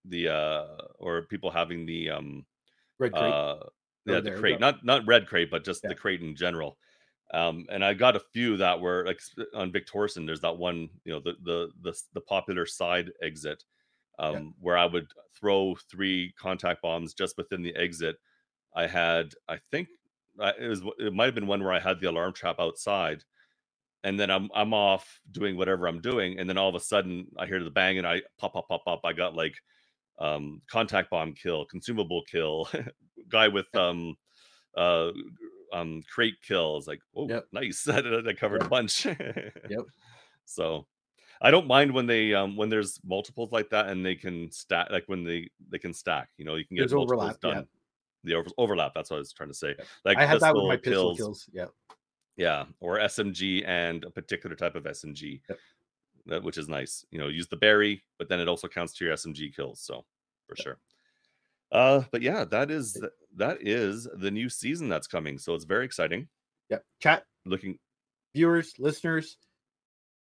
[0.06, 0.66] the uh
[0.98, 2.44] or people having the um
[2.98, 3.22] Red crate.
[3.22, 3.60] uh
[4.08, 5.90] yeah Or the crate not not red crate but just Yeah.
[5.90, 6.78] the crate in general
[7.36, 9.22] um and i got a few that were like
[9.56, 13.64] on vic Torsen, there's that one you know the the the, the popular side exit
[14.20, 14.40] um Yeah.
[14.60, 15.08] where i would
[15.40, 18.16] throw three contact bombs just within the exit
[18.76, 19.88] i had i think
[20.40, 23.24] it was it might have been one where i had the alarm trap outside
[24.04, 27.28] and then i'm i'm off doing whatever i'm doing and then all of a sudden
[27.38, 29.56] i hear the bang and i pop pop pop pop i got like
[30.20, 32.68] um contact bomb kill consumable kill
[33.30, 34.16] guy with um
[34.78, 35.12] uh
[35.74, 37.46] um crate kills like oh Yep.
[37.52, 39.06] nice that, that covered a bunch
[39.70, 39.86] Yep.
[40.46, 40.86] so
[41.44, 44.90] i don't mind when they um when there's multiples like that and they can stack
[44.90, 47.54] like when they they can stack you know you can get There's multiples overlap, yeah.
[47.54, 47.68] done
[48.24, 49.88] the over- overlap that's what i was trying to say Yep.
[50.06, 51.50] like I had that with my pistol pistol kills.
[51.54, 51.66] Yeah.
[52.38, 55.60] yeah, or SMG and a particular type of SMG, Yep.
[56.28, 57.06] that, which is nice.
[57.12, 59.82] You know, use the berry, but then it also counts to your SMG kills.
[59.82, 60.06] So
[60.48, 60.78] for sure.
[61.72, 62.98] Uh, but yeah, that is
[63.36, 65.38] that is the new season that's coming.
[65.38, 66.28] So it's very exciting.
[66.70, 66.78] Yeah.
[67.02, 67.78] Chat Looking,
[68.34, 69.38] viewers, listeners,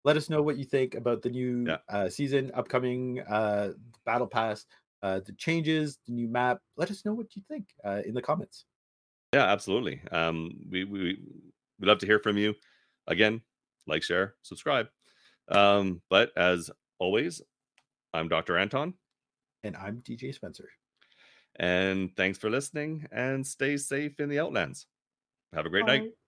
[0.07, 1.79] let us know what you think about the new Yeah.
[1.89, 3.73] uh, season, upcoming uh,
[4.05, 4.65] battle pass,
[5.03, 6.61] uh, the changes, the new map.
[6.77, 8.65] Let us know what you think uh, in the comments.
[9.33, 9.99] yeah, absolutely.
[10.11, 10.37] Um,
[10.71, 11.01] we we
[11.79, 12.55] we love to hear from you.
[13.07, 13.41] Again,
[13.85, 14.87] like, share, subscribe.
[15.49, 17.41] Um, but as always,
[18.13, 18.57] I'm Dr.
[18.57, 18.93] Anton,
[19.63, 20.69] And I'm DJ Spencer.
[21.59, 23.07] and thanks for listening.
[23.11, 24.87] And stay safe in the Outlands.
[25.53, 26.01] Have a great night.
[26.01, 26.07] Bye.
[26.07, 26.26] I've